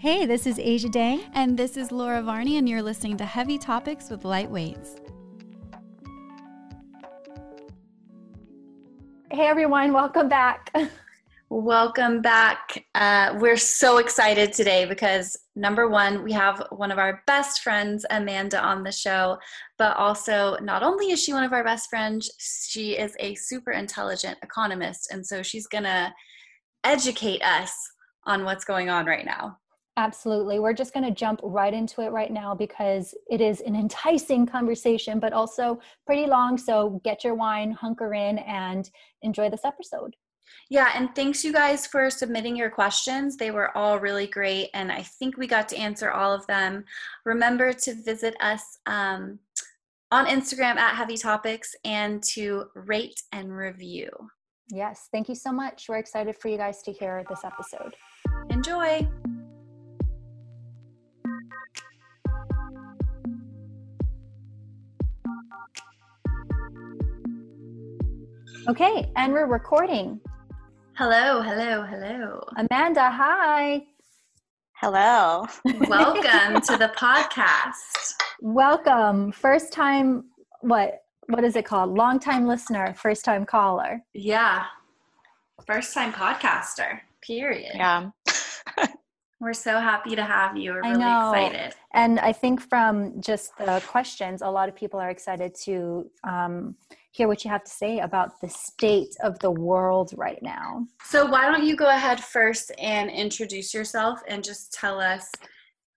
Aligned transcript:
Hey, 0.00 0.24
this 0.24 0.46
is 0.46 0.58
Asia 0.58 0.88
Dang. 0.88 1.20
And 1.34 1.58
this 1.58 1.76
is 1.76 1.92
Laura 1.92 2.22
Varney, 2.22 2.56
and 2.56 2.66
you're 2.66 2.80
listening 2.80 3.18
to 3.18 3.26
Heavy 3.26 3.58
Topics 3.58 4.08
with 4.08 4.24
Light 4.24 4.50
Weights. 4.50 4.96
Hey, 9.30 9.46
everyone, 9.46 9.92
welcome 9.92 10.26
back. 10.26 10.74
Welcome 11.50 12.22
back. 12.22 12.86
Uh, 12.94 13.36
we're 13.40 13.56
so 13.56 13.98
excited 13.98 14.52
today 14.54 14.86
because 14.86 15.36
number 15.56 15.88
one, 15.88 16.22
we 16.22 16.32
have 16.32 16.64
one 16.70 16.92
of 16.92 16.98
our 16.98 17.22
best 17.26 17.62
friends, 17.62 18.06
Amanda, 18.08 18.58
on 18.62 18.84
the 18.84 18.92
show. 18.92 19.36
But 19.76 19.96
also, 19.96 20.56
not 20.62 20.82
only 20.82 21.10
is 21.10 21.22
she 21.22 21.34
one 21.34 21.44
of 21.44 21.52
our 21.52 21.64
best 21.64 21.90
friends, 21.90 22.30
she 22.38 22.96
is 22.96 23.16
a 23.18 23.34
super 23.34 23.72
intelligent 23.72 24.38
economist. 24.42 25.12
And 25.12 25.26
so 25.26 25.42
she's 25.42 25.66
going 25.66 25.84
to 25.84 26.10
educate 26.84 27.42
us 27.42 27.74
on 28.24 28.44
what's 28.44 28.64
going 28.64 28.88
on 28.88 29.04
right 29.04 29.26
now. 29.26 29.58
Absolutely. 29.96 30.58
We're 30.58 30.72
just 30.72 30.94
going 30.94 31.04
to 31.04 31.10
jump 31.10 31.40
right 31.42 31.74
into 31.74 32.00
it 32.00 32.10
right 32.10 32.32
now 32.32 32.54
because 32.54 33.14
it 33.28 33.40
is 33.40 33.60
an 33.60 33.74
enticing 33.76 34.46
conversation, 34.46 35.18
but 35.18 35.32
also 35.32 35.80
pretty 36.06 36.26
long. 36.26 36.56
So 36.56 37.00
get 37.04 37.24
your 37.24 37.34
wine, 37.34 37.72
hunker 37.72 38.14
in, 38.14 38.38
and 38.38 38.88
enjoy 39.22 39.50
this 39.50 39.64
episode. 39.64 40.16
Yeah, 40.68 40.90
and 40.94 41.14
thanks 41.14 41.44
you 41.44 41.52
guys 41.52 41.86
for 41.86 42.10
submitting 42.10 42.56
your 42.56 42.70
questions. 42.70 43.36
They 43.36 43.50
were 43.50 43.76
all 43.76 43.98
really 43.98 44.26
great, 44.26 44.70
and 44.74 44.90
I 44.90 45.02
think 45.02 45.36
we 45.36 45.46
got 45.46 45.68
to 45.70 45.76
answer 45.76 46.10
all 46.10 46.32
of 46.32 46.46
them. 46.46 46.84
Remember 47.24 47.72
to 47.72 47.94
visit 47.94 48.34
us 48.40 48.78
um, 48.86 49.38
on 50.10 50.26
Instagram 50.26 50.76
at 50.76 50.96
Heavy 50.96 51.16
Topics 51.16 51.74
and 51.84 52.22
to 52.30 52.66
rate 52.74 53.20
and 53.32 53.54
review. 53.56 54.10
Yes, 54.70 55.08
thank 55.12 55.28
you 55.28 55.34
so 55.34 55.52
much. 55.52 55.86
We're 55.88 55.98
excited 55.98 56.36
for 56.36 56.48
you 56.48 56.56
guys 56.56 56.82
to 56.82 56.92
hear 56.92 57.24
this 57.28 57.44
episode. 57.44 57.94
Enjoy. 58.50 59.06
Okay, 68.68 69.10
and 69.16 69.32
we're 69.32 69.46
recording. 69.46 70.20
Hello, 70.94 71.40
hello, 71.40 71.82
hello. 71.82 72.44
Amanda, 72.56 73.10
hi. 73.10 73.82
Hello. 74.74 75.46
Welcome 75.88 76.60
to 76.60 76.76
the 76.76 76.92
podcast. 76.96 78.14
Welcome. 78.40 79.32
First 79.32 79.72
time, 79.72 80.26
what? 80.60 81.02
What 81.26 81.42
is 81.42 81.56
it 81.56 81.64
called? 81.64 81.96
Long 81.96 82.20
time 82.20 82.46
listener, 82.46 82.94
first 82.94 83.24
time 83.24 83.44
caller. 83.44 84.04
Yeah. 84.14 84.66
First 85.66 85.92
time 85.94 86.12
podcaster, 86.12 87.00
period. 87.22 87.72
Yeah. 87.74 88.10
We're 89.40 89.54
so 89.54 89.80
happy 89.80 90.14
to 90.16 90.22
have 90.22 90.58
you. 90.58 90.72
We're 90.72 90.84
I 90.84 90.90
really 90.90 91.00
know. 91.00 91.32
excited. 91.32 91.74
And 91.94 92.20
I 92.20 92.30
think 92.30 92.60
from 92.60 93.18
just 93.22 93.56
the 93.56 93.82
questions, 93.86 94.42
a 94.42 94.48
lot 94.48 94.68
of 94.68 94.76
people 94.76 95.00
are 95.00 95.08
excited 95.08 95.54
to 95.64 96.10
um, 96.24 96.74
hear 97.12 97.26
what 97.26 97.42
you 97.42 97.50
have 97.50 97.64
to 97.64 97.70
say 97.70 98.00
about 98.00 98.38
the 98.42 98.50
state 98.50 99.16
of 99.22 99.38
the 99.38 99.50
world 99.50 100.12
right 100.14 100.42
now. 100.42 100.86
So, 101.04 101.24
why 101.24 101.46
don't 101.46 101.64
you 101.64 101.74
go 101.74 101.88
ahead 101.88 102.22
first 102.22 102.70
and 102.78 103.10
introduce 103.10 103.72
yourself 103.72 104.20
and 104.28 104.44
just 104.44 104.74
tell 104.74 105.00
us 105.00 105.32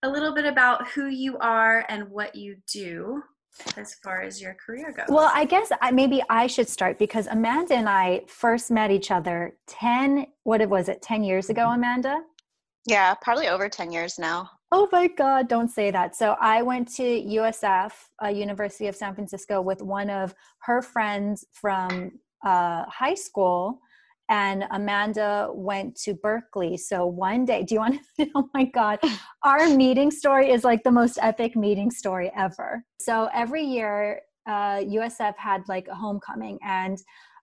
a 0.04 0.10
little 0.10 0.34
bit 0.34 0.46
about 0.46 0.88
who 0.88 1.08
you 1.08 1.38
are 1.40 1.86
and 1.90 2.10
what 2.10 2.36
you 2.36 2.56
do 2.72 3.22
as 3.76 3.94
far 3.96 4.22
as 4.22 4.42
your 4.42 4.56
career 4.66 4.94
goes? 4.94 5.06
Well, 5.10 5.30
I 5.34 5.44
guess 5.44 5.70
I, 5.82 5.92
maybe 5.92 6.24
I 6.30 6.48
should 6.48 6.70
start 6.70 6.98
because 6.98 7.28
Amanda 7.28 7.76
and 7.76 7.90
I 7.90 8.22
first 8.28 8.72
met 8.72 8.90
each 8.90 9.12
other 9.12 9.58
10, 9.68 10.28
what 10.44 10.68
was 10.70 10.88
it, 10.88 11.02
10 11.02 11.24
years 11.24 11.50
ago, 11.50 11.70
Amanda? 11.70 12.22
Yeah, 12.86 13.14
probably 13.16 13.48
over 13.48 13.70
10 13.70 13.92
years 13.92 14.20
now. 14.20 14.50
Oh 14.72 14.90
my 14.92 15.08
God, 15.08 15.48
don't 15.48 15.70
say 15.70 15.92
that. 15.92 16.16
So 16.16 16.36
I 16.42 16.62
went 16.62 16.94
to 16.96 17.04
USF, 17.04 17.94
uh, 18.24 18.28
University 18.28 18.88
of 18.88 18.96
San 18.96 19.14
Francisco, 19.14 19.62
with 19.62 19.82
one 19.82 20.10
of 20.10 20.34
her 20.64 20.82
friends 20.82 21.46
from 21.52 22.12
uh, 22.44 22.84
high 22.88 23.14
school, 23.14 23.80
and 24.30 24.66
Amanda 24.72 25.50
went 25.54 25.96
to 26.02 26.16
Berkeley. 26.16 26.76
So 26.78 27.06
one 27.06 27.46
day, 27.46 27.64
do 27.64 27.76
you 27.76 27.80
want 27.82 28.02
to? 28.20 28.28
Oh 28.36 28.50
my 28.54 28.66
God, 28.66 29.00
our 29.44 29.70
meeting 29.84 30.10
story 30.12 30.50
is 30.50 30.64
like 30.64 30.84
the 30.84 30.92
most 30.92 31.20
epic 31.22 31.56
meeting 31.56 31.92
story 31.92 32.32
ever. 32.36 32.84
So 33.00 33.30
every 33.34 33.64
year, 33.64 34.22
uh, 34.48 34.80
USF 34.80 35.36
had 35.38 35.62
like 35.68 35.88
a 35.88 35.96
homecoming, 35.96 36.58
and 36.66 36.98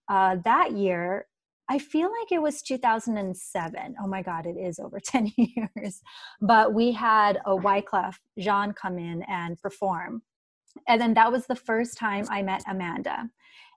uh, 0.09 0.37
that 0.44 0.72
year, 0.72 1.26
I 1.70 1.78
feel 1.78 2.10
like 2.20 2.32
it 2.32 2.42
was 2.42 2.62
2007. 2.62 3.94
Oh 4.03 4.06
my 4.08 4.22
God, 4.22 4.44
it 4.44 4.56
is 4.56 4.81
over 4.81 4.98
10 5.04 5.32
years. 5.36 6.03
But 6.41 6.75
we 6.75 6.91
had 6.91 7.38
a 7.47 7.56
Wyclef 7.56 8.16
Jean 8.38 8.72
come 8.72 8.98
in 8.98 9.22
and 9.22 9.56
perform. 9.62 10.22
And 10.88 11.00
then 11.00 11.14
that 11.14 11.31
was 11.31 11.47
the 11.47 11.54
first 11.54 11.97
time 11.97 12.26
I 12.28 12.42
met 12.42 12.64
Amanda. 12.69 13.31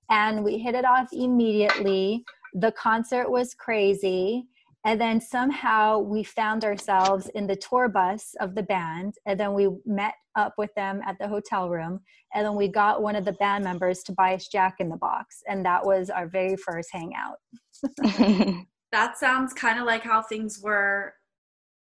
And 0.10 0.44
we 0.44 0.58
hit 0.58 0.74
it 0.74 0.86
off 0.86 1.10
immediately. 1.14 2.26
The 2.56 2.72
concert 2.72 3.30
was 3.30 3.54
crazy. 3.54 4.48
And 4.86 5.00
then 5.00 5.22
somehow 5.22 6.00
we 6.00 6.24
found 6.24 6.66
ourselves 6.66 7.30
in 7.36 7.48
the 7.48 7.56
tour 7.56 7.88
bus 7.88 8.36
of 8.42 8.54
the 8.54 8.64
band. 8.64 9.16
And 9.26 9.40
then 9.40 9.54
we 9.54 9.70
met 9.86 10.16
up 10.36 10.54
with 10.58 10.74
them 10.76 11.02
at 11.06 11.18
the 11.20 11.28
hotel 11.28 11.70
room. 11.70 12.02
And 12.34 12.46
then 12.46 12.56
we 12.56 12.68
got 12.68 13.02
one 13.02 13.16
of 13.16 13.24
the 13.24 13.34
band 13.34 13.64
members 13.64 14.04
to 14.04 14.12
buy 14.12 14.34
us 14.36 14.48
Jack 14.48 14.76
in 14.80 14.90
the 14.90 14.98
Box. 14.98 15.42
And 15.48 15.66
that 15.66 15.86
was 15.86 16.10
our 16.10 16.28
very 16.28 16.58
first 16.58 16.90
hangout. 16.92 17.38
that 18.92 19.18
sounds 19.18 19.54
kind 19.54 19.80
of 19.80 19.86
like 19.86 20.04
how 20.04 20.22
things 20.22 20.60
were 20.62 21.14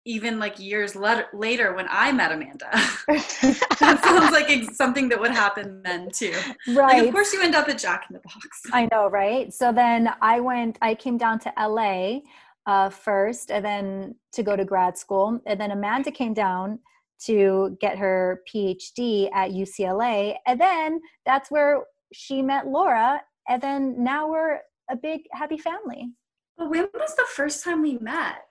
even 0.05 0.39
like 0.39 0.59
years 0.59 0.95
let- 0.95 1.33
later 1.33 1.75
when 1.75 1.87
I 1.89 2.11
met 2.11 2.31
Amanda. 2.31 2.69
that 3.07 4.01
sounds 4.03 4.31
like 4.31 4.49
ex- 4.49 4.75
something 4.75 5.09
that 5.09 5.19
would 5.19 5.31
happen 5.31 5.81
then 5.83 6.09
too. 6.11 6.33
Right. 6.69 6.99
Like, 6.99 7.07
of 7.07 7.13
course, 7.13 7.33
you 7.33 7.41
end 7.41 7.55
up 7.55 7.69
at 7.69 7.77
Jack 7.77 8.05
in 8.09 8.15
the 8.15 8.19
Box. 8.19 8.63
I 8.73 8.87
know, 8.91 9.07
right? 9.07 9.53
So 9.53 9.71
then 9.71 10.11
I 10.21 10.39
went, 10.39 10.77
I 10.81 10.95
came 10.95 11.17
down 11.17 11.39
to 11.39 11.53
LA 11.57 12.21
uh, 12.65 12.89
first 12.89 13.51
and 13.51 13.65
then 13.65 14.15
to 14.33 14.43
go 14.43 14.55
to 14.55 14.65
grad 14.65 14.97
school. 14.97 15.39
And 15.45 15.59
then 15.59 15.71
Amanda 15.71 16.11
came 16.11 16.33
down 16.33 16.79
to 17.25 17.77
get 17.79 17.97
her 17.97 18.41
PhD 18.51 19.29
at 19.33 19.51
UCLA. 19.51 20.35
And 20.47 20.59
then 20.59 21.01
that's 21.25 21.51
where 21.51 21.83
she 22.13 22.41
met 22.41 22.67
Laura. 22.67 23.21
And 23.47 23.61
then 23.61 24.03
now 24.03 24.29
we're 24.29 24.59
a 24.89 24.95
big 24.95 25.21
happy 25.31 25.57
family. 25.57 26.11
But 26.57 26.69
when 26.69 26.87
was 26.93 27.15
the 27.15 27.27
first 27.29 27.63
time 27.63 27.81
we 27.81 27.97
met? 27.97 28.43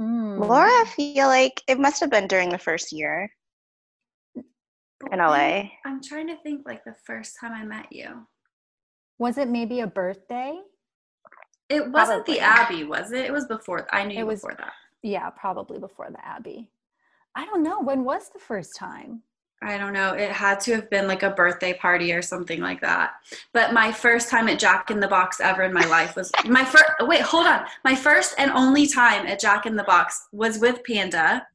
Mm. 0.00 0.38
Laura, 0.46 0.68
I 0.68 0.84
feel 0.96 1.28
like 1.28 1.62
it 1.68 1.78
must 1.78 2.00
have 2.00 2.10
been 2.10 2.26
during 2.26 2.50
the 2.50 2.58
first 2.58 2.92
year 2.92 3.30
in 4.34 5.18
LA. 5.18 5.70
I'm 5.84 6.02
trying 6.02 6.28
to 6.28 6.36
think 6.42 6.62
like 6.66 6.84
the 6.84 6.94
first 7.06 7.36
time 7.40 7.52
I 7.52 7.64
met 7.64 7.86
you. 7.90 8.26
Was 9.18 9.38
it 9.38 9.48
maybe 9.48 9.80
a 9.80 9.86
birthday? 9.86 10.58
It 11.72 11.90
wasn't 11.90 12.24
Probably. 12.26 12.34
the 12.34 12.40
Abbey, 12.40 12.84
was 12.84 13.12
it? 13.12 13.24
It 13.24 13.32
was 13.32 13.46
before. 13.46 13.88
I 13.92 14.04
knew 14.04 14.18
It 14.18 14.26
was- 14.26 14.40
before 14.42 14.56
that. 14.58 14.72
Yeah, 15.02 15.30
probably 15.30 15.78
before 15.78 16.08
the 16.10 16.24
Abbey. 16.24 16.68
I 17.34 17.46
don't 17.46 17.62
know. 17.62 17.80
When 17.80 18.04
was 18.04 18.28
the 18.28 18.38
first 18.38 18.76
time? 18.76 19.22
I 19.62 19.78
don't 19.78 19.92
know. 19.92 20.12
It 20.12 20.30
had 20.32 20.58
to 20.62 20.74
have 20.74 20.90
been 20.90 21.06
like 21.06 21.22
a 21.22 21.30
birthday 21.30 21.72
party 21.72 22.12
or 22.12 22.20
something 22.20 22.60
like 22.60 22.80
that. 22.80 23.14
But 23.52 23.72
my 23.72 23.90
first 23.92 24.28
time 24.28 24.48
at 24.48 24.58
Jack 24.58 24.90
in 24.90 24.98
the 25.00 25.06
Box 25.08 25.40
ever 25.40 25.62
in 25.62 25.72
my 25.72 25.84
life 25.86 26.14
was 26.16 26.30
my 26.44 26.64
first. 26.64 26.84
Wait, 27.00 27.20
hold 27.22 27.46
on. 27.46 27.64
My 27.84 27.94
first 27.94 28.34
and 28.38 28.50
only 28.52 28.86
time 28.86 29.26
at 29.26 29.40
Jack 29.40 29.64
in 29.66 29.76
the 29.76 29.84
Box 29.84 30.28
was 30.32 30.58
with 30.58 30.82
Panda. 30.84 31.46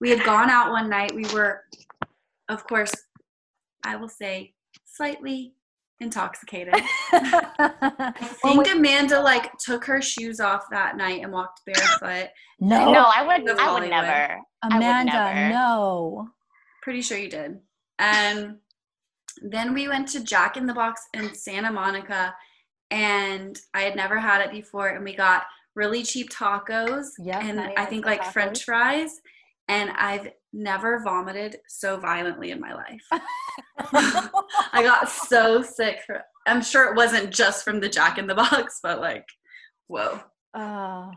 We 0.00 0.10
had 0.10 0.22
gone 0.24 0.50
out 0.50 0.70
one 0.72 0.88
night. 0.90 1.14
We 1.14 1.24
were, 1.32 1.64
of 2.48 2.66
course, 2.66 2.92
I 3.82 3.96
will 3.96 4.08
say, 4.10 4.52
slightly 4.84 5.54
intoxicated. 6.00 6.74
I 7.12 8.12
think 8.42 8.68
Amanda 8.72 9.20
like 9.20 9.56
took 9.58 9.84
her 9.84 10.00
shoes 10.02 10.40
off 10.40 10.64
that 10.70 10.96
night 10.96 11.22
and 11.22 11.32
walked 11.32 11.60
barefoot. 11.66 12.30
no, 12.60 12.92
No, 12.92 13.04
I 13.14 13.26
would 13.26 13.46
That's 13.46 13.60
I 13.60 13.64
Hollywood. 13.64 13.82
would 13.82 13.90
never. 13.90 14.38
I 14.62 14.66
would 14.68 14.76
Amanda, 14.76 15.12
never. 15.12 15.48
no. 15.50 16.28
Pretty 16.82 17.02
sure 17.02 17.18
you 17.18 17.30
did. 17.30 17.58
And 17.98 18.56
then 19.42 19.74
we 19.74 19.88
went 19.88 20.08
to 20.08 20.22
Jack 20.24 20.56
in 20.56 20.66
the 20.66 20.74
Box 20.74 21.00
in 21.14 21.34
Santa 21.34 21.70
Monica, 21.72 22.34
and 22.90 23.58
I 23.72 23.82
had 23.82 23.96
never 23.96 24.18
had 24.18 24.40
it 24.42 24.50
before. 24.52 24.88
And 24.88 25.04
we 25.04 25.14
got 25.14 25.44
really 25.74 26.02
cheap 26.02 26.30
tacos, 26.30 27.06
Yep, 27.18 27.42
and 27.42 27.60
I 27.60 27.74
I 27.76 27.84
think 27.86 28.04
like 28.04 28.22
tacos. 28.22 28.32
French 28.32 28.64
fries. 28.64 29.20
And 29.68 29.90
I've 29.96 30.28
never 30.54 31.00
vomited 31.02 31.56
so 31.68 31.96
violently 31.98 32.50
in 32.50 32.60
my 32.60 32.72
life. 32.74 33.02
I 34.72 34.82
got 34.82 35.08
so 35.08 35.62
sick. 35.62 36.00
For, 36.06 36.22
I'm 36.46 36.62
sure 36.62 36.90
it 36.90 36.96
wasn't 36.96 37.32
just 37.32 37.64
from 37.64 37.80
the 37.80 37.88
Jack 37.88 38.18
in 38.18 38.26
the 38.26 38.34
Box, 38.34 38.78
but 38.82 39.00
like, 39.00 39.26
whoa. 39.88 40.20
Oh, 40.54 41.10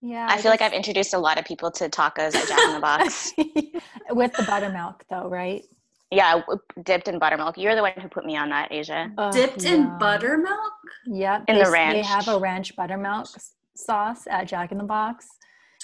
yeah. 0.00 0.28
I 0.30 0.38
feel 0.40 0.50
like 0.50 0.62
I've 0.62 0.72
introduced 0.72 1.14
a 1.14 1.18
lot 1.18 1.38
of 1.38 1.44
people 1.44 1.70
to 1.72 1.88
tacos 1.88 2.34
at 2.34 2.48
Jack 2.48 2.60
in 2.68 2.74
the 2.74 2.80
Box. 2.80 3.32
with 4.10 4.32
the 4.34 4.44
buttermilk, 4.44 5.04
though, 5.10 5.28
right? 5.28 5.64
yeah, 6.10 6.40
dipped 6.84 7.08
in 7.08 7.18
buttermilk. 7.18 7.58
You're 7.58 7.74
the 7.74 7.82
one 7.82 7.92
who 8.00 8.08
put 8.08 8.24
me 8.24 8.36
on 8.36 8.48
that, 8.50 8.72
Asia. 8.72 9.10
Oh, 9.18 9.30
Dipped 9.30 9.64
in 9.64 9.98
buttermilk? 9.98 10.72
Yep. 11.06 11.44
In 11.48 11.56
they, 11.56 11.64
the 11.64 11.64
They 11.66 11.72
ranch. 11.72 12.06
have 12.06 12.28
a 12.28 12.38
ranch 12.38 12.74
buttermilk 12.76 13.26
sauce 13.76 14.26
at 14.28 14.44
Jack 14.48 14.72
in 14.72 14.78
the 14.78 14.84
Box. 14.84 15.26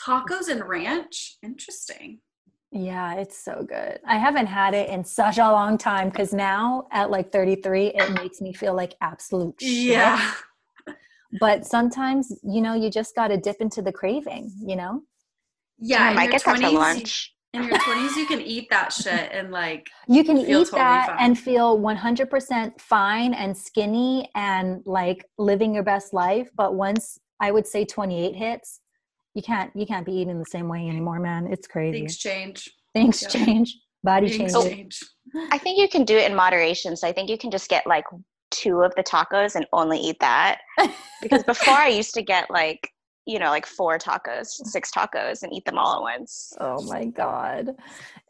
Tacos 0.06 0.48
and 0.48 0.66
ranch? 0.66 1.36
Interesting. 1.42 2.20
Yeah, 2.76 3.14
it's 3.14 3.38
so 3.38 3.64
good. 3.66 4.00
I 4.06 4.18
haven't 4.18 4.46
had 4.48 4.74
it 4.74 4.88
in 4.88 5.04
such 5.04 5.38
a 5.38 5.42
long 5.50 5.78
time 5.78 6.08
because 6.10 6.32
now 6.32 6.88
at 6.90 7.08
like 7.08 7.30
33, 7.30 7.92
it 7.94 8.10
makes 8.20 8.40
me 8.40 8.52
feel 8.52 8.74
like 8.74 8.94
absolute 9.00 9.54
shit. 9.60 9.70
Yeah. 9.70 10.32
But 11.40 11.64
sometimes, 11.66 12.32
you 12.42 12.60
know, 12.60 12.74
you 12.74 12.90
just 12.90 13.14
got 13.14 13.28
to 13.28 13.36
dip 13.36 13.56
into 13.60 13.80
the 13.80 13.92
craving, 13.92 14.52
you 14.60 14.76
know? 14.76 15.02
Yeah. 15.78 16.04
I 16.04 16.10
in 16.10 16.16
might 16.16 16.22
your 16.24 16.32
get 16.32 16.44
that 16.44 16.56
for 16.56 16.62
20s, 16.62 16.72
you- 16.72 16.78
lunch. 16.78 17.30
In 17.52 17.62
your 17.62 17.78
20s, 17.78 18.16
you 18.16 18.26
can 18.26 18.40
eat 18.40 18.68
that 18.70 18.92
shit 18.92 19.30
and 19.32 19.52
like, 19.52 19.88
You 20.08 20.24
can 20.24 20.36
Feel 20.44 20.62
eat 20.62 20.64
totally 20.64 20.78
that 20.80 21.06
fine. 21.10 21.16
and 21.20 21.38
feel 21.38 21.78
100% 21.78 22.80
fine 22.80 23.32
and 23.34 23.56
skinny 23.56 24.28
and 24.34 24.82
like 24.86 25.24
living 25.38 25.72
your 25.72 25.84
best 25.84 26.12
life. 26.12 26.50
But 26.56 26.74
once 26.74 27.16
I 27.38 27.52
would 27.52 27.68
say 27.68 27.84
28 27.84 28.34
hits, 28.34 28.80
you 29.34 29.42
can't 29.42 29.70
you 29.74 29.86
can't 29.86 30.06
be 30.06 30.12
eating 30.12 30.38
the 30.38 30.44
same 30.46 30.68
way 30.68 30.88
anymore, 30.88 31.18
man. 31.20 31.46
It's 31.50 31.66
crazy. 31.66 31.98
things 31.98 32.16
change. 32.16 32.70
Things 32.94 33.22
Yeah. 33.22 33.28
change. 33.28 33.76
Body 34.02 34.28
Things 34.28 34.52
changes. 34.52 34.72
change. 34.72 35.00
I 35.50 35.58
think 35.58 35.78
you 35.78 35.88
can 35.88 36.04
do 36.04 36.16
it 36.16 36.30
in 36.30 36.36
moderation. 36.36 36.96
So 36.96 37.08
I 37.08 37.12
think 37.12 37.28
you 37.30 37.38
can 37.38 37.50
just 37.50 37.68
get 37.68 37.86
like 37.86 38.04
two 38.50 38.82
of 38.82 38.94
the 38.96 39.02
tacos 39.02 39.56
and 39.56 39.66
only 39.72 39.98
eat 39.98 40.16
that. 40.20 40.60
Because 41.22 41.42
before 41.44 41.72
I 41.74 41.88
used 41.88 42.12
to 42.14 42.22
get 42.22 42.50
like, 42.50 42.90
you 43.26 43.38
know, 43.38 43.48
like 43.48 43.66
four 43.66 43.98
tacos, 43.98 44.46
six 44.46 44.90
tacos 44.90 45.42
and 45.42 45.52
eat 45.52 45.64
them 45.64 45.78
all 45.78 45.96
at 45.96 46.02
once. 46.02 46.52
Oh 46.60 46.82
my 46.82 47.06
God. 47.06 47.74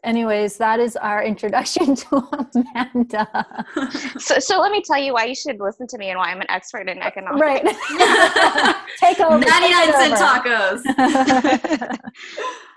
Anyways, 0.03 0.57
that 0.57 0.79
is 0.79 0.95
our 0.95 1.23
introduction 1.23 1.95
to 1.95 2.47
Amanda. 2.55 3.65
So, 4.19 4.39
so 4.39 4.61
let 4.61 4.71
me 4.71 4.81
tell 4.81 5.01
you 5.01 5.13
why 5.13 5.25
you 5.25 5.35
should 5.35 5.59
listen 5.59 5.87
to 5.87 5.97
me 5.97 6.09
and 6.09 6.17
why 6.17 6.31
I'm 6.31 6.39
an 6.39 6.49
expert 6.49 6.87
in 6.87 7.01
economics. 7.01 7.41
right. 7.41 7.63
Take 8.99 9.19
over. 9.19 9.37
99 9.39 9.85
take 9.85 9.95
cent 9.95 10.13
over. 10.13 10.81
tacos. 10.81 11.99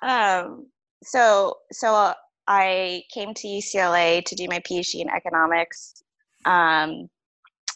um, 0.03 0.67
so 1.03 1.55
so 1.71 1.95
uh, 1.95 2.15
I 2.49 3.03
came 3.13 3.35
to 3.35 3.47
UCLA 3.47 4.25
to 4.25 4.35
do 4.35 4.47
my 4.49 4.59
PhD 4.61 5.03
in 5.03 5.09
economics, 5.11 6.03
um, 6.47 7.09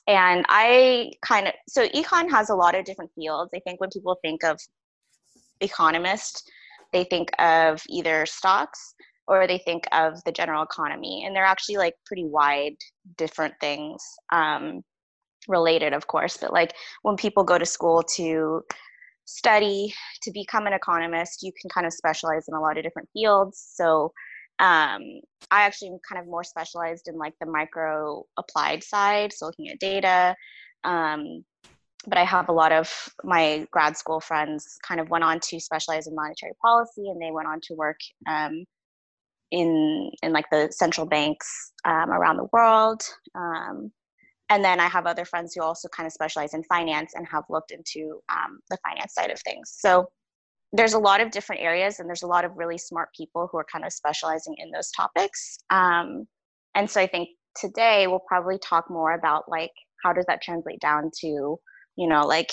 and 0.06 0.44
I 0.49 1.12
kind 1.25 1.49
of 1.49 1.54
so 1.69 1.88
econ 1.88 2.31
has 2.31 2.50
a 2.50 2.54
lot 2.54 2.75
of 2.75 2.84
different 2.84 3.10
fields. 3.14 3.50
I 3.54 3.60
think 3.60 3.81
when 3.81 3.90
people 3.90 4.19
think 4.22 4.44
of 4.44 4.60
economist, 5.60 6.50
they 6.93 7.04
think 7.04 7.31
of 7.38 7.82
either 7.88 8.26
stocks 8.26 8.94
or 9.28 9.46
they 9.46 9.58
think 9.58 9.84
of 9.93 10.22
the 10.25 10.32
general 10.32 10.62
economy, 10.62 11.25
and 11.25 11.34
they're 11.34 11.44
actually 11.44 11.76
like 11.76 11.94
pretty 12.06 12.25
wide, 12.25 12.76
different 13.16 13.54
things. 13.60 14.02
Um, 14.32 14.82
related 15.49 15.93
of 15.93 16.06
course 16.06 16.37
but 16.37 16.52
like 16.52 16.72
when 17.02 17.16
people 17.16 17.43
go 17.43 17.58
to 17.58 17.66
school 17.66 18.00
to 18.00 18.62
study 19.25 19.94
to 20.22 20.31
become 20.32 20.66
an 20.66 20.72
economist, 20.72 21.43
you 21.43 21.52
can 21.60 21.70
kind 21.70 21.87
of 21.87 21.93
specialize 21.93 22.48
in 22.48 22.55
a 22.55 22.60
lot 22.60 22.76
of 22.76 22.84
different 22.84 23.08
fields. 23.12 23.72
So 23.75 24.12
um, 24.58 25.20
I 25.50 25.62
actually 25.62 25.88
am 25.88 25.99
kind 26.08 26.20
of 26.20 26.26
more 26.26 26.44
specialized 26.44 27.08
in 27.08 27.16
like 27.16 27.34
the 27.40 27.46
micro 27.46 28.25
applied 28.37 28.84
side, 28.84 29.32
so 29.32 29.46
looking 29.46 29.69
at 29.69 29.81
data. 29.81 30.37
Um, 30.84 31.44
but 32.06 32.19
I 32.19 32.25
have 32.25 32.49
a 32.49 32.52
lot 32.52 32.72
of 32.72 32.93
my 33.22 33.66
grad 33.70 33.96
school 33.96 34.20
friends 34.20 34.76
kind 34.87 35.00
of 35.00 35.08
went 35.08 35.25
on 35.25 35.40
to 35.40 35.60
specialize 35.60 36.06
in 36.06 36.14
monetary 36.14 36.52
policy, 36.60 37.08
and 37.08 37.20
they 37.20 37.31
went 37.31 37.49
on 37.49 37.60
to 37.62 37.75
work 37.75 37.99
um, 38.28 38.64
in 39.50 40.10
in 40.22 40.32
like 40.32 40.46
the 40.50 40.69
central 40.70 41.06
banks 41.06 41.72
um, 41.84 42.10
around 42.10 42.37
the 42.37 42.48
world. 42.52 43.02
Um, 43.34 43.93
and 44.48 44.64
then 44.64 44.81
I 44.81 44.88
have 44.88 45.06
other 45.06 45.25
friends 45.25 45.55
who 45.55 45.62
also 45.62 45.88
kind 45.88 46.06
of 46.06 46.12
specialize 46.12 46.55
in 46.55 46.62
finance 46.64 47.12
and 47.14 47.26
have 47.26 47.44
looked 47.48 47.70
into 47.70 48.20
um, 48.28 48.60
the 48.69 48.76
finance 48.87 49.14
side 49.14 49.31
of 49.31 49.40
things. 49.40 49.75
So 49.75 50.08
there's 50.72 50.94
a 50.94 50.98
lot 50.98 51.20
of 51.20 51.30
different 51.30 51.62
areas, 51.62 52.00
and 52.00 52.08
there's 52.08 52.22
a 52.22 52.26
lot 52.26 52.44
of 52.44 52.56
really 52.56 52.78
smart 52.78 53.10
people 53.16 53.48
who 53.50 53.58
are 53.58 53.66
kind 53.70 53.84
of 53.84 53.92
specializing 53.92 54.54
in 54.58 54.70
those 54.70 54.90
topics. 54.90 55.58
Um, 55.70 56.26
and 56.74 56.90
so 56.90 57.00
I 57.00 57.06
think 57.06 57.28
today 57.56 58.06
we'll 58.06 58.24
probably 58.26 58.58
talk 58.58 58.90
more 58.90 59.12
about 59.12 59.44
like 59.48 59.72
how 60.02 60.12
does 60.12 60.24
that 60.26 60.40
translate 60.42 60.80
down 60.80 61.10
to 61.20 61.58
you 61.96 62.08
know 62.08 62.26
like 62.26 62.50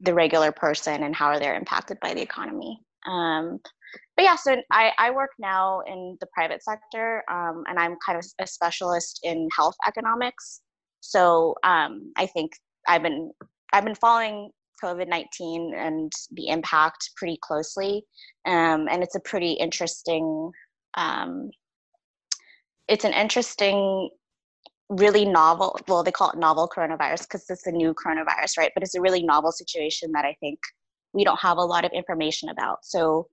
the 0.00 0.12
regular 0.12 0.52
person 0.52 1.04
and 1.04 1.14
how 1.14 1.26
are 1.26 1.38
they 1.38 1.54
impacted 1.54 1.98
by 2.00 2.12
the 2.12 2.20
economy. 2.20 2.78
Um, 3.06 3.58
but 4.16 4.24
yeah, 4.24 4.36
so 4.36 4.56
I, 4.70 4.90
I 4.98 5.10
work 5.10 5.30
now 5.38 5.80
in 5.86 6.16
the 6.20 6.26
private 6.34 6.62
sector, 6.62 7.22
um, 7.30 7.64
and 7.68 7.78
I'm 7.78 7.96
kind 8.04 8.18
of 8.18 8.24
a 8.40 8.46
specialist 8.46 9.20
in 9.22 9.48
health 9.56 9.76
economics. 9.86 10.60
So 11.00 11.54
um, 11.62 12.12
I 12.16 12.26
think 12.26 12.52
I've 12.88 13.02
been 13.02 13.30
I've 13.72 13.84
been 13.84 13.94
following 13.94 14.50
COVID 14.82 15.08
nineteen 15.08 15.72
and 15.76 16.12
the 16.32 16.48
impact 16.48 17.10
pretty 17.16 17.38
closely, 17.42 18.04
um, 18.46 18.88
and 18.90 19.02
it's 19.02 19.14
a 19.14 19.20
pretty 19.20 19.52
interesting. 19.52 20.50
Um, 20.96 21.50
it's 22.88 23.04
an 23.04 23.12
interesting, 23.12 24.10
really 24.88 25.24
novel. 25.24 25.78
Well, 25.88 26.02
they 26.02 26.12
call 26.12 26.30
it 26.30 26.38
novel 26.38 26.70
coronavirus 26.74 27.22
because 27.22 27.50
it's 27.50 27.66
a 27.66 27.72
new 27.72 27.94
coronavirus, 27.94 28.58
right? 28.58 28.70
But 28.74 28.82
it's 28.82 28.94
a 28.94 29.00
really 29.00 29.22
novel 29.22 29.52
situation 29.52 30.12
that 30.12 30.24
I 30.24 30.36
think 30.40 30.58
we 31.12 31.24
don't 31.24 31.40
have 31.40 31.58
a 31.58 31.64
lot 31.64 31.84
of 31.84 31.92
information 31.92 32.48
about. 32.50 32.84
So 32.84 33.28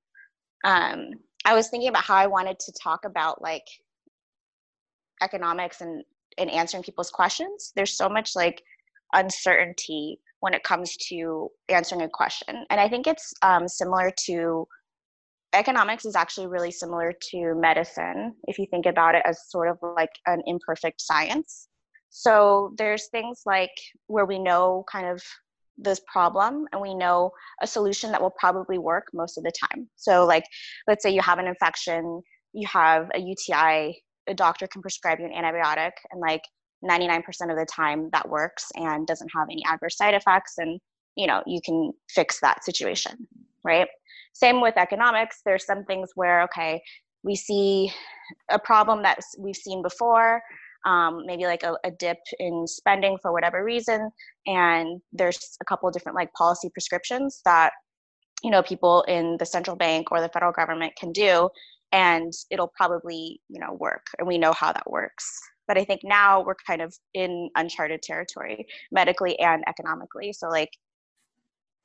um, 0.65 1.11
I 1.45 1.53
was 1.53 1.67
thinking 1.67 1.89
about 1.89 2.05
how 2.05 2.15
I 2.15 2.27
wanted 2.27 2.57
to 2.59 2.73
talk 2.81 3.05
about 3.05 3.41
like 3.41 3.67
economics 5.21 5.81
and 5.81 6.03
and 6.37 6.49
answering 6.49 6.83
people's 6.83 7.11
questions. 7.11 7.71
There's 7.75 7.95
so 7.95 8.09
much 8.09 8.35
like 8.35 8.63
uncertainty 9.13 10.19
when 10.43 10.53
it 10.53 10.63
comes 10.63 10.97
to 10.97 11.47
answering 11.69 12.01
a 12.01 12.09
question, 12.09 12.65
and 12.69 12.81
I 12.81 12.89
think 12.89 13.07
it's 13.07 13.33
um, 13.43 13.65
similar 13.65 14.11
to 14.25 14.67
economics 15.53 16.03
is 16.03 16.17
actually 16.17 16.47
really 16.47 16.71
similar 16.71 17.13
to 17.31 17.55
medicine 17.55 18.33
if 18.49 18.59
you 18.59 18.65
think 18.69 18.85
about 18.85 19.15
it 19.15 19.21
as 19.23 19.49
sort 19.49 19.69
of 19.69 19.77
like 19.95 20.09
an 20.25 20.41
imperfect 20.45 20.99
science. 20.99 21.69
So 22.09 22.73
there's 22.77 23.07
things 23.07 23.43
like 23.45 23.71
where 24.07 24.25
we 24.25 24.37
know 24.37 24.83
kind 24.91 25.07
of 25.07 25.23
this 25.77 26.01
problem 26.11 26.65
and 26.73 26.81
we 26.81 26.93
know 26.93 27.31
a 27.61 27.67
solution 27.67 28.11
that 28.11 28.21
will 28.21 28.35
probably 28.37 28.77
work 28.77 29.05
most 29.13 29.37
of 29.37 29.45
the 29.45 29.53
time. 29.63 29.87
So, 29.95 30.25
like, 30.25 30.43
let's 30.89 31.03
say 31.03 31.11
you 31.11 31.21
have 31.21 31.39
an 31.39 31.47
infection, 31.47 32.21
you 32.51 32.67
have 32.67 33.09
a 33.15 33.19
UTI, 33.19 33.97
a 34.27 34.33
doctor 34.35 34.67
can 34.67 34.81
prescribe 34.81 35.19
you 35.19 35.25
an 35.25 35.31
antibiotic, 35.31 35.91
and 36.11 36.19
like 36.19 36.41
99% 36.83 37.23
of 37.49 37.57
the 37.57 37.65
time 37.65 38.09
that 38.11 38.27
works 38.29 38.65
and 38.75 39.07
doesn't 39.07 39.31
have 39.35 39.47
any 39.49 39.63
adverse 39.65 39.97
side 39.97 40.13
effects, 40.13 40.57
and 40.57 40.79
you 41.15 41.27
know, 41.27 41.43
you 41.45 41.61
can 41.63 41.91
fix 42.09 42.39
that 42.41 42.63
situation, 42.63 43.27
right? 43.63 43.87
Same 44.33 44.61
with 44.61 44.77
economics. 44.77 45.41
There's 45.45 45.65
some 45.65 45.83
things 45.85 46.09
where, 46.15 46.41
okay, 46.43 46.81
we 47.23 47.35
see 47.35 47.91
a 48.49 48.59
problem 48.59 49.03
that 49.03 49.19
we've 49.39 49.55
seen 49.55 49.81
before. 49.81 50.41
Um, 50.85 51.23
maybe 51.25 51.45
like 51.45 51.63
a, 51.63 51.77
a 51.85 51.91
dip 51.91 52.17
in 52.39 52.67
spending 52.67 53.17
for 53.21 53.31
whatever 53.31 53.63
reason 53.63 54.11
and 54.45 54.99
there's 55.13 55.55
a 55.61 55.63
couple 55.63 55.89
different 55.91 56.17
like 56.17 56.33
policy 56.33 56.69
prescriptions 56.73 57.39
that 57.45 57.71
you 58.43 58.51
know 58.51 58.61
people 58.61 59.03
in 59.03 59.37
the 59.39 59.45
central 59.45 59.77
bank 59.77 60.11
or 60.11 60.19
the 60.19 60.27
federal 60.27 60.51
government 60.51 60.91
can 60.97 61.13
do 61.13 61.49
and 61.93 62.33
it'll 62.51 62.71
probably 62.75 63.39
you 63.47 63.61
know 63.61 63.77
work 63.79 64.07
and 64.19 64.27
we 64.27 64.37
know 64.37 64.51
how 64.51 64.73
that 64.73 64.91
works 64.91 65.39
but 65.67 65.77
i 65.77 65.83
think 65.83 66.01
now 66.03 66.41
we're 66.43 66.55
kind 66.67 66.81
of 66.81 66.93
in 67.13 67.49
uncharted 67.55 68.01
territory 68.01 68.65
medically 68.91 69.37
and 69.39 69.63
economically. 69.67 70.33
So 70.33 70.47
like 70.49 70.69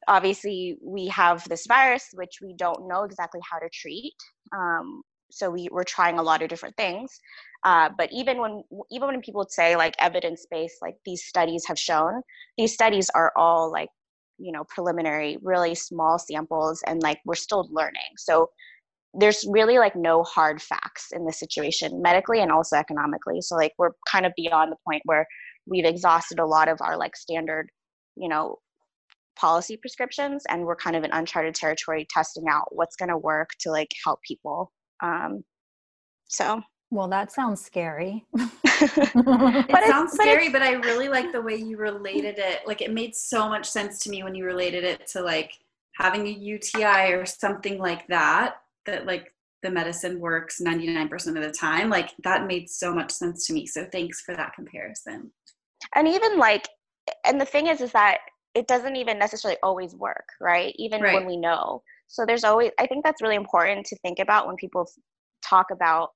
obviously 0.06 0.76
we 0.82 1.06
have 1.08 1.46
this 1.48 1.66
virus 1.66 2.08
which 2.14 2.38
we 2.42 2.54
don't 2.56 2.88
know 2.88 3.02
exactly 3.02 3.40
how 3.50 3.58
to 3.58 3.68
treat 3.72 4.14
um, 4.56 5.02
so 5.30 5.50
we, 5.50 5.68
we're 5.70 5.84
trying 5.84 6.18
a 6.18 6.22
lot 6.22 6.42
of 6.42 6.48
different 6.48 6.76
things. 6.76 7.20
Uh, 7.64 7.90
but 7.98 8.08
even 8.12 8.40
when 8.40 8.62
even 8.90 9.08
when 9.08 9.20
people 9.20 9.44
say 9.48 9.76
like 9.76 9.94
evidence 9.98 10.46
based 10.50 10.76
like 10.80 10.94
these 11.04 11.24
studies 11.24 11.64
have 11.66 11.78
shown 11.78 12.22
these 12.56 12.72
studies 12.72 13.10
are 13.16 13.32
all 13.36 13.70
like 13.70 13.88
you 14.38 14.52
know 14.52 14.62
preliminary 14.68 15.36
really 15.42 15.74
small 15.74 16.18
samples 16.20 16.82
and 16.86 17.02
like 17.02 17.18
we're 17.24 17.34
still 17.34 17.68
learning. 17.72 18.14
So 18.16 18.48
there's 19.14 19.44
really 19.48 19.78
like 19.78 19.96
no 19.96 20.22
hard 20.22 20.60
facts 20.60 21.08
in 21.12 21.24
this 21.24 21.38
situation 21.38 22.00
medically 22.02 22.40
and 22.40 22.52
also 22.52 22.76
economically 22.76 23.40
so 23.40 23.54
like 23.56 23.72
we're 23.78 23.90
kind 24.10 24.26
of 24.26 24.32
beyond 24.36 24.70
the 24.70 24.76
point 24.86 25.02
where 25.06 25.26
we've 25.66 25.84
exhausted 25.86 26.38
a 26.38 26.44
lot 26.46 26.68
of 26.68 26.78
our 26.80 26.96
like 26.96 27.16
standard 27.16 27.68
you 28.16 28.28
know 28.28 28.56
policy 29.38 29.76
prescriptions 29.76 30.42
and 30.48 30.64
we're 30.64 30.76
kind 30.76 30.96
of 30.96 31.04
in 31.04 31.10
uncharted 31.12 31.54
territory 31.54 32.06
testing 32.10 32.44
out 32.50 32.64
what's 32.70 32.96
going 32.96 33.08
to 33.08 33.16
work 33.16 33.50
to 33.60 33.70
like 33.70 33.90
help 34.04 34.18
people 34.26 34.70
um 35.02 35.42
so 36.28 36.60
Well, 36.90 37.08
that 37.08 37.32
sounds 37.32 37.64
scary. 37.64 38.24
It 38.80 39.14
But 39.14 39.82
it's- 39.82 39.88
sounds 39.88 40.12
but 40.16 40.22
scary, 40.22 40.48
but 40.50 40.62
I 40.62 40.72
really 40.72 41.08
like 41.08 41.32
the 41.32 41.40
way 41.42 41.56
you 41.56 41.76
related 41.78 42.38
it. 42.38 42.60
Like 42.66 42.80
it 42.80 42.92
made 42.92 43.14
so 43.14 43.48
much 43.48 43.66
sense 43.66 43.98
to 44.00 44.10
me 44.10 44.22
when 44.22 44.34
you 44.36 44.44
related 44.44 44.84
it 44.84 45.06
to 45.08 45.20
like 45.20 45.52
having 45.96 46.26
a 46.28 46.30
UTI 46.30 47.12
or 47.12 47.26
something 47.26 47.78
like 47.78 48.06
that, 48.08 48.56
that 48.90 49.06
like 49.06 49.32
the 49.62 49.70
medicine 49.70 50.20
works 50.20 50.60
99% 50.60 51.10
of 51.28 51.42
the 51.42 51.50
time. 51.50 51.90
Like 51.90 52.10
that 52.24 52.46
made 52.46 52.68
so 52.70 52.94
much 52.94 53.10
sense 53.10 53.46
to 53.46 53.52
me. 53.52 53.66
So 53.66 53.86
thanks 53.90 54.20
for 54.22 54.34
that 54.36 54.54
comparison. 54.54 55.30
and 55.94 56.06
even 56.08 56.38
like 56.38 56.68
and 57.24 57.40
the 57.40 57.44
thing 57.44 57.66
is 57.68 57.80
is 57.80 57.92
that 57.92 58.18
it 58.54 58.66
doesn't 58.66 58.96
even 58.96 59.18
necessarily 59.18 59.58
always 59.62 59.94
work, 59.94 60.26
right? 60.40 60.74
Even 60.78 61.02
Right. 61.02 61.14
when 61.14 61.26
we 61.26 61.36
know. 61.36 61.82
So 62.08 62.24
there's 62.26 62.44
always 62.44 62.70
I 62.78 62.86
think 62.86 63.04
that's 63.04 63.22
really 63.22 63.36
important 63.36 63.86
to 63.86 63.96
think 63.98 64.18
about 64.18 64.46
when 64.46 64.56
people 64.56 64.86
talk 65.44 65.66
about 65.72 66.10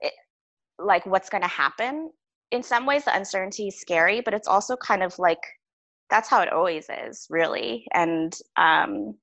it, 0.00 0.12
like 0.78 1.04
what's 1.06 1.28
going 1.30 1.42
to 1.42 1.48
happen. 1.48 2.10
In 2.50 2.62
some 2.62 2.86
ways 2.86 3.04
the 3.04 3.16
uncertainty 3.16 3.68
is 3.68 3.80
scary, 3.80 4.20
but 4.20 4.34
it's 4.34 4.48
also 4.48 4.76
kind 4.76 5.02
of 5.02 5.18
like 5.18 5.42
that's 6.10 6.28
how 6.28 6.40
it 6.42 6.52
always 6.52 6.86
is, 7.06 7.26
really. 7.30 7.86
And 7.92 8.36
um 8.56 9.14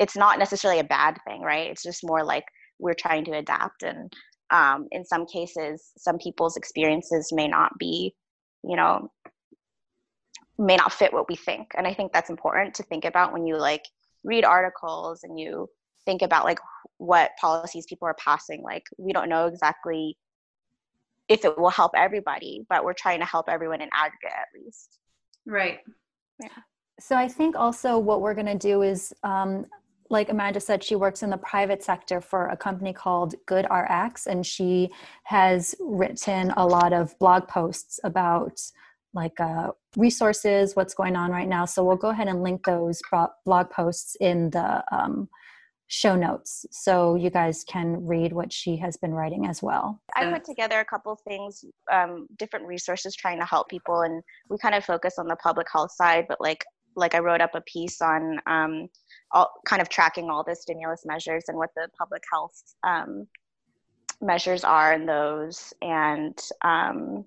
it's 0.00 0.16
not 0.16 0.38
necessarily 0.38 0.80
a 0.80 0.84
bad 0.84 1.18
thing, 1.26 1.42
right? 1.42 1.70
It's 1.70 1.82
just 1.82 2.02
more 2.02 2.24
like 2.24 2.44
we're 2.80 2.94
trying 2.94 3.24
to 3.26 3.32
adapt 3.32 3.82
and 3.82 4.12
um, 4.50 4.88
in 4.90 5.04
some 5.04 5.26
cases 5.26 5.92
some 5.96 6.18
people's 6.18 6.56
experiences 6.56 7.30
may 7.32 7.46
not 7.46 7.70
be 7.78 8.12
you 8.64 8.74
know 8.74 9.08
may 10.58 10.76
not 10.76 10.92
fit 10.92 11.12
what 11.12 11.28
we 11.28 11.36
think 11.36 11.68
and 11.78 11.86
i 11.86 11.94
think 11.94 12.12
that's 12.12 12.30
important 12.30 12.74
to 12.74 12.82
think 12.82 13.04
about 13.04 13.32
when 13.32 13.46
you 13.46 13.56
like 13.56 13.82
read 14.24 14.44
articles 14.44 15.20
and 15.22 15.38
you 15.38 15.68
think 16.04 16.20
about 16.20 16.44
like 16.44 16.58
what 16.98 17.30
policies 17.40 17.86
people 17.88 18.08
are 18.08 18.16
passing 18.22 18.60
like 18.62 18.82
we 18.98 19.12
don't 19.12 19.28
know 19.28 19.46
exactly 19.46 20.18
if 21.28 21.44
it 21.44 21.56
will 21.56 21.70
help 21.70 21.92
everybody 21.96 22.66
but 22.68 22.84
we're 22.84 22.92
trying 22.92 23.20
to 23.20 23.26
help 23.26 23.48
everyone 23.48 23.80
in 23.80 23.88
aggregate 23.94 24.32
at 24.32 24.48
least 24.60 24.98
Right. 25.46 25.78
Yeah. 26.40 26.48
So 27.00 27.16
I 27.16 27.28
think 27.28 27.56
also 27.56 27.98
what 27.98 28.20
we're 28.20 28.34
going 28.34 28.46
to 28.46 28.58
do 28.58 28.82
is, 28.82 29.12
um, 29.24 29.66
like 30.10 30.28
Amanda 30.28 30.60
said, 30.60 30.82
she 30.82 30.96
works 30.96 31.22
in 31.22 31.30
the 31.30 31.38
private 31.38 31.82
sector 31.82 32.20
for 32.20 32.48
a 32.48 32.56
company 32.56 32.92
called 32.92 33.36
GoodRx, 33.46 34.26
and 34.26 34.44
she 34.44 34.90
has 35.24 35.74
written 35.78 36.52
a 36.56 36.66
lot 36.66 36.92
of 36.92 37.16
blog 37.20 37.46
posts 37.46 38.00
about 38.02 38.60
like 39.14 39.40
uh, 39.40 39.70
resources, 39.96 40.76
what's 40.76 40.94
going 40.94 41.16
on 41.16 41.30
right 41.30 41.48
now. 41.48 41.64
So 41.64 41.84
we'll 41.84 41.96
go 41.96 42.10
ahead 42.10 42.28
and 42.28 42.42
link 42.42 42.64
those 42.64 43.00
blog 43.44 43.70
posts 43.70 44.16
in 44.20 44.50
the 44.50 44.84
um, 44.92 45.28
show 45.86 46.14
notes, 46.16 46.66
so 46.70 47.14
you 47.14 47.30
guys 47.30 47.64
can 47.64 48.04
read 48.04 48.32
what 48.32 48.52
she 48.52 48.76
has 48.76 48.96
been 48.96 49.12
writing 49.12 49.46
as 49.46 49.62
well. 49.62 50.00
I 50.14 50.30
put 50.30 50.44
together 50.44 50.80
a 50.80 50.84
couple 50.84 51.16
things, 51.26 51.64
um, 51.90 52.26
different 52.36 52.66
resources 52.66 53.14
trying 53.14 53.38
to 53.38 53.46
help 53.46 53.68
people, 53.68 54.02
and 54.02 54.22
we 54.48 54.58
kind 54.58 54.74
of 54.74 54.84
focus 54.84 55.14
on 55.18 55.28
the 55.28 55.36
public 55.36 55.68
health 55.72 55.92
side. 55.92 56.26
But 56.28 56.40
like, 56.40 56.64
like 56.96 57.14
I 57.14 57.18
wrote 57.18 57.40
up 57.40 57.54
a 57.54 57.60
piece 57.62 58.00
on 58.00 58.38
um, 58.46 58.88
all 59.32 59.50
kind 59.66 59.80
of 59.80 59.88
tracking 59.88 60.30
all 60.30 60.44
the 60.44 60.54
stimulus 60.54 61.02
measures 61.04 61.44
and 61.48 61.56
what 61.56 61.70
the 61.76 61.88
public 61.98 62.22
health 62.30 62.62
um, 62.84 63.26
measures 64.20 64.64
are 64.64 64.92
in 64.92 65.06
those, 65.06 65.72
and 65.82 66.38
um, 66.62 67.24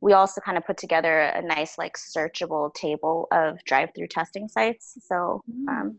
we 0.00 0.12
also 0.14 0.40
kind 0.40 0.56
of 0.56 0.64
put 0.66 0.78
together 0.78 1.20
a 1.20 1.42
nice 1.42 1.76
like 1.76 1.96
searchable 1.96 2.72
table 2.74 3.28
of 3.32 3.62
drive-through 3.64 4.06
testing 4.06 4.48
sites. 4.48 4.96
So 5.06 5.42
um, 5.68 5.98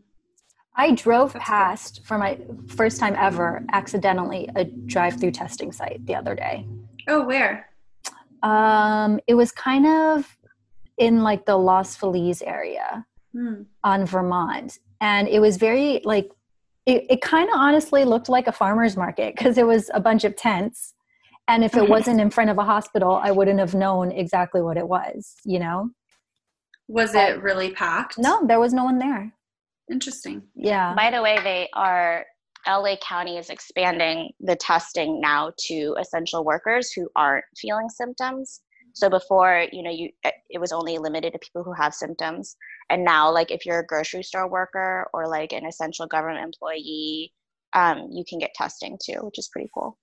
I 0.74 0.92
drove 0.92 1.32
That's 1.32 1.44
cool. 1.46 1.54
past 1.54 2.00
for 2.04 2.18
my 2.18 2.38
first 2.68 2.98
time 2.98 3.14
ever 3.18 3.62
accidentally 3.72 4.48
a 4.56 4.64
drive-through 4.64 5.32
testing 5.32 5.70
site 5.70 6.04
the 6.06 6.14
other 6.16 6.34
day. 6.34 6.66
Oh, 7.08 7.24
where? 7.24 7.68
Um, 8.42 9.20
it 9.28 9.34
was 9.34 9.52
kind 9.52 9.86
of 9.86 10.36
in 10.98 11.22
like 11.22 11.46
the 11.46 11.56
Los 11.56 11.94
Feliz 11.94 12.42
area 12.42 13.06
Hmm. 13.34 13.62
on 13.82 14.04
Vermont, 14.04 14.78
and 15.02 15.28
it 15.28 15.40
was 15.40 15.58
very 15.58 16.00
like 16.04 16.30
it, 16.86 17.04
it 17.10 17.20
kind 17.20 17.48
of 17.48 17.56
honestly 17.56 18.04
looked 18.04 18.28
like 18.28 18.46
a 18.46 18.52
farmer's 18.52 18.96
market 18.96 19.34
because 19.36 19.58
it 19.58 19.66
was 19.66 19.90
a 19.92 20.00
bunch 20.00 20.24
of 20.24 20.34
tents. 20.36 20.94
And 21.48 21.64
if 21.64 21.76
it 21.76 21.88
wasn't 21.88 22.20
in 22.20 22.30
front 22.30 22.50
of 22.50 22.58
a 22.58 22.64
hospital, 22.64 23.20
I 23.22 23.32
wouldn't 23.32 23.58
have 23.58 23.74
known 23.74 24.12
exactly 24.12 24.62
what 24.62 24.76
it 24.76 24.86
was, 24.86 25.34
you 25.44 25.58
know? 25.58 25.90
Was 26.88 27.14
it 27.14 27.42
really 27.42 27.72
packed? 27.72 28.16
No, 28.16 28.46
there 28.46 28.60
was 28.60 28.72
no 28.72 28.84
one 28.84 28.98
there. 28.98 29.32
Interesting. 29.90 30.42
Yeah. 30.54 30.94
By 30.94 31.10
the 31.10 31.20
way, 31.20 31.38
they 31.42 31.68
are 31.74 32.24
LA 32.66 32.96
County 32.96 33.38
is 33.38 33.50
expanding 33.50 34.30
the 34.40 34.54
testing 34.56 35.20
now 35.20 35.52
to 35.66 35.96
essential 35.98 36.44
workers 36.44 36.92
who 36.92 37.08
aren't 37.16 37.44
feeling 37.56 37.88
symptoms. 37.88 38.60
So 38.94 39.10
before, 39.10 39.66
you 39.72 39.82
know, 39.82 39.90
you 39.90 40.10
it 40.48 40.60
was 40.60 40.70
only 40.70 40.98
limited 40.98 41.32
to 41.32 41.38
people 41.40 41.64
who 41.64 41.72
have 41.72 41.92
symptoms, 41.92 42.56
and 42.90 43.04
now, 43.04 43.30
like 43.32 43.50
if 43.50 43.64
you're 43.64 43.80
a 43.80 43.86
grocery 43.86 44.22
store 44.22 44.48
worker 44.48 45.08
or 45.12 45.28
like 45.28 45.52
an 45.52 45.66
essential 45.66 46.06
government 46.06 46.44
employee, 46.44 47.32
um, 47.72 48.08
you 48.10 48.24
can 48.28 48.38
get 48.38 48.54
testing 48.54 48.98
too, 49.02 49.18
which 49.22 49.38
is 49.38 49.48
pretty 49.48 49.70
cool. 49.72 49.98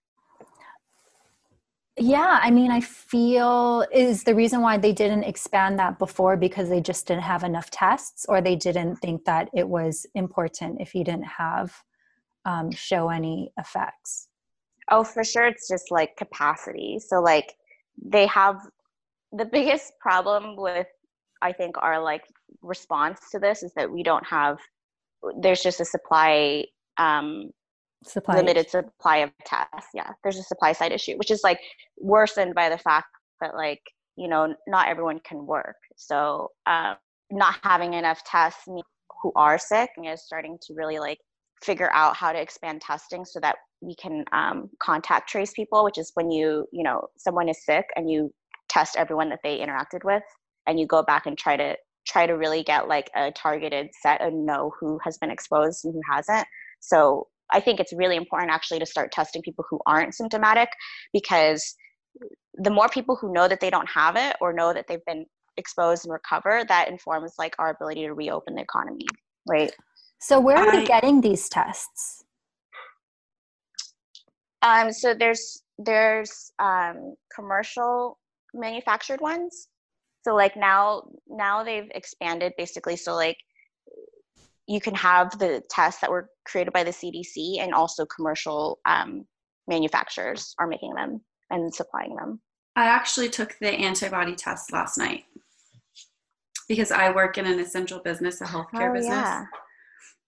Yeah, 1.97 2.39
I 2.41 2.49
mean, 2.49 2.71
I 2.71 2.79
feel 2.79 3.85
is 3.91 4.23
the 4.23 4.33
reason 4.33 4.61
why 4.61 4.77
they 4.77 4.93
didn't 4.93 5.25
expand 5.25 5.77
that 5.79 5.99
before 5.99 6.37
because 6.37 6.69
they 6.69 6.79
just 6.79 7.05
didn't 7.07 7.23
have 7.23 7.43
enough 7.43 7.69
tests, 7.71 8.25
or 8.29 8.39
they 8.39 8.55
didn't 8.55 8.95
think 8.97 9.25
that 9.25 9.49
it 9.53 9.67
was 9.67 10.05
important 10.15 10.79
if 10.79 10.95
you 10.95 11.03
didn't 11.03 11.25
have 11.25 11.83
um, 12.45 12.71
show 12.71 13.09
any 13.09 13.51
effects. 13.57 14.29
Oh, 14.89 15.03
for 15.03 15.25
sure, 15.25 15.45
it's 15.45 15.67
just 15.67 15.91
like 15.91 16.15
capacity. 16.15 16.99
So 17.05 17.21
like 17.21 17.53
they 18.01 18.27
have 18.27 18.61
the 19.33 19.45
biggest 19.45 19.93
problem 19.99 20.55
with 20.55 20.87
I 21.41 21.51
think 21.51 21.75
are 21.79 22.01
like 22.01 22.23
response 22.61 23.19
to 23.31 23.39
this 23.39 23.63
is 23.63 23.73
that 23.75 23.91
we 23.91 24.03
don't 24.03 24.25
have 24.25 24.57
there's 25.41 25.61
just 25.61 25.79
a 25.79 25.85
supply 25.85 26.65
um 26.97 27.51
Supply 28.05 28.37
limited 28.37 28.69
supply 28.69 29.17
of 29.17 29.31
tests. 29.43 29.89
Yeah, 29.93 30.11
there's 30.23 30.37
a 30.37 30.43
supply 30.43 30.71
side 30.71 30.93
issue, 30.93 31.17
which 31.17 31.31
is 31.31 31.41
like 31.43 31.59
worsened 31.97 32.55
by 32.55 32.69
the 32.69 32.77
fact 32.77 33.07
that 33.41 33.55
like 33.55 33.81
you 34.15 34.29
know 34.29 34.55
not 34.67 34.87
everyone 34.87 35.19
can 35.25 35.45
work. 35.45 35.75
So 35.97 36.49
um, 36.65 36.95
not 37.29 37.55
having 37.61 37.95
enough 37.95 38.23
tests 38.23 38.67
means 38.67 38.85
who 39.21 39.33
are 39.35 39.57
sick 39.57 39.89
is 40.01 40.23
starting 40.23 40.57
to 40.61 40.73
really 40.75 40.97
like 40.97 41.19
figure 41.61 41.91
out 41.91 42.15
how 42.15 42.31
to 42.31 42.39
expand 42.39 42.79
testing 42.79 43.25
so 43.25 43.37
that 43.41 43.57
we 43.81 43.95
can 43.95 44.23
um, 44.31 44.69
contact 44.81 45.27
trace 45.27 45.51
people, 45.51 45.83
which 45.83 45.97
is 45.97 46.11
when 46.13 46.31
you 46.31 46.67
you 46.71 46.83
know 46.83 47.05
someone 47.17 47.49
is 47.49 47.65
sick 47.65 47.85
and 47.97 48.09
you 48.09 48.33
test 48.69 48.95
everyone 48.95 49.27
that 49.27 49.39
they 49.43 49.59
interacted 49.59 50.05
with, 50.05 50.23
and 50.67 50.79
you 50.79 50.87
go 50.87 51.03
back 51.03 51.25
and 51.25 51.37
try 51.37 51.57
to 51.57 51.75
try 52.09 52.25
to 52.25 52.33
really 52.33 52.63
get 52.63 52.87
like 52.87 53.09
a 53.15 53.31
targeted 53.31 53.89
set 54.01 54.21
and 54.21 54.45
know 54.45 54.73
who 54.79 54.99
has 55.03 55.17
been 55.17 55.31
exposed 55.31 55.85
and 55.85 55.93
who 55.93 56.01
hasn't. 56.11 56.47
So 56.79 57.27
I 57.51 57.59
think 57.59 57.79
it's 57.79 57.93
really 57.93 58.15
important 58.15 58.51
actually 58.51 58.79
to 58.79 58.85
start 58.85 59.11
testing 59.11 59.41
people 59.41 59.65
who 59.69 59.79
aren't 59.85 60.15
symptomatic 60.15 60.69
because 61.13 61.75
the 62.55 62.69
more 62.69 62.89
people 62.89 63.15
who 63.15 63.31
know 63.31 63.47
that 63.47 63.59
they 63.59 63.69
don't 63.69 63.89
have 63.89 64.15
it 64.15 64.35
or 64.41 64.53
know 64.53 64.73
that 64.73 64.85
they've 64.87 65.05
been 65.05 65.25
exposed 65.57 66.05
and 66.05 66.11
recover, 66.11 66.63
that 66.67 66.89
informs 66.89 67.33
like 67.37 67.55
our 67.59 67.71
ability 67.71 68.01
to 68.01 68.13
reopen 68.13 68.55
the 68.55 68.61
economy, 68.61 69.05
right? 69.47 69.71
So 70.19 70.39
where 70.39 70.57
are 70.57 70.69
I- 70.69 70.79
we 70.79 70.85
getting 70.85 71.21
these 71.21 71.47
tests? 71.47 72.23
Um, 74.61 74.91
so 74.91 75.13
there's 75.13 75.63
there's 75.77 76.51
um, 76.59 77.15
commercial 77.33 78.19
manufactured 78.53 79.21
ones. 79.21 79.68
So 80.23 80.35
like 80.35 80.55
now 80.57 81.03
now 81.27 81.63
they've 81.63 81.89
expanded 81.95 82.53
basically. 82.57 82.95
So 82.95 83.15
like 83.15 83.37
you 84.67 84.79
can 84.79 84.93
have 84.95 85.37
the 85.39 85.63
tests 85.69 86.01
that 86.01 86.11
were 86.11 86.29
created 86.45 86.73
by 86.73 86.83
the 86.83 86.91
CDC 86.91 87.59
and 87.59 87.73
also 87.73 88.05
commercial 88.05 88.79
um, 88.85 89.25
manufacturers 89.67 90.53
are 90.59 90.67
making 90.67 90.93
them 90.93 91.21
and 91.49 91.73
supplying 91.73 92.15
them. 92.15 92.39
I 92.75 92.85
actually 92.85 93.29
took 93.29 93.55
the 93.59 93.71
antibody 93.71 94.35
test 94.35 94.71
last 94.71 94.97
night 94.97 95.23
because 96.67 96.91
I 96.91 97.11
work 97.11 97.37
in 97.37 97.45
an 97.47 97.59
essential 97.59 97.99
business, 97.99 98.41
a 98.41 98.45
healthcare 98.45 98.91
Oh, 98.91 98.93
business. 98.93 99.09
yeah. 99.09 99.45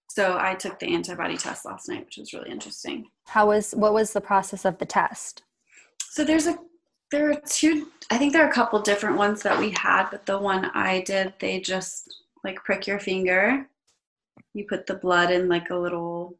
So 0.10 0.38
I 0.40 0.56
took 0.56 0.80
the 0.80 0.94
antibody 0.94 1.38
test 1.38 1.64
last 1.66 1.88
night, 1.88 2.06
which 2.06 2.18
was 2.18 2.34
really 2.34 2.50
interesting. 2.50 3.06
How 3.28 3.48
was 3.48 3.74
what 3.74 3.94
was 3.94 4.12
the 4.12 4.22
process 4.22 4.66
of 4.66 4.78
the 4.80 4.86
test? 4.86 5.44
So 6.10 6.24
there's 6.26 6.48
a 6.48 6.58
there 7.12 7.30
are 7.30 7.42
two 7.48 7.88
I 8.10 8.18
think 8.18 8.34
there 8.34 8.46
are 8.46 8.50
a 8.50 8.54
couple 8.54 8.80
different 8.82 9.18
ones 9.18 9.42
that 9.44 9.58
we 9.58 9.70
had, 9.72 10.10
but 10.12 10.26
the 10.26 10.38
one 10.38 10.66
I 10.74 11.02
did, 11.02 11.34
they 11.40 11.62
just 11.62 12.14
like 12.44 12.62
prick 12.64 12.86
your 12.86 13.00
finger. 13.00 13.68
You 14.54 14.66
put 14.68 14.86
the 14.86 14.96
blood 14.96 15.32
in 15.32 15.48
like 15.48 15.70
a 15.70 15.76
little 15.78 16.38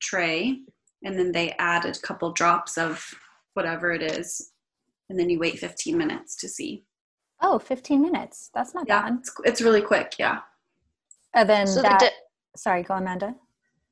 tray 0.00 0.60
and 1.04 1.18
then 1.18 1.30
they 1.30 1.50
add 1.58 1.84
a 1.84 1.92
couple 1.98 2.32
drops 2.32 2.78
of 2.78 3.14
whatever 3.52 3.92
it 3.92 4.02
is 4.02 4.52
and 5.10 5.18
then 5.18 5.28
you 5.28 5.38
wait 5.38 5.58
15 5.58 5.96
minutes 5.98 6.36
to 6.36 6.48
see. 6.48 6.84
Oh, 7.42 7.58
15 7.58 8.00
minutes. 8.00 8.50
That's 8.54 8.74
not 8.74 8.86
Yeah, 8.88 9.02
bad. 9.02 9.18
it's, 9.20 9.34
it's 9.44 9.60
really 9.60 9.82
quick, 9.82 10.14
yeah. 10.18 10.38
And 11.34 11.48
then 11.48 11.66
So 11.66 11.82
the 11.82 11.88
that 11.88 12.00
di- 12.00 12.10
sorry, 12.56 12.82
go 12.82 12.94
Amanda. 12.94 13.34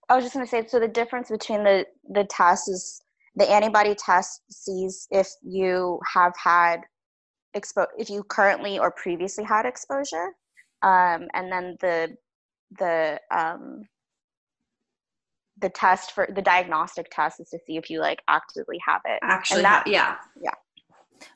I 0.08 0.14
was 0.14 0.24
just 0.24 0.34
going 0.34 0.46
to 0.46 0.50
say, 0.50 0.66
so 0.66 0.80
the 0.80 0.88
difference 0.88 1.28
between 1.30 1.62
the 1.64 1.86
the 2.08 2.24
tests 2.24 2.68
is 2.68 3.02
the 3.36 3.48
antibody 3.50 3.94
test 3.94 4.42
sees 4.50 5.06
if 5.10 5.28
you 5.42 5.98
have 6.14 6.32
had 6.42 6.80
expo 7.56 7.86
if 7.98 8.08
you 8.08 8.22
currently 8.24 8.78
or 8.78 8.90
previously 8.90 9.44
had 9.44 9.66
exposure, 9.66 10.28
um, 10.82 11.28
and 11.34 11.50
then 11.50 11.76
the 11.80 12.14
the 12.78 13.20
um, 13.30 13.82
the 15.60 15.68
test 15.68 16.12
for 16.12 16.28
the 16.34 16.42
diagnostic 16.42 17.08
test 17.10 17.40
is 17.40 17.48
to 17.50 17.58
see 17.66 17.76
if 17.76 17.90
you 17.90 18.00
like 18.00 18.20
actively 18.28 18.78
have 18.86 19.00
it. 19.04 19.18
Actually, 19.22 19.62
that- 19.62 19.84
ha- 19.86 19.90
yeah. 20.40 20.50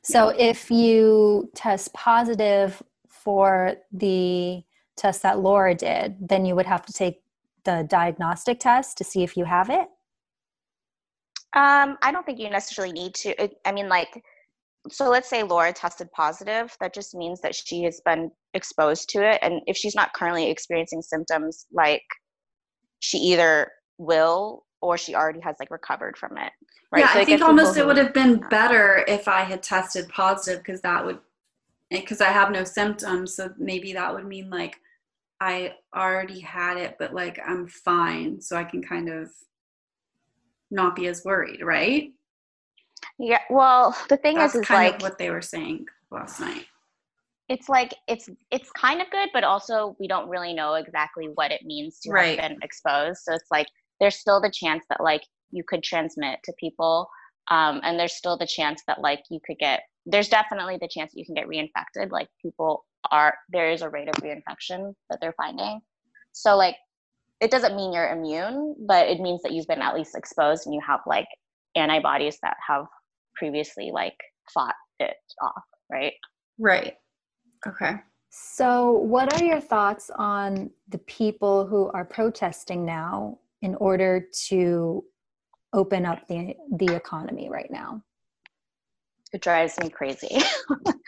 So 0.02 0.28
if 0.30 0.70
you 0.70 1.50
test 1.54 1.92
positive 1.92 2.82
for 3.08 3.76
the 3.92 4.62
test 4.96 5.22
that 5.22 5.40
Laura 5.40 5.74
did, 5.74 6.16
then 6.28 6.44
you 6.44 6.54
would 6.54 6.66
have 6.66 6.84
to 6.86 6.92
take 6.92 7.22
the 7.64 7.86
diagnostic 7.88 8.60
test 8.60 8.96
to 8.98 9.04
see 9.04 9.22
if 9.22 9.36
you 9.36 9.44
have 9.44 9.70
it? 9.70 9.88
Um, 11.54 11.96
I 12.02 12.10
don't 12.12 12.26
think 12.26 12.38
you 12.40 12.50
necessarily 12.50 12.92
need 12.92 13.14
to. 13.14 13.48
I 13.64 13.72
mean, 13.72 13.88
like, 13.88 14.22
so 14.90 15.08
let's 15.08 15.30
say 15.30 15.42
Laura 15.42 15.72
tested 15.72 16.10
positive. 16.12 16.76
That 16.80 16.92
just 16.92 17.14
means 17.14 17.40
that 17.40 17.54
she 17.54 17.84
has 17.84 18.00
been 18.04 18.30
exposed 18.54 19.08
to 19.10 19.22
it. 19.28 19.38
And 19.40 19.62
if 19.66 19.76
she's 19.76 19.94
not 19.94 20.12
currently 20.14 20.50
experiencing 20.50 21.00
symptoms, 21.00 21.66
like, 21.72 22.02
she 23.00 23.18
either 23.18 23.70
will 23.98 24.64
or 24.80 24.98
she 24.98 25.14
already 25.14 25.40
has 25.40 25.56
like 25.58 25.70
recovered 25.70 26.16
from 26.18 26.36
it. 26.36 26.52
Right. 26.90 27.00
Yeah, 27.00 27.12
so 27.12 27.20
I 27.20 27.24
think 27.24 27.42
almost 27.42 27.76
it 27.76 27.86
would 27.86 27.96
have 27.96 28.12
been 28.12 28.42
better 28.50 29.04
if 29.08 29.28
I 29.28 29.42
had 29.42 29.62
tested 29.62 30.08
positive 30.08 30.62
because 30.62 30.80
that 30.82 31.04
would, 31.04 31.18
because 31.90 32.20
I 32.20 32.28
have 32.28 32.50
no 32.50 32.64
symptoms. 32.64 33.34
So 33.34 33.50
maybe 33.58 33.92
that 33.94 34.12
would 34.12 34.26
mean 34.26 34.50
like 34.50 34.76
I 35.40 35.74
already 35.94 36.40
had 36.40 36.76
it, 36.76 36.96
but 36.98 37.14
like 37.14 37.38
I'm 37.46 37.66
fine. 37.66 38.40
So 38.40 38.56
I 38.56 38.64
can 38.64 38.82
kind 38.82 39.08
of 39.08 39.30
not 40.74 40.96
be 40.96 41.06
as 41.06 41.24
worried, 41.24 41.62
right? 41.62 42.12
Yeah. 43.18 43.38
Well, 43.48 43.96
the 44.08 44.16
thing 44.16 44.36
That's 44.36 44.54
is, 44.54 44.62
is 44.62 44.66
kind 44.66 44.92
like 44.92 44.96
of 44.96 45.02
what 45.02 45.18
they 45.18 45.30
were 45.30 45.42
saying 45.42 45.86
last 46.10 46.40
night. 46.40 46.66
It's 47.48 47.68
like 47.68 47.94
it's 48.08 48.28
it's 48.50 48.70
kind 48.72 49.00
of 49.00 49.10
good, 49.10 49.28
but 49.32 49.44
also 49.44 49.96
we 50.00 50.08
don't 50.08 50.28
really 50.28 50.54
know 50.54 50.74
exactly 50.74 51.28
what 51.34 51.52
it 51.52 51.62
means 51.64 52.00
to 52.00 52.10
right. 52.10 52.40
have 52.40 52.50
been 52.50 52.58
exposed. 52.62 53.20
So 53.22 53.34
it's 53.34 53.50
like 53.50 53.66
there's 54.00 54.16
still 54.16 54.40
the 54.40 54.50
chance 54.50 54.84
that 54.88 55.02
like 55.02 55.22
you 55.50 55.62
could 55.66 55.82
transmit 55.82 56.40
to 56.44 56.52
people, 56.58 57.08
um, 57.50 57.80
and 57.84 57.98
there's 57.98 58.14
still 58.14 58.36
the 58.36 58.46
chance 58.46 58.82
that 58.86 59.00
like 59.00 59.20
you 59.30 59.40
could 59.46 59.58
get. 59.58 59.82
There's 60.06 60.28
definitely 60.28 60.78
the 60.80 60.88
chance 60.88 61.12
that 61.12 61.18
you 61.18 61.26
can 61.26 61.34
get 61.34 61.46
reinfected. 61.46 62.10
Like 62.10 62.28
people 62.42 62.84
are 63.10 63.34
there 63.50 63.70
is 63.70 63.82
a 63.82 63.90
rate 63.90 64.08
of 64.08 64.14
reinfection 64.14 64.94
that 65.10 65.18
they're 65.20 65.34
finding. 65.36 65.80
So 66.32 66.56
like 66.56 66.76
it 67.44 67.50
doesn't 67.50 67.76
mean 67.76 67.92
you're 67.92 68.08
immune, 68.08 68.74
but 68.88 69.06
it 69.06 69.20
means 69.20 69.42
that 69.42 69.52
you've 69.52 69.66
been 69.66 69.82
at 69.82 69.94
least 69.94 70.16
exposed 70.16 70.64
and 70.64 70.74
you 70.74 70.80
have 70.86 71.00
like 71.06 71.26
antibodies 71.76 72.38
that 72.42 72.56
have 72.66 72.86
previously 73.36 73.90
like 73.92 74.16
fought 74.54 74.74
it 74.98 75.16
off, 75.42 75.62
right? 75.92 76.14
Right. 76.58 76.94
Okay. 77.66 77.96
So, 78.30 78.92
what 78.92 79.34
are 79.34 79.44
your 79.44 79.60
thoughts 79.60 80.10
on 80.16 80.70
the 80.88 80.96
people 80.98 81.66
who 81.66 81.90
are 81.90 82.06
protesting 82.06 82.86
now 82.86 83.40
in 83.60 83.74
order 83.74 84.26
to 84.48 85.04
open 85.74 86.06
up 86.06 86.26
the 86.28 86.54
the 86.78 86.96
economy 86.96 87.50
right 87.50 87.70
now? 87.70 88.02
It 89.34 89.42
drives 89.42 89.78
me 89.82 89.90
crazy. 89.90 90.38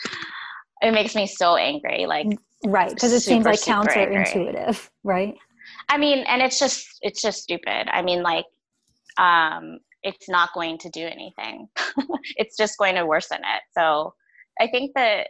it 0.82 0.92
makes 0.92 1.14
me 1.14 1.26
so 1.26 1.56
angry. 1.56 2.04
Like 2.04 2.26
right, 2.66 2.90
because 2.90 3.14
it 3.14 3.20
seems 3.20 3.46
like 3.46 3.60
counterintuitive, 3.60 4.90
right? 5.02 5.34
I 5.88 5.98
mean, 5.98 6.18
and 6.26 6.42
it's 6.42 6.58
just 6.58 6.86
it's 7.02 7.22
just 7.22 7.42
stupid. 7.42 7.88
I 7.90 8.02
mean, 8.02 8.22
like, 8.22 8.46
um, 9.18 9.78
it's 10.02 10.28
not 10.28 10.52
going 10.54 10.78
to 10.78 10.90
do 10.90 11.06
anything. 11.06 11.68
it's 12.36 12.56
just 12.56 12.78
going 12.78 12.94
to 12.96 13.06
worsen 13.06 13.38
it. 13.38 13.62
So 13.76 14.14
I 14.60 14.66
think 14.68 14.92
that 14.94 15.28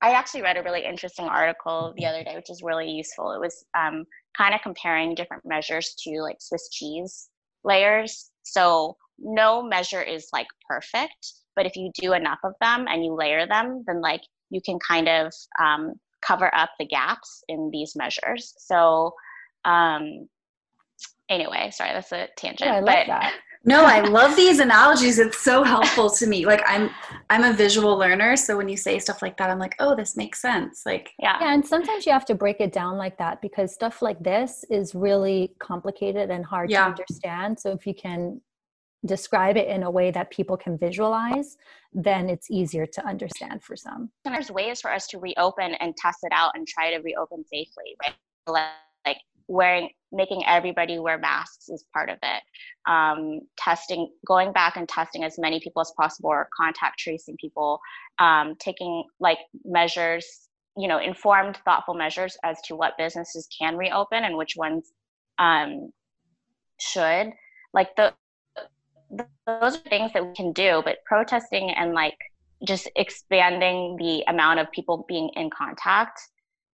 I 0.00 0.12
actually 0.12 0.42
read 0.42 0.56
a 0.56 0.62
really 0.62 0.84
interesting 0.84 1.26
article 1.26 1.92
the 1.96 2.06
other 2.06 2.22
day, 2.22 2.36
which 2.36 2.50
is 2.50 2.62
really 2.62 2.90
useful. 2.90 3.32
It 3.32 3.40
was 3.40 3.64
um, 3.76 4.04
kind 4.36 4.54
of 4.54 4.60
comparing 4.62 5.14
different 5.14 5.44
measures 5.44 5.94
to 6.04 6.22
like 6.22 6.36
Swiss 6.40 6.68
cheese 6.70 7.28
layers. 7.64 8.30
So 8.44 8.96
no 9.18 9.62
measure 9.62 10.02
is 10.02 10.28
like 10.32 10.46
perfect, 10.68 11.32
but 11.56 11.66
if 11.66 11.74
you 11.74 11.90
do 12.00 12.12
enough 12.12 12.38
of 12.44 12.52
them 12.60 12.86
and 12.88 13.04
you 13.04 13.14
layer 13.14 13.46
them, 13.46 13.84
then 13.86 14.00
like 14.00 14.22
you 14.50 14.60
can 14.64 14.78
kind 14.78 15.08
of 15.08 15.32
um, 15.60 15.94
cover 16.22 16.54
up 16.54 16.70
the 16.78 16.86
gaps 16.86 17.42
in 17.48 17.70
these 17.72 17.94
measures. 17.96 18.54
So 18.58 19.14
um, 19.64 20.28
anyway, 21.28 21.70
sorry, 21.72 21.92
that's 21.92 22.12
a 22.12 22.28
tangent. 22.36 22.68
Yeah, 22.68 22.76
I 22.76 22.80
love 22.80 23.06
that. 23.06 23.34
No, 23.64 23.84
I 23.84 24.00
love 24.00 24.36
these 24.36 24.60
analogies. 24.60 25.18
It's 25.18 25.40
so 25.40 25.64
helpful 25.64 26.08
to 26.10 26.26
me. 26.26 26.46
Like 26.46 26.62
I'm 26.66 26.90
I'm 27.28 27.42
a 27.42 27.52
visual 27.52 27.96
learner, 27.98 28.36
so 28.36 28.56
when 28.56 28.68
you 28.68 28.76
say 28.76 28.98
stuff 29.00 29.20
like 29.20 29.36
that, 29.38 29.50
I'm 29.50 29.58
like, 29.58 29.74
"Oh, 29.80 29.96
this 29.96 30.16
makes 30.16 30.40
sense." 30.40 30.84
Like 30.86 31.10
yeah. 31.18 31.36
Yeah, 31.40 31.54
and 31.54 31.66
sometimes 31.66 32.06
you 32.06 32.12
have 32.12 32.24
to 32.26 32.34
break 32.34 32.60
it 32.60 32.72
down 32.72 32.96
like 32.96 33.18
that 33.18 33.42
because 33.42 33.74
stuff 33.74 34.00
like 34.00 34.20
this 34.20 34.64
is 34.70 34.94
really 34.94 35.52
complicated 35.58 36.30
and 36.30 36.46
hard 36.46 36.70
Yeah. 36.70 36.84
to 36.84 36.90
understand. 36.90 37.58
So 37.58 37.72
if 37.72 37.86
you 37.86 37.94
can 37.94 38.40
describe 39.06 39.56
it 39.56 39.68
in 39.68 39.82
a 39.82 39.90
way 39.90 40.10
that 40.10 40.30
people 40.30 40.56
can 40.56 40.76
visualize, 40.76 41.56
then 41.92 42.28
it's 42.28 42.50
easier 42.50 42.86
to 42.86 43.06
understand 43.06 43.62
for 43.62 43.76
some. 43.76 44.10
And 44.24 44.34
there's 44.34 44.50
ways 44.50 44.80
for 44.80 44.92
us 44.92 45.06
to 45.08 45.18
reopen 45.18 45.74
and 45.74 45.96
test 45.96 46.18
it 46.22 46.32
out 46.32 46.52
and 46.54 46.66
try 46.66 46.90
to 46.90 46.98
reopen 46.98 47.44
safely, 47.44 47.96
right? 48.02 48.14
Like, 48.46 48.72
wearing, 49.48 49.88
making 50.12 50.44
everybody 50.46 50.98
wear 50.98 51.18
masks 51.18 51.68
is 51.70 51.84
part 51.92 52.10
of 52.10 52.18
it. 52.22 52.42
Um, 52.86 53.40
testing, 53.56 54.10
going 54.26 54.52
back 54.52 54.76
and 54.76 54.88
testing 54.88 55.24
as 55.24 55.38
many 55.38 55.58
people 55.58 55.80
as 55.80 55.92
possible, 55.96 56.30
or 56.30 56.48
contact 56.54 56.98
tracing 56.98 57.36
people, 57.40 57.80
um, 58.18 58.54
taking 58.58 59.04
like 59.20 59.38
measures, 59.64 60.48
you 60.76 60.86
know, 60.86 60.98
informed, 60.98 61.56
thoughtful 61.64 61.94
measures 61.94 62.36
as 62.44 62.60
to 62.66 62.76
what 62.76 62.98
businesses 62.98 63.48
can 63.58 63.76
reopen 63.76 64.24
and 64.24 64.36
which 64.36 64.54
ones 64.56 64.92
um, 65.38 65.90
should. 66.78 67.32
Like 67.72 67.96
the 67.96 68.12
those 69.10 69.76
are 69.76 69.88
things 69.88 70.12
that 70.12 70.26
we 70.26 70.34
can 70.34 70.52
do 70.52 70.82
but 70.84 70.98
protesting 71.06 71.70
and 71.70 71.94
like 71.94 72.16
just 72.66 72.90
expanding 72.96 73.96
the 73.98 74.24
amount 74.28 74.58
of 74.58 74.70
people 74.72 75.04
being 75.08 75.30
in 75.36 75.48
contact 75.50 76.20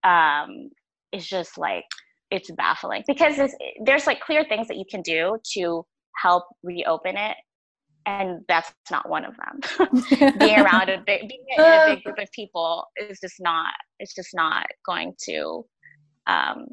um, 0.03 0.71
is 1.13 1.27
just 1.27 1.59
like 1.59 1.85
it's 2.31 2.51
baffling. 2.53 3.05
Because 3.07 3.37
there's 3.85 4.07
like 4.07 4.21
clear 4.21 4.45
things 4.45 4.69
that 4.69 4.77
you 4.77 4.85
can 4.91 5.03
do 5.03 5.37
to 5.55 5.85
help 6.17 6.45
reopen 6.63 7.17
it 7.17 7.37
and 8.07 8.41
that's 8.49 8.73
not 8.91 9.09
one 9.09 9.25
of 9.25 9.35
them. 9.37 10.33
Being 10.39 10.59
around 10.59 10.91
a 10.91 10.99
big 11.07 11.29
being 11.29 11.45
in 11.57 11.65
a 11.65 11.85
big 11.87 12.05
group 12.05 12.19
of 12.19 12.31
people 12.33 12.85
is 12.97 13.19
just 13.21 13.37
not 13.41 13.73
it's 13.99 14.15
just 14.15 14.29
not 14.35 14.67
going 14.87 15.15
to 15.25 15.65
um 16.27 16.67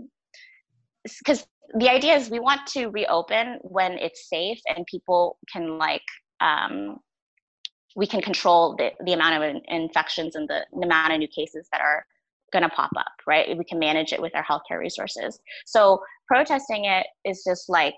because 1.03 1.45
the 1.77 1.89
idea 1.89 2.15
is 2.15 2.29
we 2.29 2.39
want 2.39 2.61
to 2.67 2.87
reopen 2.87 3.59
when 3.61 3.93
it's 3.93 4.29
safe 4.29 4.59
and 4.67 4.85
people 4.87 5.37
can 5.51 5.77
like 5.77 6.03
um, 6.41 6.97
we 7.95 8.07
can 8.07 8.21
control 8.21 8.75
the, 8.77 8.91
the 9.05 9.13
amount 9.13 9.41
of 9.41 9.61
infections 9.67 10.35
and 10.35 10.47
the, 10.47 10.65
the 10.73 10.85
amount 10.85 11.13
of 11.13 11.19
new 11.19 11.27
cases 11.27 11.67
that 11.71 11.81
are 11.81 12.05
going 12.51 12.63
to 12.63 12.69
pop 12.69 12.91
up 12.97 13.11
right? 13.27 13.57
We 13.57 13.63
can 13.63 13.79
manage 13.79 14.11
it 14.11 14.21
with 14.21 14.35
our 14.35 14.43
healthcare 14.43 14.79
resources. 14.79 15.39
So 15.65 16.01
protesting 16.27 16.85
it 16.85 17.07
is 17.23 17.43
just 17.47 17.69
like 17.69 17.95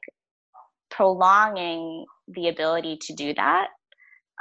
prolonging 0.91 2.05
the 2.27 2.49
ability 2.49 2.97
to 3.01 3.13
do 3.13 3.33
that. 3.33 3.67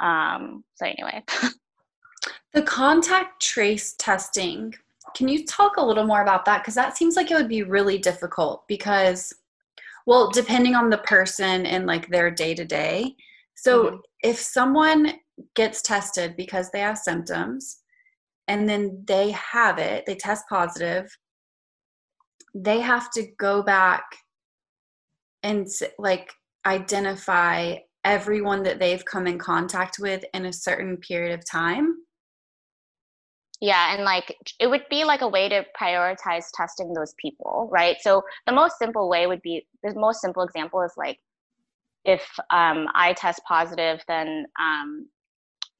Um, 0.01 0.63
so 0.75 0.85
anyway. 0.85 1.23
The 2.53 2.61
contact 2.61 3.41
trace 3.41 3.95
testing 3.97 4.75
can 5.15 5.27
you 5.27 5.45
talk 5.45 5.77
a 5.77 5.85
little 5.85 6.05
more 6.05 6.21
about 6.21 6.45
that? 6.45 6.61
Because 6.61 6.75
that 6.75 6.97
seems 6.97 7.15
like 7.15 7.31
it 7.31 7.35
would 7.35 7.49
be 7.49 7.63
really 7.63 7.97
difficult 7.97 8.67
because, 8.67 9.33
well, 10.05 10.29
depending 10.29 10.75
on 10.75 10.89
the 10.89 10.97
person 10.99 11.65
and 11.65 11.85
like 11.85 12.07
their 12.09 12.31
day 12.31 12.53
to 12.55 12.65
day. 12.65 13.15
So 13.55 13.83
mm-hmm. 13.83 13.95
if 14.23 14.37
someone 14.37 15.13
gets 15.55 15.81
tested 15.81 16.35
because 16.35 16.69
they 16.71 16.79
have 16.81 16.97
symptoms 16.97 17.79
and 18.47 18.67
then 18.67 19.03
they 19.07 19.31
have 19.31 19.77
it, 19.79 20.05
they 20.05 20.15
test 20.15 20.45
positive, 20.49 21.15
they 22.53 22.79
have 22.79 23.09
to 23.11 23.27
go 23.39 23.63
back 23.63 24.03
and 25.43 25.67
like 25.97 26.31
identify 26.65 27.75
everyone 28.05 28.63
that 28.63 28.79
they've 28.79 29.03
come 29.05 29.27
in 29.27 29.37
contact 29.37 29.97
with 29.99 30.23
in 30.33 30.45
a 30.45 30.53
certain 30.53 30.97
period 30.97 31.37
of 31.37 31.49
time 31.49 32.02
yeah 33.63 33.93
and 33.95 34.03
like 34.03 34.35
it 34.59 34.67
would 34.67 34.83
be 34.89 35.05
like 35.05 35.21
a 35.21 35.27
way 35.27 35.47
to 35.47 35.65
prioritize 35.79 36.45
testing 36.53 36.93
those 36.93 37.13
people 37.17 37.69
right? 37.71 37.95
So 38.01 38.21
the 38.45 38.51
most 38.51 38.77
simple 38.77 39.09
way 39.09 39.25
would 39.25 39.41
be 39.41 39.65
the 39.83 39.93
most 39.95 40.19
simple 40.19 40.43
example 40.43 40.81
is 40.81 40.91
like 40.97 41.17
if 42.03 42.21
um, 42.49 42.87
i 42.93 43.13
test 43.13 43.41
positive 43.47 44.01
then 44.09 44.45
um, 44.59 45.07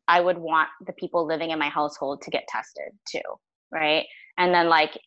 i 0.07 0.21
would 0.21 0.37
want 0.37 0.69
the 0.87 0.93
people 0.93 1.27
living 1.27 1.51
in 1.51 1.59
my 1.59 1.69
household 1.69 2.21
to 2.21 2.31
get 2.31 2.47
tested 2.47 2.91
too 3.05 3.21
right? 3.71 4.05
And 4.37 4.53
then 4.53 4.69
like 4.69 4.97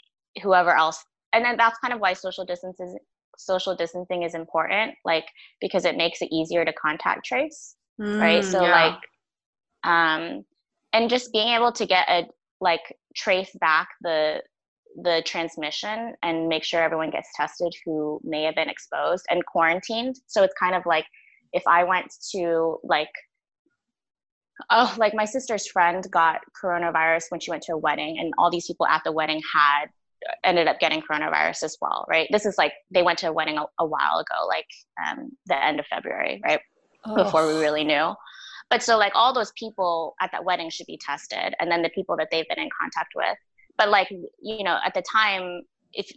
whoever 0.42 0.76
else 0.76 1.02
and 1.32 1.44
then 1.44 1.56
that's 1.56 1.78
kind 1.78 1.94
of 1.94 2.00
why 2.00 2.12
social 2.12 2.44
distances 2.44 2.94
social 3.38 3.74
distancing 3.74 4.22
is 4.22 4.34
important 4.34 4.94
like 5.04 5.24
because 5.60 5.84
it 5.84 5.96
makes 5.96 6.20
it 6.20 6.28
easier 6.32 6.64
to 6.64 6.72
contact 6.72 7.24
trace 7.24 7.76
mm, 8.00 8.18
right 8.20 8.44
so 8.44 8.62
yeah. 8.62 8.70
like 8.70 9.00
um 9.84 10.44
and 10.92 11.10
just 11.10 11.32
being 11.32 11.48
able 11.48 11.72
to 11.72 11.86
get 11.86 12.08
a 12.08 12.26
like 12.60 12.96
trace 13.14 13.50
back 13.60 13.88
the 14.02 14.42
the 15.02 15.22
transmission 15.26 16.14
and 16.22 16.48
make 16.48 16.64
sure 16.64 16.82
everyone 16.82 17.10
gets 17.10 17.28
tested 17.36 17.74
who 17.84 18.18
may 18.24 18.44
have 18.44 18.54
been 18.54 18.70
exposed 18.70 19.26
and 19.28 19.44
quarantined 19.44 20.16
so 20.26 20.42
it's 20.42 20.54
kind 20.58 20.74
of 20.74 20.82
like 20.86 21.04
if 21.52 21.62
i 21.66 21.84
went 21.84 22.06
to 22.32 22.78
like 22.82 23.10
oh 24.70 24.94
like 24.96 25.12
my 25.14 25.26
sister's 25.26 25.66
friend 25.66 26.06
got 26.10 26.40
coronavirus 26.62 27.24
when 27.28 27.40
she 27.40 27.50
went 27.50 27.62
to 27.62 27.74
a 27.74 27.76
wedding 27.76 28.18
and 28.18 28.32
all 28.38 28.50
these 28.50 28.66
people 28.66 28.86
at 28.86 29.02
the 29.04 29.12
wedding 29.12 29.42
had 29.54 29.88
ended 30.44 30.68
up 30.68 30.78
getting 30.80 31.02
coronavirus 31.02 31.62
as 31.62 31.76
well, 31.80 32.04
right? 32.08 32.28
This 32.30 32.46
is 32.46 32.56
like 32.58 32.72
they 32.90 33.02
went 33.02 33.18
to 33.20 33.28
a 33.28 33.32
wedding 33.32 33.58
a, 33.58 33.64
a 33.78 33.86
while 33.86 34.18
ago, 34.18 34.46
like 34.46 34.66
um, 35.06 35.30
the 35.46 35.62
end 35.62 35.80
of 35.80 35.86
February, 35.86 36.40
right? 36.44 36.60
Oh. 37.04 37.16
Before 37.16 37.46
we 37.46 37.60
really 37.60 37.84
knew. 37.84 38.14
But 38.70 38.82
so 38.82 38.98
like 38.98 39.12
all 39.14 39.32
those 39.32 39.52
people 39.56 40.14
at 40.20 40.32
that 40.32 40.44
wedding 40.44 40.70
should 40.70 40.86
be 40.86 40.98
tested, 40.98 41.54
and 41.60 41.70
then 41.70 41.82
the 41.82 41.90
people 41.90 42.16
that 42.16 42.28
they've 42.30 42.48
been 42.48 42.58
in 42.58 42.68
contact 42.80 43.12
with. 43.14 43.36
But 43.78 43.90
like 43.90 44.08
you 44.10 44.64
know, 44.64 44.78
at 44.84 44.94
the 44.94 45.02
time, 45.10 45.62
if 45.92 46.10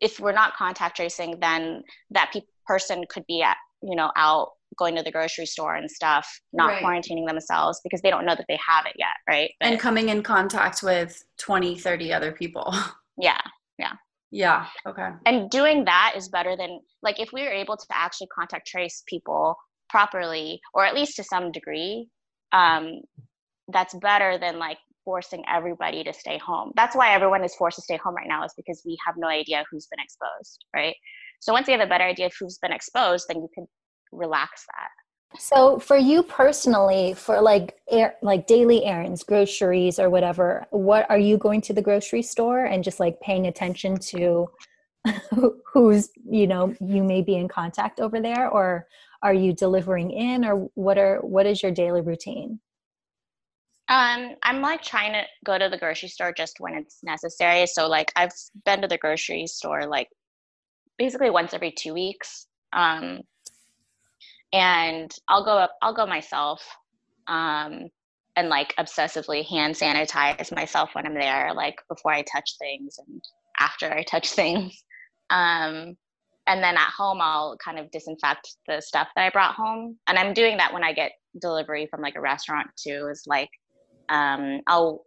if 0.00 0.20
we're 0.20 0.32
not 0.32 0.54
contact 0.54 0.96
tracing, 0.96 1.38
then 1.40 1.82
that 2.10 2.30
pe- 2.32 2.40
person 2.66 3.04
could 3.08 3.26
be 3.26 3.42
at 3.42 3.56
you 3.82 3.96
know 3.96 4.12
out 4.16 4.50
going 4.76 4.96
to 4.96 5.02
the 5.02 5.10
grocery 5.10 5.46
store 5.46 5.74
and 5.74 5.90
stuff, 5.90 6.40
not 6.52 6.68
right. 6.68 6.82
quarantining 6.82 7.26
themselves 7.26 7.80
because 7.82 8.00
they 8.02 8.10
don't 8.10 8.24
know 8.24 8.34
that 8.34 8.46
they 8.48 8.58
have 8.66 8.86
it 8.86 8.94
yet, 8.96 9.16
right? 9.28 9.50
But, 9.60 9.70
and 9.70 9.80
coming 9.80 10.08
in 10.08 10.22
contact 10.22 10.82
with 10.82 11.22
20, 11.38 11.78
30 11.78 12.12
other 12.12 12.32
people. 12.32 12.74
Yeah, 13.18 13.40
yeah. 13.78 13.92
Yeah, 14.30 14.66
okay. 14.86 15.10
And 15.26 15.50
doing 15.50 15.84
that 15.84 16.14
is 16.16 16.30
better 16.30 16.56
than, 16.56 16.80
like, 17.02 17.20
if 17.20 17.34
we 17.34 17.42
were 17.42 17.50
able 17.50 17.76
to 17.76 17.86
actually 17.90 18.28
contact 18.28 18.66
trace 18.66 19.02
people 19.06 19.56
properly, 19.90 20.60
or 20.74 20.84
at 20.84 20.94
least 20.94 21.16
to 21.16 21.24
some 21.24 21.52
degree, 21.52 22.08
um, 22.52 23.00
that's 23.68 23.94
better 23.94 24.38
than 24.38 24.58
like 24.58 24.78
forcing 25.04 25.42
everybody 25.52 26.04
to 26.04 26.12
stay 26.12 26.38
home. 26.38 26.72
That's 26.76 26.94
why 26.94 27.14
everyone 27.14 27.44
is 27.44 27.54
forced 27.54 27.76
to 27.76 27.82
stay 27.82 27.96
home 27.96 28.14
right 28.14 28.28
now, 28.28 28.44
is 28.44 28.54
because 28.56 28.82
we 28.84 28.96
have 29.06 29.16
no 29.16 29.28
idea 29.28 29.64
who's 29.70 29.86
been 29.86 30.02
exposed, 30.02 30.64
right? 30.74 30.94
So 31.40 31.52
once 31.52 31.68
you 31.68 31.72
have 31.72 31.86
a 31.86 31.88
better 31.88 32.04
idea 32.04 32.26
of 32.26 32.32
who's 32.38 32.58
been 32.58 32.72
exposed, 32.72 33.26
then 33.28 33.38
you 33.38 33.48
can 33.54 33.66
relax 34.12 34.64
that. 34.66 34.90
So 35.38 35.78
for 35.78 35.96
you 35.96 36.22
personally, 36.24 37.14
for 37.14 37.40
like 37.40 37.76
like 38.20 38.46
daily 38.46 38.84
errands, 38.84 39.22
groceries 39.22 39.98
or 39.98 40.10
whatever, 40.10 40.66
what 40.70 41.08
are 41.08 41.18
you 41.18 41.38
going 41.38 41.60
to 41.62 41.72
the 41.72 41.82
grocery 41.82 42.22
store 42.22 42.64
and 42.64 42.82
just 42.82 42.98
like 42.98 43.20
paying 43.20 43.46
attention 43.46 43.96
to 44.08 44.50
who's 45.72 46.10
you 46.28 46.46
know 46.46 46.74
you 46.80 47.02
may 47.04 47.22
be 47.22 47.36
in 47.36 47.48
contact 47.48 48.00
over 48.00 48.20
there, 48.20 48.48
or 48.48 48.86
are 49.22 49.34
you 49.34 49.52
delivering 49.52 50.10
in, 50.10 50.44
or 50.44 50.68
what 50.74 50.98
are 50.98 51.18
what 51.18 51.46
is 51.46 51.62
your 51.62 51.72
daily 51.72 52.00
routine? 52.00 52.60
Um, 53.88 54.36
I'm 54.44 54.60
like 54.60 54.82
trying 54.82 55.12
to 55.14 55.22
go 55.44 55.58
to 55.58 55.68
the 55.68 55.76
grocery 55.76 56.08
store 56.08 56.32
just 56.32 56.60
when 56.60 56.74
it's 56.74 56.98
necessary. 57.02 57.66
So 57.66 57.88
like 57.88 58.12
I've 58.14 58.32
been 58.64 58.82
to 58.82 58.88
the 58.88 58.98
grocery 58.98 59.48
store 59.48 59.84
like 59.86 60.08
basically 60.96 61.30
once 61.30 61.54
every 61.54 61.72
two 61.72 61.94
weeks. 61.94 62.46
Um, 62.72 63.22
and 64.52 65.10
I'll 65.28 65.44
go 65.44 65.58
up, 65.58 65.72
I'll 65.82 65.94
go 65.94 66.06
myself, 66.06 66.62
um, 67.26 67.88
and 68.36 68.48
like 68.48 68.74
obsessively 68.76 69.44
hand 69.44 69.74
sanitize 69.74 70.54
myself 70.54 70.90
when 70.92 71.06
I'm 71.06 71.14
there, 71.14 71.52
like 71.54 71.76
before 71.88 72.12
I 72.12 72.22
touch 72.22 72.56
things 72.58 72.96
and 72.98 73.20
after 73.58 73.92
I 73.92 74.02
touch 74.04 74.30
things. 74.34 74.84
Um, 75.30 75.96
and 76.50 76.62
then 76.64 76.76
at 76.76 76.90
home, 76.90 77.20
I'll 77.20 77.56
kind 77.64 77.78
of 77.78 77.90
disinfect 77.92 78.56
the 78.66 78.80
stuff 78.80 79.06
that 79.14 79.24
I 79.24 79.30
brought 79.30 79.54
home. 79.54 79.96
And 80.08 80.18
I'm 80.18 80.34
doing 80.34 80.56
that 80.56 80.72
when 80.72 80.82
I 80.82 80.92
get 80.92 81.12
delivery 81.40 81.86
from 81.88 82.00
like 82.00 82.16
a 82.16 82.20
restaurant 82.20 82.66
too. 82.76 83.08
Is 83.10 83.22
like 83.26 83.48
um, 84.08 84.60
I'll 84.66 85.04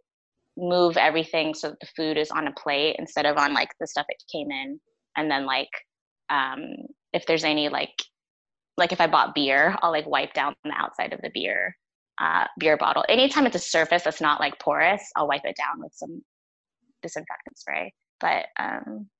move 0.56 0.96
everything 0.96 1.52
so 1.52 1.68
that 1.68 1.80
the 1.80 1.88
food 1.94 2.16
is 2.16 2.30
on 2.30 2.46
a 2.46 2.52
plate 2.52 2.96
instead 2.98 3.26
of 3.26 3.36
on 3.36 3.52
like 3.52 3.68
the 3.78 3.86
stuff 3.86 4.06
that 4.08 4.16
came 4.32 4.50
in. 4.50 4.80
And 5.18 5.30
then 5.30 5.44
like 5.44 5.68
um, 6.30 6.62
if 7.12 7.26
there's 7.26 7.44
any 7.44 7.68
like 7.68 7.92
like 8.78 8.92
if 8.92 9.00
I 9.02 9.06
bought 9.06 9.34
beer, 9.34 9.76
I'll 9.82 9.92
like 9.92 10.06
wipe 10.06 10.32
down 10.32 10.54
the 10.64 10.72
outside 10.74 11.12
of 11.12 11.20
the 11.20 11.30
beer 11.34 11.76
uh, 12.18 12.46
beer 12.58 12.78
bottle. 12.78 13.04
Anytime 13.06 13.44
it's 13.44 13.56
a 13.56 13.58
surface 13.58 14.04
that's 14.04 14.22
not 14.22 14.40
like 14.40 14.58
porous, 14.60 15.02
I'll 15.14 15.28
wipe 15.28 15.44
it 15.44 15.56
down 15.58 15.82
with 15.82 15.92
some 15.94 16.22
disinfectant 17.02 17.58
spray. 17.58 17.92
But 18.18 18.46
um, 18.58 19.10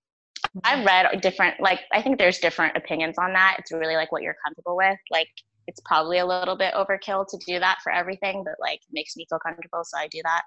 I've 0.63 0.85
read 0.85 1.21
different 1.21 1.61
like 1.61 1.81
I 1.93 2.01
think 2.01 2.19
there's 2.19 2.39
different 2.39 2.77
opinions 2.77 3.17
on 3.19 3.33
that. 3.33 3.57
It's 3.59 3.73
really 3.73 3.97
like 3.97 4.13
what 4.13 4.23
you're 4.23 4.37
comfortable 4.45 4.77
with. 4.77 4.99
Like 5.11 5.29
it's 5.67 5.81
probably 5.85 6.19
a 6.19 6.27
little 6.27 6.57
bit 6.57 6.75
overkill 6.75 7.27
to 7.29 7.39
do 7.47 7.59
that 7.59 7.79
for 7.83 7.91
everything, 7.91 8.45
but 8.45 8.55
like 8.61 8.81
makes 8.93 9.17
me 9.17 9.27
feel 9.29 9.41
comfortable, 9.41 9.83
so 9.85 9.99
I 9.99 10.09
do 10.09 10.21
that. 10.23 10.43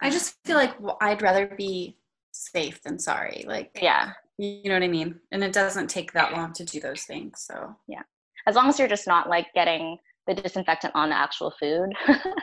I 0.00 0.10
just 0.10 0.34
feel 0.44 0.56
like 0.56 0.74
I'd 1.00 1.22
rather 1.22 1.46
be 1.46 1.96
safe 2.32 2.82
than 2.82 2.98
sorry. 2.98 3.44
Like 3.46 3.70
yeah, 3.80 4.12
you 4.36 4.64
know 4.64 4.74
what 4.74 4.82
I 4.82 4.88
mean. 4.88 5.20
And 5.30 5.42
it 5.42 5.52
doesn't 5.52 5.88
take 5.88 6.12
that 6.12 6.32
long 6.32 6.52
to 6.54 6.64
do 6.64 6.80
those 6.80 7.04
things. 7.04 7.44
So 7.46 7.74
yeah, 7.88 8.02
as 8.46 8.56
long 8.56 8.68
as 8.68 8.78
you're 8.78 8.88
just 8.88 9.06
not 9.06 9.28
like 9.28 9.46
getting 9.54 9.98
the 10.26 10.34
disinfectant 10.34 10.94
on 10.94 11.10
the 11.10 11.16
actual 11.16 11.52
food. 11.58 11.92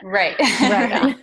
right. 0.02 0.38
right. 0.62 1.16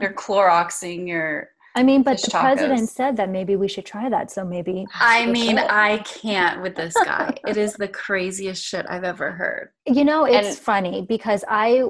you're 0.00 0.12
Cloroxing 0.12 1.08
your. 1.08 1.50
I 1.76 1.82
mean, 1.82 2.02
but 2.02 2.20
the 2.22 2.30
tacos. 2.30 2.40
president 2.40 2.88
said 2.88 3.16
that 3.16 3.30
maybe 3.30 3.56
we 3.56 3.66
should 3.66 3.84
try 3.84 4.08
that. 4.08 4.30
So 4.30 4.44
maybe. 4.44 4.86
I 4.94 5.26
mean, 5.26 5.58
I 5.58 5.98
can't 5.98 6.62
with 6.62 6.76
this 6.76 6.94
guy. 6.94 7.36
it 7.46 7.56
is 7.56 7.74
the 7.74 7.88
craziest 7.88 8.64
shit 8.64 8.86
I've 8.88 9.04
ever 9.04 9.32
heard. 9.32 9.70
You 9.86 10.04
know, 10.04 10.24
it's 10.24 10.48
and, 10.48 10.58
funny 10.58 11.02
because 11.08 11.44
I, 11.48 11.82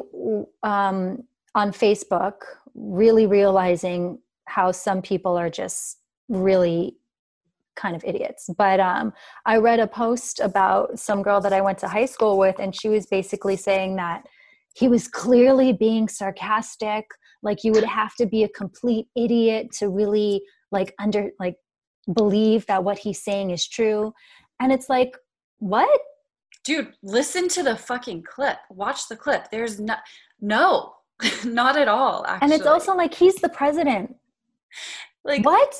um, 0.62 1.25
on 1.55 1.73
Facebook, 1.73 2.35
really 2.75 3.27
realizing 3.27 4.18
how 4.47 4.73
some 4.73 5.03
people 5.03 5.37
are 5.37 5.51
just 5.51 5.99
really 6.29 6.97
kind 7.77 7.94
of 7.94 8.05
idiots. 8.05 8.49
But 8.57 8.81
um, 8.81 9.12
I 9.44 9.59
read 9.59 9.81
a 9.81 9.87
post 9.87 10.40
about 10.40 10.99
some 10.99 11.23
girl 11.23 11.40
that 11.40 11.53
I 11.53 11.61
went 11.61 11.79
to 11.79 11.88
high 11.88 12.07
school 12.07 12.38
with, 12.38 12.59
and 12.59 12.75
she 12.75 12.88
was 12.88 13.07
basically 13.07 13.57
saying 13.57 13.97
that 13.97 14.25
he 14.75 14.88
was 14.88 15.09
clearly 15.09 15.73
being 15.73 16.09
sarcastic. 16.09 17.07
Like 17.44 17.62
you 17.62 17.72
would 17.72 17.85
have 17.85 18.14
to 18.16 18.26
be 18.26 18.42
a 18.42 18.48
complete 18.48 19.07
idiot 19.16 19.70
to 19.78 19.88
really 19.88 20.42
like 20.72 20.94
under 20.98 21.30
like 21.38 21.57
believe 22.12 22.66
that 22.66 22.83
what 22.83 22.98
he's 22.98 23.22
saying 23.22 23.50
is 23.50 23.68
true. 23.68 24.12
And 24.61 24.72
it's 24.72 24.88
like, 24.88 25.16
what? 25.59 26.00
Dude, 26.64 26.94
listen 27.02 27.48
to 27.48 27.62
the 27.62 27.76
fucking 27.76 28.22
clip. 28.22 28.57
Watch 28.70 29.09
the 29.09 29.16
clip. 29.16 29.50
There's 29.50 29.78
no, 29.78 29.96
no, 30.40 30.94
not 31.44 31.76
at 31.76 31.88
all. 31.88 32.24
Actually. 32.26 32.44
And 32.44 32.52
it's 32.52 32.66
also 32.66 32.96
like 32.96 33.14
he's 33.14 33.37
the 33.37 33.48
president. 33.48 34.16
Like 35.24 35.44
what? 35.44 35.74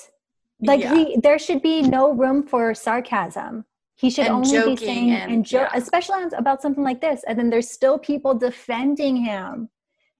like 0.61 0.81
yeah. 0.81 0.95
he 0.95 1.19
there 1.23 1.39
should 1.39 1.63
be 1.63 1.83
no 1.83 2.13
room 2.13 2.47
for 2.47 2.75
sarcasm 2.75 3.65
he 3.97 4.11
should 4.11 4.27
and 4.27 4.35
only 4.35 4.75
be 4.75 4.77
saying 4.77 5.11
and, 5.11 5.33
and 5.33 5.45
joke 5.45 5.69
yeah. 5.73 5.79
especially 5.79 6.23
about 6.37 6.63
something 6.63 6.85
like 6.85 7.01
this 7.01 7.23
and 7.27 7.39
then 7.39 7.51
there's 7.51 7.71
still 7.71 7.99
people 7.99 8.35
defending 8.35 9.17
him 9.17 9.69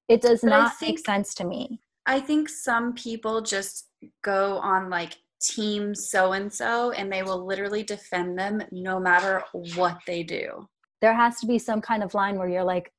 it 0.09 0.21
does 0.21 0.41
but 0.41 0.51
not 0.51 0.77
think, 0.79 0.99
make 0.99 1.07
sense 1.07 1.35
to 1.35 1.45
me 1.45 1.81
i 2.07 2.21
think 2.21 2.49
some 2.49 2.93
people 2.95 3.41
just 3.41 3.89
go 4.23 4.59
on 4.59 4.91
like 4.91 5.17
team 5.41 5.95
so 5.95 6.33
and 6.33 6.53
so 6.53 6.91
and 6.93 7.13
they 7.13 7.23
will 7.23 7.45
literally 7.45 7.83
defend 7.83 8.39
them 8.39 8.63
no 8.71 8.99
matter 8.99 9.43
what 9.75 9.99
they 10.07 10.23
do 10.23 10.67
there 11.01 11.15
has 11.15 11.39
to 11.39 11.47
be 11.47 11.59
some 11.59 11.81
kind 11.81 12.03
of 12.03 12.15
line 12.15 12.39
where 12.39 12.49
you're 12.49 12.65
like 12.65 12.93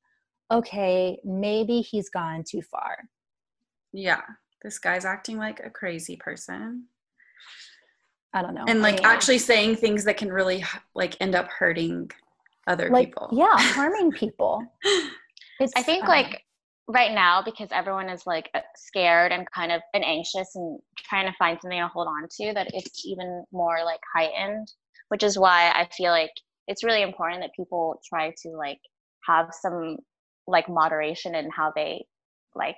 okay 0.52 1.18
maybe 1.24 1.80
he's 1.80 2.08
gone 2.08 2.44
too 2.48 2.62
far 2.62 2.98
yeah 3.92 4.20
this 4.62 4.78
guy's 4.78 5.04
acting 5.04 5.38
like 5.38 5.60
a 5.64 5.70
crazy 5.70 6.16
person 6.16 6.86
I 8.36 8.42
don't 8.42 8.52
know. 8.52 8.64
And 8.68 8.82
like 8.82 8.96
I 8.96 8.96
mean, 8.96 9.06
actually 9.06 9.38
saying 9.38 9.76
things 9.76 10.04
that 10.04 10.18
can 10.18 10.30
really 10.30 10.62
like 10.94 11.16
end 11.20 11.34
up 11.34 11.48
hurting 11.48 12.10
other 12.66 12.90
like, 12.90 13.08
people. 13.08 13.30
Yeah, 13.32 13.48
harming 13.56 14.12
people. 14.12 14.62
It's, 15.58 15.72
I 15.74 15.80
think 15.80 16.02
um, 16.02 16.10
like 16.10 16.44
right 16.88 17.12
now 17.12 17.42
because 17.44 17.68
everyone 17.72 18.08
is 18.08 18.26
like 18.26 18.48
uh, 18.54 18.60
scared 18.76 19.32
and 19.32 19.50
kind 19.50 19.72
of 19.72 19.80
and 19.92 20.04
anxious 20.04 20.54
and 20.54 20.78
trying 20.98 21.26
to 21.26 21.36
find 21.38 21.58
something 21.60 21.80
to 21.80 21.88
hold 21.88 22.06
on 22.06 22.28
to 22.40 22.52
that 22.54 22.68
it's 22.72 23.04
even 23.04 23.44
more 23.52 23.78
like 23.84 24.00
heightened, 24.14 24.68
which 25.08 25.22
is 25.22 25.38
why 25.38 25.70
I 25.70 25.88
feel 25.96 26.10
like 26.10 26.30
it's 26.68 26.84
really 26.84 27.02
important 27.02 27.40
that 27.42 27.50
people 27.56 28.00
try 28.08 28.32
to 28.42 28.50
like 28.50 28.78
have 29.26 29.48
some 29.52 29.96
like 30.46 30.68
moderation 30.68 31.34
in 31.34 31.50
how 31.50 31.72
they 31.74 32.06
like 32.54 32.76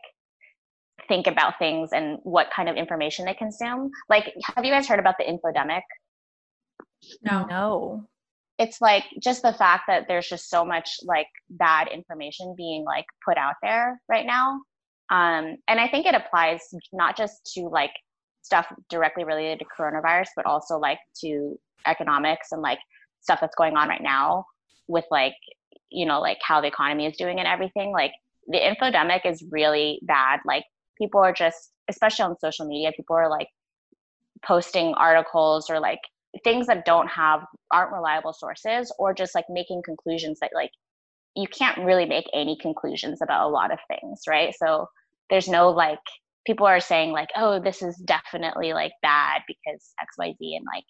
think 1.07 1.27
about 1.27 1.59
things 1.59 1.91
and 1.93 2.19
what 2.23 2.49
kind 2.55 2.69
of 2.69 2.77
information 2.77 3.25
they 3.25 3.35
consume. 3.35 3.91
Like, 4.09 4.33
have 4.57 4.65
you 4.65 4.73
guys 4.73 4.89
heard 4.89 4.99
about 4.99 5.15
the 5.19 5.25
infodemic? 5.25 5.83
No. 7.23 7.47
No. 7.47 8.09
It's 8.59 8.81
like 8.81 9.05
just 9.23 9.43
the 9.43 9.53
fact 9.53 9.85
that 9.87 10.07
there's 10.09 10.29
just 10.29 10.51
so 10.51 10.65
much 10.65 10.99
like 11.05 11.29
bad 11.51 11.89
information 11.89 12.55
being 12.57 12.85
like 12.85 13.07
put 13.25 13.37
out 13.37 13.55
there 13.63 14.01
right 14.09 14.27
now. 14.27 14.63
Um, 15.11 15.57
and 15.69 15.81
I 15.81 15.89
think 15.89 16.07
it 16.07 16.15
applies 16.15 16.61
not 16.93 17.17
just 17.17 17.53
to 17.55 17.69
like 17.69 17.93
stuff 18.43 18.67
directly 18.91 19.25
related 19.25 19.61
to 19.61 19.65
coronavirus, 19.65 20.29
but 20.37 20.47
also 20.47 20.79
like 20.79 20.99
to 21.21 21.59
economics 21.87 22.53
and 22.53 22.61
like 22.61 22.79
stuff 23.21 23.39
that's 23.41 23.55
going 23.57 23.77
on 23.77 23.89
right 23.89 24.03
now 24.03 24.45
with 24.89 25.05
like, 25.11 25.35
you 25.91 26.05
know, 26.05 26.21
like 26.21 26.39
how 26.43 26.61
the 26.61 26.67
economy 26.67 27.07
is 27.07 27.17
doing 27.17 27.39
and 27.39 27.49
everything. 27.49 27.93
Like 27.93 28.13
the 28.49 28.59
infodemic 28.59 29.25
is 29.25 29.45
really 29.51 30.01
bad. 30.03 30.41
Like 30.45 30.65
people 30.99 31.21
are 31.21 31.33
just 31.33 31.71
especially 31.89 32.25
on 32.25 32.39
social 32.39 32.67
media 32.67 32.93
people 32.95 33.17
are 33.17 33.31
like 33.31 33.49
posting 34.45 34.95
articles 34.95 35.71
or 35.71 35.81
like 35.81 36.01
things 36.45 36.67
that 36.69 36.85
don't 36.85 37.09
have 37.09 37.41
aren't 37.73 37.93
reliable 37.93 38.33
sources 38.33 38.93
or 38.99 39.15
just 39.15 39.35
like 39.35 39.47
making 39.51 39.83
conclusions 39.85 40.39
that 40.41 40.51
like 40.55 40.71
you 41.37 41.47
can't 41.49 41.79
really 41.85 42.07
make 42.07 42.27
any 42.35 42.59
conclusions 42.61 43.21
about 43.23 43.47
a 43.49 43.51
lot 43.53 43.73
of 43.73 43.79
things 43.89 44.23
right? 44.29 44.55
So 44.59 44.89
there's 45.31 45.49
no 45.49 45.71
like 45.71 45.99
people 46.47 46.67
are 46.67 46.81
saying 46.81 47.13
like 47.13 47.31
oh 47.37 47.61
this 47.61 47.83
is 47.83 47.97
definitely 47.99 48.73
like 48.73 48.93
bad 49.03 49.43
because 49.49 49.93
xyz 50.21 50.37
and 50.41 50.67
like 50.75 50.85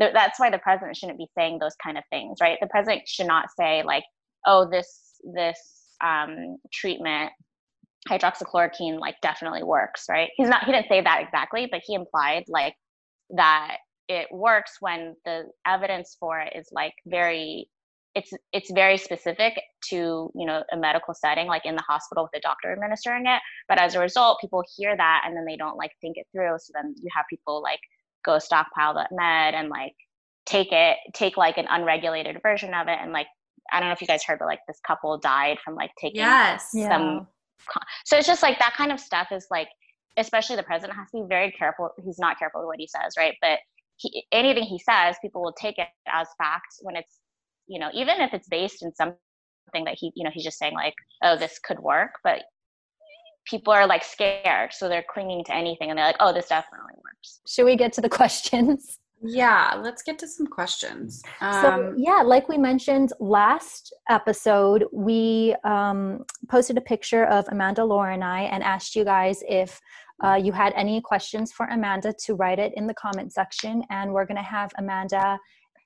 th- 0.00 0.14
that's 0.14 0.40
why 0.40 0.50
the 0.50 0.58
president 0.58 0.96
shouldn't 0.96 1.18
be 1.18 1.28
saying 1.38 1.58
those 1.60 1.76
kind 1.82 1.98
of 1.98 2.04
things 2.10 2.38
right? 2.40 2.58
The 2.60 2.68
president 2.68 3.08
should 3.08 3.26
not 3.28 3.46
say 3.58 3.82
like 3.84 4.04
oh 4.46 4.68
this 4.70 5.20
this 5.34 5.58
um, 6.04 6.58
treatment 6.72 7.32
hydroxychloroquine 8.10 9.00
like 9.00 9.16
definitely 9.22 9.62
works 9.62 10.04
right? 10.10 10.30
He's 10.36 10.48
not 10.48 10.64
he 10.64 10.72
didn't 10.72 10.88
say 10.88 11.02
that 11.02 11.22
exactly 11.22 11.68
but 11.70 11.82
he 11.86 11.94
implied 11.94 12.44
like 12.48 12.74
that 13.36 13.78
it 14.08 14.28
works 14.30 14.76
when 14.80 15.14
the 15.24 15.44
evidence 15.66 16.16
for 16.18 16.40
it 16.40 16.52
is 16.56 16.68
like 16.72 16.94
very 17.06 17.68
it's 18.14 18.30
it's 18.52 18.70
very 18.70 18.96
specific 18.96 19.54
to 19.88 20.30
you 20.34 20.46
know 20.46 20.62
a 20.72 20.76
medical 20.76 21.14
setting 21.14 21.46
like 21.46 21.66
in 21.66 21.74
the 21.74 21.82
hospital 21.82 22.24
with 22.24 22.38
a 22.38 22.42
doctor 22.42 22.72
administering 22.72 23.26
it. 23.26 23.40
But 23.68 23.78
as 23.78 23.94
a 23.94 24.00
result 24.00 24.40
people 24.40 24.62
hear 24.76 24.96
that 24.96 25.22
and 25.26 25.36
then 25.36 25.44
they 25.44 25.56
don't 25.56 25.76
like 25.76 25.90
think 26.00 26.16
it 26.16 26.26
through. 26.32 26.56
So 26.60 26.72
then 26.74 26.94
you 26.96 27.08
have 27.14 27.24
people 27.28 27.62
like 27.62 27.80
go 28.24 28.38
stockpile 28.38 28.94
that 28.94 29.10
med 29.10 29.54
and 29.54 29.68
like 29.68 29.94
take 30.46 30.72
it 30.72 30.96
take 31.14 31.36
like 31.36 31.58
an 31.58 31.66
unregulated 31.68 32.40
version 32.42 32.72
of 32.74 32.88
it. 32.88 32.98
And 33.00 33.12
like 33.12 33.26
i 33.72 33.80
don't 33.80 33.88
know 33.88 33.94
if 33.94 34.00
you 34.02 34.06
guys 34.06 34.22
heard 34.22 34.38
but 34.38 34.44
like 34.44 34.60
this 34.68 34.78
couple 34.86 35.16
died 35.16 35.56
from 35.64 35.74
like 35.74 35.90
taking 35.98 36.20
yes. 36.20 36.70
some 36.70 36.80
yeah. 36.82 37.82
so 38.04 38.18
it's 38.18 38.26
just 38.26 38.42
like 38.42 38.58
that 38.58 38.74
kind 38.76 38.92
of 38.92 39.00
stuff 39.00 39.28
is 39.32 39.46
like 39.50 39.68
especially 40.16 40.56
the 40.56 40.62
president 40.62 40.98
has 40.98 41.10
to 41.10 41.22
be 41.22 41.28
very 41.28 41.50
careful. 41.50 41.90
He's 42.04 42.18
not 42.18 42.38
careful 42.38 42.60
with 42.60 42.66
what 42.66 42.78
he 42.78 42.86
says 42.86 43.14
right? 43.18 43.34
But 43.40 43.58
he, 44.12 44.26
anything 44.32 44.64
he 44.64 44.78
says 44.78 45.16
people 45.22 45.42
will 45.42 45.52
take 45.52 45.78
it 45.78 45.88
as 46.06 46.28
fact 46.38 46.66
when 46.82 46.96
it's 46.96 47.18
you 47.66 47.78
know 47.78 47.90
even 47.94 48.20
if 48.20 48.32
it's 48.34 48.48
based 48.48 48.82
in 48.82 48.94
something 48.94 49.16
that 49.84 49.96
he 49.96 50.12
you 50.14 50.24
know 50.24 50.30
he's 50.32 50.44
just 50.44 50.58
saying 50.58 50.74
like 50.74 50.94
oh 51.22 51.36
this 51.36 51.58
could 51.58 51.78
work 51.80 52.10
but 52.22 52.42
people 53.46 53.72
are 53.72 53.86
like 53.86 54.04
scared 54.04 54.72
so 54.72 54.88
they're 54.88 55.04
clinging 55.12 55.44
to 55.44 55.54
anything 55.54 55.90
and 55.90 55.98
they're 55.98 56.06
like 56.06 56.16
oh 56.20 56.32
this 56.32 56.48
definitely 56.48 56.94
works. 57.04 57.40
Should 57.46 57.64
we 57.64 57.76
get 57.76 57.92
to 57.94 58.00
the 58.00 58.08
questions? 58.20 58.98
Yeah 59.22 59.80
let's 59.82 60.02
get 60.02 60.18
to 60.20 60.28
some 60.28 60.46
questions. 60.46 61.22
Um, 61.40 61.62
so 61.62 61.94
yeah 61.96 62.22
like 62.24 62.48
we 62.48 62.58
mentioned 62.58 63.12
last 63.20 63.94
episode 64.08 64.84
we 64.92 65.54
um, 65.64 66.24
posted 66.48 66.76
a 66.78 66.82
picture 66.82 67.24
of 67.26 67.46
amanda 67.48 67.84
laura 67.84 68.12
and 68.12 68.24
i 68.24 68.42
and 68.42 68.62
asked 68.62 68.94
you 68.94 69.04
guys 69.04 69.42
if 69.48 69.80
uh, 70.22 70.34
you 70.34 70.52
had 70.52 70.72
any 70.76 71.00
questions 71.00 71.52
for 71.52 71.66
amanda 71.66 72.12
to 72.12 72.34
write 72.34 72.58
it 72.58 72.72
in 72.76 72.86
the 72.86 72.94
comment 72.94 73.32
section 73.32 73.82
and 73.90 74.12
we're 74.12 74.24
going 74.24 74.36
to 74.36 74.42
have 74.42 74.70
amanda 74.78 75.38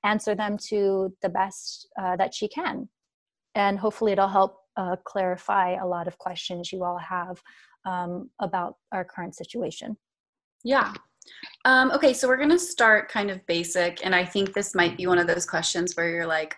answer 0.03 0.35
them 0.35 0.57
to 0.57 1.13
the 1.21 1.29
best 1.29 1.87
uh, 1.99 2.15
that 2.17 2.33
she 2.33 2.47
can. 2.47 2.87
And 3.55 3.79
hopefully, 3.79 4.11
it'll 4.11 4.27
help 4.27 4.57
uh, 4.77 4.95
clarify 5.03 5.75
a 5.75 5.85
lot 5.85 6.07
of 6.07 6.17
questions 6.17 6.71
you 6.71 6.83
all 6.83 6.97
have 6.97 7.41
um, 7.85 8.29
about 8.39 8.75
our 8.91 9.03
current 9.03 9.35
situation. 9.35 9.97
Yeah. 10.63 10.93
Um, 11.65 11.91
okay, 11.91 12.13
so 12.13 12.27
we're 12.27 12.37
going 12.37 12.49
to 12.49 12.59
start 12.59 13.09
kind 13.09 13.29
of 13.29 13.45
basic. 13.45 14.05
And 14.05 14.15
I 14.15 14.23
think 14.23 14.53
this 14.53 14.75
might 14.75 14.97
be 14.97 15.07
one 15.07 15.17
of 15.17 15.27
those 15.27 15.45
questions 15.45 15.95
where 15.95 16.09
you're 16.09 16.25
like, 16.25 16.55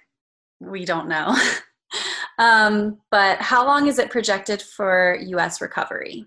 we 0.60 0.86
don't 0.86 1.08
know. 1.08 1.36
um, 2.40 3.00
but 3.10 3.40
how 3.40 3.66
long 3.66 3.88
is 3.88 4.00
it 4.00 4.12
projected 4.12 4.62
for 4.62 5.18
US 5.20 5.62
recovery? 5.62 6.26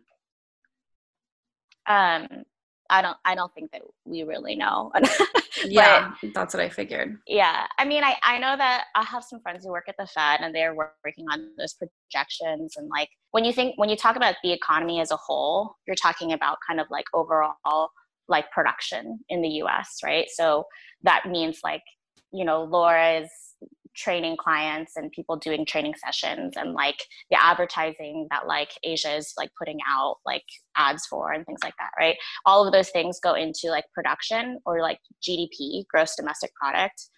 Um, 1.87 2.45
I 2.91 3.01
don't 3.01 3.17
I 3.25 3.35
don't 3.35 3.53
think 3.55 3.73
that 3.73 3.83
we 4.05 4.23
really 4.25 4.57
know. 4.57 4.93
yeah, 5.65 6.13
that's 6.35 6.55
what 6.55 6.63
I 6.63 6.69
figured. 6.69 7.17
Yeah. 7.27 7.67
I 7.79 7.85
mean, 7.85 8.05
I 8.05 8.17
I 8.23 8.39
know 8.39 8.57
that 8.57 8.85
I 8.95 9.03
have 9.03 9.25
some 9.25 9.41
friends 9.41 9.65
who 9.65 9.71
work 9.71 9.89
at 9.89 9.97
the 9.99 10.07
Fed 10.07 10.41
and 10.43 10.55
they're 10.55 10.75
working 10.75 11.25
on 11.33 11.49
those 11.59 11.75
projections 11.75 12.75
and 12.77 12.89
like 12.89 13.09
when 13.31 13.45
you 13.45 13.53
think 13.53 13.79
when 13.79 13.89
you 13.89 13.97
talk 13.97 14.17
about 14.17 14.37
the 14.43 14.53
economy 14.53 15.01
as 15.01 15.11
a 15.11 15.17
whole, 15.17 15.77
you're 15.87 15.97
talking 15.97 16.33
about 16.33 16.59
kind 16.67 16.79
of 16.79 16.87
like 16.91 17.07
overall 17.15 17.91
like 18.29 18.51
production 18.53 19.21
in 19.29 19.43
the 19.43 19.49
US, 19.63 19.99
right? 20.05 20.27
So 20.33 20.65
that 21.03 21.27
means 21.29 21.61
like, 21.65 21.83
you 22.33 22.45
know, 22.45 22.65
Laura's 22.65 23.31
training 23.97 24.37
clients 24.37 24.93
and 24.97 25.11
people 25.13 25.37
doing 25.37 25.65
training 25.65 25.95
sessions 26.05 26.55
and 26.57 26.73
like 26.73 26.97
the 27.31 27.41
advertising 27.41 28.27
that 28.31 28.47
like 28.47 28.71
Asia 28.83 29.15
is 29.17 29.33
like 29.39 29.51
putting 29.59 29.79
out 29.89 30.17
like 30.27 30.45
ads 30.77 31.07
for 31.07 31.33
and 31.33 31.47
things 31.47 31.61
like 31.63 31.75
that, 31.79 31.91
right? 31.99 32.17
All 32.47 32.67
of 32.67 32.73
those 32.73 32.91
things 32.91 33.21
go 33.21 33.35
into 33.35 33.69
like 33.69 33.85
production 33.95 34.59
or 34.67 34.81
like 34.81 34.99
GDP, 35.23 35.85
gross 35.89 36.15
domestic 36.17 36.55
product, 36.55 37.09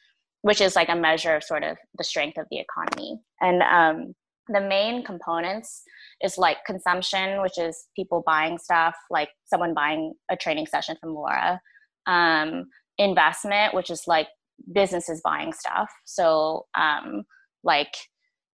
which 0.43 0.61
is 0.61 0.77
like 0.77 0.89
a 0.89 0.97
measure 0.97 1.37
of 1.37 1.45
sort 1.45 1.63
of 1.63 1.77
the 1.99 2.05
strength 2.05 2.39
of 2.39 2.47
the 2.51 2.59
economy. 2.59 3.19
And 3.41 3.63
um, 3.63 4.15
the 4.49 4.61
main 4.61 5.03
components 5.03 5.83
is 6.23 6.39
like 6.39 6.59
consumption, 6.67 7.43
which 7.43 7.59
is 7.59 7.87
people 7.97 8.23
buying 8.27 8.59
stuff, 8.59 8.95
like 9.11 9.31
someone 9.45 9.75
buying 9.75 10.15
a 10.31 10.37
training 10.37 10.67
session 10.67 10.97
from 11.01 11.15
Laura. 11.15 11.61
Um, 12.07 12.67
investment, 12.99 13.75
which 13.75 13.91
is 13.91 14.03
like 14.07 14.29
businesses 14.73 15.21
buying 15.25 15.53
stuff. 15.53 15.91
So, 16.05 16.67
um, 16.79 17.25
like 17.65 17.93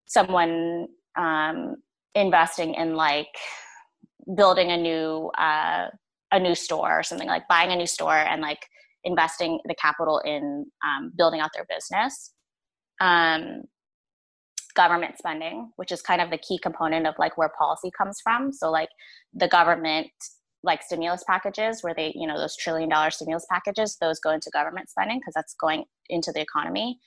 someone 0.07 0.87
um, 1.17 1.75
investing 2.15 2.73
in 2.75 2.95
like 2.95 3.27
building 4.35 4.71
a 4.71 4.77
new 4.77 5.31
uh, 5.37 5.87
a 6.31 6.39
new 6.39 6.55
store 6.55 6.99
or 6.99 7.03
something 7.03 7.27
like 7.27 7.47
buying 7.49 7.71
a 7.71 7.75
new 7.75 7.87
store 7.87 8.17
and 8.17 8.41
like 8.41 8.59
investing 9.03 9.59
the 9.65 9.75
capital 9.75 10.19
in 10.19 10.65
um, 10.85 11.11
building 11.17 11.39
out 11.39 11.49
their 11.53 11.65
business. 11.69 12.33
Um, 12.99 13.63
government 14.73 15.17
spending, 15.17 15.71
which 15.75 15.91
is 15.91 16.01
kind 16.01 16.21
of 16.21 16.29
the 16.29 16.37
key 16.37 16.57
component 16.61 17.05
of 17.05 17.15
like 17.19 17.37
where 17.37 17.51
policy 17.57 17.91
comes 17.97 18.19
from. 18.23 18.53
So 18.53 18.71
like 18.71 18.89
the 19.33 19.47
government 19.47 20.07
like 20.63 20.83
stimulus 20.83 21.23
packages 21.27 21.81
where 21.81 21.93
they 21.93 22.13
you 22.15 22.27
know 22.27 22.37
those 22.37 22.55
trillion 22.55 22.89
dollar 22.89 23.09
stimulus 23.11 23.45
packages 23.49 23.97
those 23.99 24.19
go 24.19 24.31
into 24.31 24.49
government 24.51 24.89
spending 24.89 25.19
because 25.19 25.33
that's 25.33 25.55
going 25.55 25.85
into 26.09 26.31
the 26.31 26.41
economy. 26.41 26.99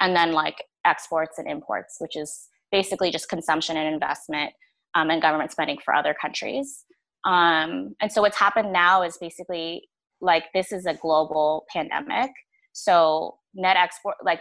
And 0.00 0.16
then 0.16 0.32
like 0.32 0.64
exports 0.84 1.38
and 1.38 1.48
imports 1.48 1.96
which 1.98 2.16
is 2.16 2.48
basically 2.72 3.10
just 3.10 3.28
consumption 3.28 3.76
and 3.76 3.92
investment 3.92 4.52
um, 4.94 5.10
and 5.10 5.20
government 5.20 5.52
spending 5.52 5.78
for 5.84 5.94
other 5.94 6.14
countries. 6.20 6.84
Um, 7.24 7.94
and 8.00 8.10
so 8.10 8.22
what's 8.22 8.38
happened 8.38 8.72
now 8.72 9.02
is 9.02 9.18
basically 9.18 9.88
like 10.20 10.44
this 10.54 10.72
is 10.72 10.86
a 10.86 10.94
global 10.94 11.66
pandemic. 11.72 12.30
So 12.72 13.38
net 13.54 13.76
export 13.76 14.16
like 14.24 14.40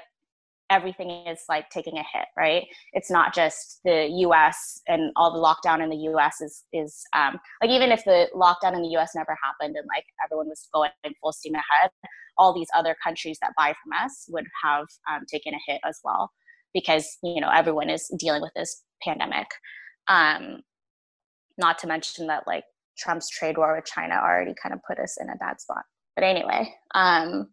everything 0.69 1.09
is 1.27 1.39
like 1.49 1.69
taking 1.69 1.97
a 1.97 2.03
hit, 2.13 2.27
right? 2.37 2.65
It's 2.93 3.09
not 3.09 3.33
just 3.33 3.79
the 3.83 4.07
U.S. 4.19 4.81
and 4.87 5.11
all 5.15 5.31
the 5.31 5.39
lockdown 5.39 5.83
in 5.83 5.89
the 5.89 5.97
U.S. 6.11 6.41
is 6.41 6.63
is 6.71 7.03
um, 7.15 7.39
like 7.61 7.71
even 7.71 7.91
if 7.91 8.03
the 8.05 8.27
lockdown 8.35 8.75
in 8.75 8.81
the 8.81 8.89
U.S. 8.89 9.11
never 9.15 9.35
happened 9.43 9.75
and 9.75 9.87
like 9.87 10.05
everyone 10.23 10.47
was 10.47 10.67
going 10.73 10.91
full 11.21 11.31
steam 11.31 11.55
ahead, 11.55 11.91
all 12.37 12.53
these 12.53 12.69
other 12.75 12.95
countries 13.03 13.37
that 13.41 13.53
buy 13.57 13.73
from 13.83 13.93
us 14.03 14.25
would 14.29 14.45
have 14.63 14.85
um, 15.11 15.25
taken 15.31 15.53
a 15.53 15.59
hit 15.67 15.81
as 15.85 15.99
well 16.03 16.31
because 16.73 17.17
you 17.23 17.41
know 17.41 17.49
everyone 17.49 17.89
is 17.89 18.09
dealing 18.17 18.41
with 18.41 18.53
this 18.55 18.83
pandemic. 19.03 19.47
Um, 20.07 20.61
not 21.57 21.77
to 21.79 21.87
mention 21.87 22.27
that 22.27 22.47
like 22.47 22.63
Trump's 22.97 23.29
trade 23.29 23.57
war 23.57 23.75
with 23.75 23.85
China 23.85 24.15
already 24.15 24.53
kind 24.61 24.73
of 24.73 24.81
put 24.87 24.99
us 24.99 25.17
in 25.19 25.29
a 25.29 25.35
bad 25.35 25.59
spot. 25.59 25.83
But 26.15 26.23
anyway, 26.23 26.73
um, 26.95 27.49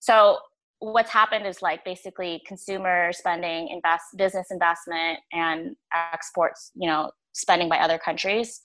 so 0.00 0.38
what's 0.80 1.10
happened 1.10 1.46
is 1.46 1.62
like 1.62 1.84
basically 1.84 2.42
consumer 2.46 3.12
spending, 3.12 3.68
invest, 3.68 4.04
business 4.16 4.48
investment, 4.50 5.18
and 5.32 5.76
exports, 6.12 6.72
you 6.74 6.88
know, 6.88 7.10
spending 7.32 7.68
by 7.68 7.78
other 7.78 7.98
countries 7.98 8.60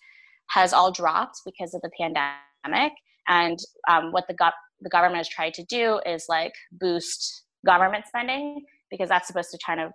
has 0.50 0.74
all 0.74 0.92
dropped 0.92 1.42
because 1.46 1.74
of 1.74 1.82
the 1.82 1.90
pandemic. 2.00 2.94
And 3.28 3.60
um, 3.90 4.12
what 4.12 4.28
the, 4.28 4.34
go- 4.34 4.50
the 4.82 4.90
government 4.90 5.18
has 5.18 5.30
tried 5.30 5.54
to 5.56 5.66
do 5.66 6.00
is 6.06 6.26
like 6.30 6.54
boost 6.72 7.44
government 7.66 8.06
spending 8.08 8.64
because 8.90 9.10
that's 9.10 9.28
supposed 9.28 9.52
to 9.52 9.60
kind 9.66 9.82
of 9.82 9.92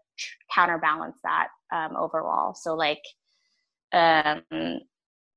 counterbalance 0.54 1.16
that 1.24 1.48
um, 1.72 1.96
overall. 1.96 2.54
So 2.54 2.74
like, 2.74 3.02
um, 3.92 4.42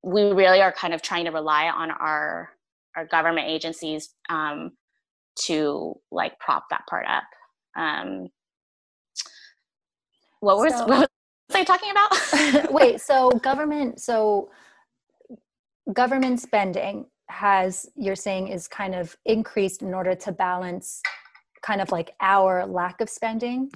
we 0.02 0.22
really 0.22 0.60
are 0.60 0.72
kind 0.72 0.92
of 0.92 1.00
trying 1.00 1.24
to 1.24 1.30
rely 1.30 1.68
on 1.68 1.90
our 1.90 2.50
our 2.96 3.06
government 3.06 3.48
agencies 3.48 4.10
um, 4.28 4.70
to 5.36 5.94
like 6.10 6.38
prop 6.38 6.64
that 6.70 6.86
part 6.88 7.06
up. 7.06 7.24
Um, 7.76 8.28
what 10.40 10.58
was 10.58 10.74
so, 10.74 10.86
what 10.86 11.10
was 11.48 11.56
I 11.56 11.64
talking 11.64 11.90
about? 11.90 12.72
wait, 12.72 13.00
so 13.00 13.30
government, 13.30 14.00
so 14.00 14.50
government 15.92 16.40
spending 16.40 17.06
has 17.28 17.86
you're 17.96 18.16
saying 18.16 18.48
is 18.48 18.68
kind 18.68 18.94
of 18.94 19.16
increased 19.24 19.82
in 19.82 19.94
order 19.94 20.14
to 20.14 20.32
balance 20.32 21.00
kind 21.62 21.80
of 21.80 21.90
like 21.90 22.14
our 22.20 22.66
lack 22.66 23.00
of 23.00 23.08
spending. 23.08 23.70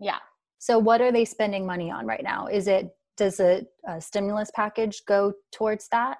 Yeah. 0.00 0.18
So 0.58 0.78
what 0.78 1.00
are 1.00 1.12
they 1.12 1.24
spending 1.24 1.66
money 1.66 1.90
on 1.90 2.06
right 2.06 2.22
now? 2.22 2.46
Is 2.46 2.66
it 2.66 2.90
does 3.16 3.40
a, 3.40 3.66
a 3.86 4.00
stimulus 4.00 4.50
package 4.54 5.02
go 5.06 5.34
towards 5.52 5.88
that? 5.88 6.18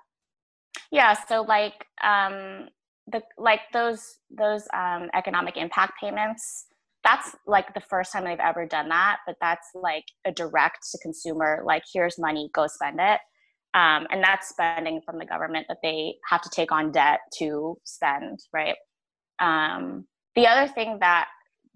Yeah. 0.92 1.14
So 1.28 1.42
like 1.42 1.86
um, 2.02 2.68
the 3.10 3.22
like 3.36 3.60
those 3.72 4.18
those 4.30 4.66
um, 4.74 5.08
economic 5.14 5.56
impact 5.56 5.92
payments 6.00 6.66
that's 7.04 7.36
like 7.46 7.72
the 7.74 7.80
first 7.80 8.12
time 8.12 8.24
they've 8.24 8.38
ever 8.40 8.66
done 8.66 8.88
that 8.88 9.18
but 9.26 9.36
that's 9.40 9.68
like 9.74 10.04
a 10.24 10.32
direct 10.32 10.78
to 10.90 10.98
consumer 10.98 11.62
like 11.64 11.82
here's 11.92 12.18
money 12.18 12.50
go 12.54 12.66
spend 12.66 12.98
it 13.00 13.20
um, 13.74 14.06
and 14.10 14.22
that's 14.22 14.48
spending 14.48 15.00
from 15.02 15.18
the 15.18 15.26
government 15.26 15.66
that 15.68 15.78
they 15.82 16.16
have 16.28 16.40
to 16.42 16.50
take 16.50 16.72
on 16.72 16.90
debt 16.90 17.20
to 17.38 17.76
spend, 17.84 18.40
right? 18.52 18.76
Um, 19.38 20.06
the 20.34 20.46
other 20.46 20.72
thing 20.72 20.98
that 21.00 21.28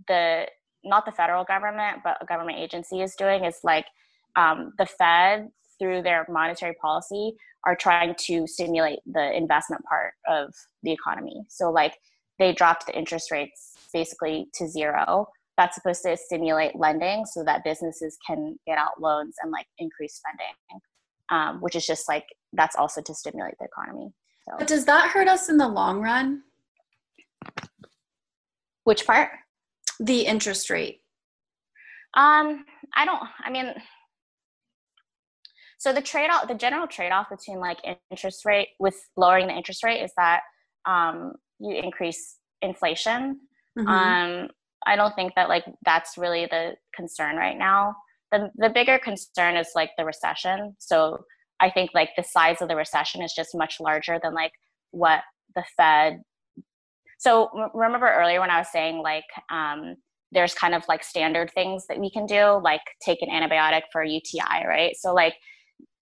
the 0.09 0.47
not 0.85 1.05
the 1.07 1.12
federal 1.12 1.45
government 1.45 1.99
but 2.03 2.16
a 2.21 2.27
government 2.27 2.59
agency 2.59 3.03
is 3.03 3.14
doing 3.14 3.45
is 3.45 3.59
like 3.62 3.87
um, 4.35 4.73
the 4.79 4.87
Fed 4.87 5.49
through 5.79 6.03
their 6.03 6.27
monetary 6.29 6.75
policy 6.81 7.35
are 7.64 7.77
trying 7.77 8.14
to 8.18 8.46
stimulate 8.46 8.98
the 9.07 9.37
investment 9.37 9.83
part 9.85 10.14
of 10.29 10.55
the 10.83 10.92
economy. 10.92 11.44
So 11.48 11.70
like 11.70 11.98
they 12.38 12.53
dropped 12.53 12.87
the 12.87 12.96
interest 12.96 13.31
rates 13.31 13.75
basically 13.92 14.48
to 14.55 14.66
zero. 14.68 15.29
That's 15.57 15.75
supposed 15.75 16.03
to 16.03 16.16
stimulate 16.16 16.75
lending 16.75 17.27
so 17.27 17.44
that 17.44 17.62
businesses 17.62 18.16
can 18.27 18.59
get 18.66 18.79
out 18.79 19.01
loans 19.01 19.37
and 19.42 19.53
like 19.53 19.66
increase 19.79 20.14
spending, 20.14 20.81
um, 21.31 21.61
which 21.61 21.77
is 21.77 21.87
just 21.87 22.09
like 22.09 22.27
that's 22.53 22.75
also 22.75 23.01
to 23.03 23.14
stimulate 23.14 23.55
the 23.61 23.66
economy. 23.66 24.12
So. 24.48 24.57
But 24.59 24.66
does 24.66 24.85
that 24.87 25.11
hurt 25.11 25.29
us 25.29 25.48
in 25.48 25.57
the 25.57 25.68
long 25.68 26.01
run? 26.01 26.42
Which 28.85 29.07
part? 29.07 29.31
The 30.01 30.22
interest 30.22 30.68
rate. 30.70 31.01
Um, 32.14 32.64
I 32.94 33.05
don't. 33.05 33.22
I 33.44 33.51
mean, 33.51 33.72
so 35.83 35.92
the 35.92 36.01
trade 36.01 36.31
off, 36.31 36.47
the 36.47 36.55
general 36.55 36.87
trade 36.87 37.11
off 37.11 37.29
between 37.29 37.59
like 37.59 37.79
interest 38.09 38.45
rate 38.45 38.68
with 38.79 38.95
lowering 39.16 39.49
the 39.49 39.53
interest 39.53 39.83
rate 39.83 40.01
is 40.01 40.12
that 40.16 40.42
um, 40.87 41.33
you 41.59 41.75
increase 41.75 42.38
inflation. 42.61 43.40
Mm-hmm. 43.77 43.88
Um, 43.88 44.49
I 44.87 44.95
don't 44.95 45.12
think 45.16 45.33
that 45.35 45.49
like 45.49 45.64
that's 45.85 46.16
really 46.16 46.47
the 46.47 46.75
concern 46.95 47.35
right 47.35 47.59
now. 47.59 47.97
The 48.31 48.49
the 48.55 48.71
bigger 48.71 49.01
concern 49.01 49.57
is 49.57 49.71
like 49.75 49.90
the 49.99 50.05
recession. 50.05 50.77
So 50.79 51.25
I 51.59 51.68
think 51.68 51.90
like 51.95 52.11
the 52.16 52.23
size 52.23 52.62
of 52.62 52.68
the 52.68 52.77
recession 52.77 53.21
is 53.21 53.35
just 53.35 53.53
much 53.53 53.81
larger 53.81 54.21
than 54.23 54.35
like 54.35 54.53
what 54.92 55.23
the 55.57 55.64
Fed. 55.77 56.23
So 57.18 57.51
remember 57.75 58.09
earlier 58.09 58.38
when 58.38 58.51
I 58.51 58.59
was 58.59 58.71
saying 58.71 58.99
like 58.99 59.25
um, 59.51 59.97
there's 60.31 60.55
kind 60.55 60.77
of 60.77 60.85
like 60.88 61.03
standard 61.03 61.51
things 61.51 61.88
that 61.88 61.99
we 61.99 62.09
can 62.09 62.27
do, 62.27 62.61
like 62.62 62.83
take 63.05 63.21
an 63.21 63.31
antibiotic 63.31 63.83
for 63.90 64.03
a 64.03 64.09
UTI, 64.09 64.64
right? 64.64 64.95
So 64.97 65.12
like 65.12 65.35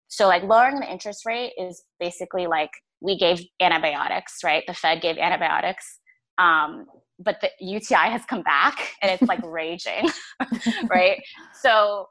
so 0.10 0.28
like 0.28 0.44
lowering 0.44 0.80
the 0.80 0.92
interest 0.92 1.26
rate 1.26 1.54
is 1.58 1.84
basically 2.00 2.48
like 2.48 2.72
we 3.00 3.18
gave 3.18 3.42
antibiotics, 3.62 4.40
right? 4.44 4.64
The 4.68 4.74
Fed 4.74 5.02
gave 5.02 5.18
antibiotics. 5.18 6.00
Um, 6.38 6.86
but 7.20 7.38
the 7.42 7.50
UTI 7.60 8.10
has 8.10 8.26
come 8.26 8.42
back 8.42 8.76
and 9.02 9.12
it's 9.12 9.28
like 9.30 9.40
raging, 9.44 10.10
right? 10.90 11.22
So 11.62 12.08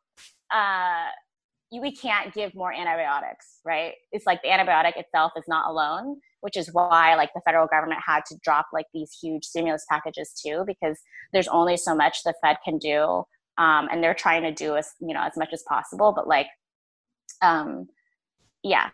uh, 0.54 1.06
we 1.72 1.94
can't 1.94 2.32
give 2.32 2.54
more 2.54 2.72
antibiotics, 2.72 3.61
right? 3.64 3.94
It's 4.12 4.26
like 4.26 4.42
the 4.42 4.48
antibiotic 4.48 4.96
itself 4.96 5.32
is 5.37 5.44
not 5.48 5.68
alone, 5.68 6.20
which 6.40 6.56
is 6.56 6.72
why 6.72 7.14
like 7.16 7.30
the 7.34 7.42
federal 7.44 7.66
government 7.66 8.00
had 8.06 8.24
to 8.26 8.37
drop 8.42 8.66
like 8.72 8.87
these 8.94 9.16
huge 9.20 9.44
stimulus 9.44 9.84
packages 9.90 10.32
too, 10.32 10.64
because 10.66 10.98
there's 11.32 11.48
only 11.48 11.76
so 11.76 11.94
much 11.94 12.22
the 12.24 12.34
Fed 12.42 12.56
can 12.64 12.78
do, 12.78 13.24
um, 13.58 13.88
and 13.90 14.04
they're 14.04 14.14
trying 14.14 14.42
to 14.42 14.52
do 14.52 14.76
as 14.76 14.92
you 15.00 15.12
know 15.12 15.22
as 15.22 15.37
much 15.37 15.50
as 15.52 15.64
possible, 15.68 16.12
but 16.14 16.28
like 16.28 16.46
um 17.42 17.88
yeah. 18.62 18.90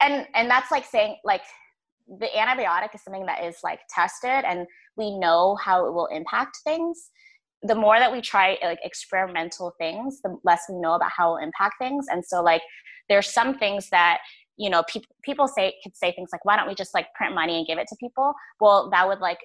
And 0.00 0.26
and 0.34 0.50
that's 0.50 0.70
like 0.70 0.84
saying 0.84 1.16
like 1.24 1.42
the 2.06 2.28
antibiotic 2.36 2.94
is 2.94 3.02
something 3.02 3.26
that 3.26 3.44
is 3.44 3.56
like 3.64 3.80
tested 3.88 4.44
and 4.44 4.66
we 4.96 5.18
know 5.18 5.56
how 5.56 5.86
it 5.86 5.92
will 5.92 6.06
impact 6.06 6.58
things. 6.64 7.10
The 7.62 7.74
more 7.74 7.98
that 7.98 8.12
we 8.12 8.20
try 8.20 8.58
like 8.62 8.78
experimental 8.84 9.72
things 9.78 10.20
the 10.22 10.36
less 10.44 10.62
we 10.68 10.76
know 10.76 10.94
about 10.94 11.10
how 11.16 11.30
it 11.30 11.32
will 11.32 11.44
impact 11.44 11.74
things. 11.80 12.06
And 12.08 12.24
so 12.24 12.42
like 12.42 12.62
there's 13.08 13.28
some 13.28 13.58
things 13.58 13.88
that 13.90 14.18
you 14.56 14.70
know 14.70 14.82
people 14.88 15.14
people 15.22 15.48
say 15.48 15.74
could 15.82 15.96
say 15.96 16.12
things 16.12 16.30
like 16.32 16.44
why 16.44 16.56
don't 16.56 16.68
we 16.68 16.74
just 16.74 16.94
like 16.94 17.12
print 17.14 17.34
money 17.34 17.58
and 17.58 17.66
give 17.66 17.78
it 17.78 17.88
to 17.88 17.96
people? 17.98 18.34
Well 18.60 18.90
that 18.90 19.08
would 19.08 19.20
like 19.20 19.38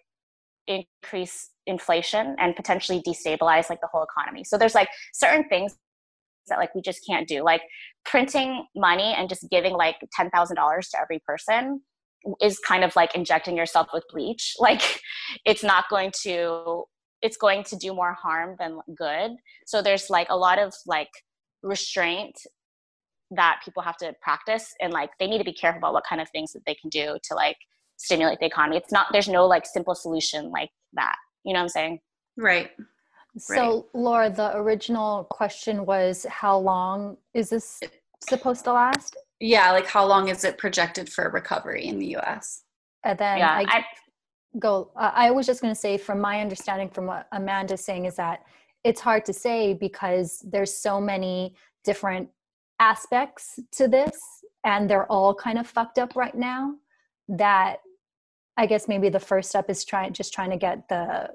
increase 0.67 1.49
inflation 1.65 2.36
and 2.39 2.56
potentially 2.56 3.01
destabilize 3.01 3.69
like 3.69 3.82
the 3.82 3.88
whole 3.91 4.04
economy. 4.04 4.43
So 4.43 4.58
there's 4.58 4.75
like 4.75 4.89
certain 5.13 5.47
things 5.49 5.75
that 6.47 6.58
like 6.58 6.73
we 6.75 6.82
just 6.82 7.06
can't 7.08 7.27
do. 7.27 7.43
Like 7.43 7.62
printing 8.06 8.65
money 8.75 9.13
and 9.17 9.30
just 9.30 9.49
giving 9.49 9.73
like 9.73 9.97
$10,000 10.19 10.30
to 10.89 10.99
every 10.99 11.19
person 11.19 11.82
is 12.39 12.60
kind 12.60 12.84
of 12.84 12.95
like 12.95 13.15
injecting 13.15 13.58
yourself 13.58 13.88
with 13.93 14.04
bleach. 14.12 14.56
Like 14.60 15.01
it's 15.45 15.63
not 15.63 15.86
going 15.89 16.12
to 16.23 16.84
it's 17.21 17.38
going 17.38 17.63
to 17.63 17.75
do 17.75 17.93
more 17.93 18.13
harm 18.13 18.56
than 18.58 18.80
good. 18.97 19.32
So 19.67 19.84
there's 19.84 20.10
like 20.10 20.27
a 20.30 20.38
lot 20.38 20.58
of 20.58 20.73
like 20.88 21.10
restraint 21.62 22.36
that 23.30 23.62
people 23.63 23.84
have 23.84 23.95
to 23.97 24.13
practice 24.21 24.73
and 24.82 24.91
like 24.91 25.12
they 25.19 25.27
need 25.27 25.38
to 25.38 25.43
be 25.43 25.54
careful 25.54 25.77
about 25.77 25.93
what 25.93 26.04
kind 26.10 26.19
of 26.19 26.27
things 26.30 26.51
that 26.54 26.63
they 26.65 26.73
can 26.73 26.89
do 26.89 27.17
to 27.23 27.36
like 27.36 27.58
stimulate 27.97 28.39
the 28.39 28.47
economy. 28.47 28.77
It's 28.77 28.91
not 28.91 29.08
there's 29.12 29.27
no 29.27 29.45
like 29.45 29.65
simple 29.65 29.95
solution 29.95 30.49
like 30.49 30.71
that. 30.93 31.15
You 31.43 31.54
know 31.54 31.60
what 31.60 31.63
i'm 31.63 31.69
saying? 31.69 31.99
Right 32.38 32.71
so, 33.38 33.88
right. 33.94 34.02
Laura, 34.02 34.30
the 34.30 34.56
original 34.58 35.26
question 35.26 35.86
was 35.86 36.26
how 36.30 36.58
long 36.58 37.17
is 37.34 37.50
this 37.50 37.80
supposed 38.28 38.65
to 38.65 38.74
last? 38.74 39.15
Yeah, 39.39 39.72
like 39.72 39.88
how 39.88 40.06
long 40.06 40.28
is 40.28 40.44
it 40.44 40.58
projected 40.58 41.10
for 41.10 41.30
recovery 41.30 41.86
in 41.86 41.98
the 41.98 42.17
US? 42.17 42.63
And 43.04 43.17
then 43.17 43.39
yeah, 43.39 43.52
I, 43.52 43.65
I 43.67 43.86
go, 44.60 44.91
uh, 44.96 45.12
I 45.13 45.32
was 45.32 45.46
just 45.46 45.62
going 45.62 45.74
to 45.74 45.80
say, 45.80 45.98
from 45.98 46.20
my 46.20 46.41
understanding, 46.41 46.89
from 46.89 47.08
what 47.08 47.28
Amanda's 47.32 47.84
saying, 47.84 48.06
is 48.06 48.15
that 48.17 48.44
it's 48.84 49.02
hard 49.02 49.26
to 49.26 49.34
say 49.34 49.74
because 49.74 50.44
there's 50.48 50.74
so 50.74 51.00
many 51.00 51.56
different 51.84 52.30
aspects 52.80 53.60
to 53.72 53.88
this 53.88 54.20
and 54.63 54.89
they're 54.89 55.12
all 55.12 55.34
kind 55.34 55.58
of 55.58 55.67
fucked 55.67 56.00
up 56.00 56.15
right 56.15 56.36
now 56.36 56.76
that 57.28 57.78
I 58.58 58.65
guess 58.65 58.88
maybe 58.88 59.10
the 59.10 59.20
first 59.20 59.50
step 59.50 59.70
is 59.70 59.86
trying 59.86 60.13
just 60.13 60.34
trying 60.34 60.50
to 60.50 60.58
get 60.58 60.88
the 60.89 61.30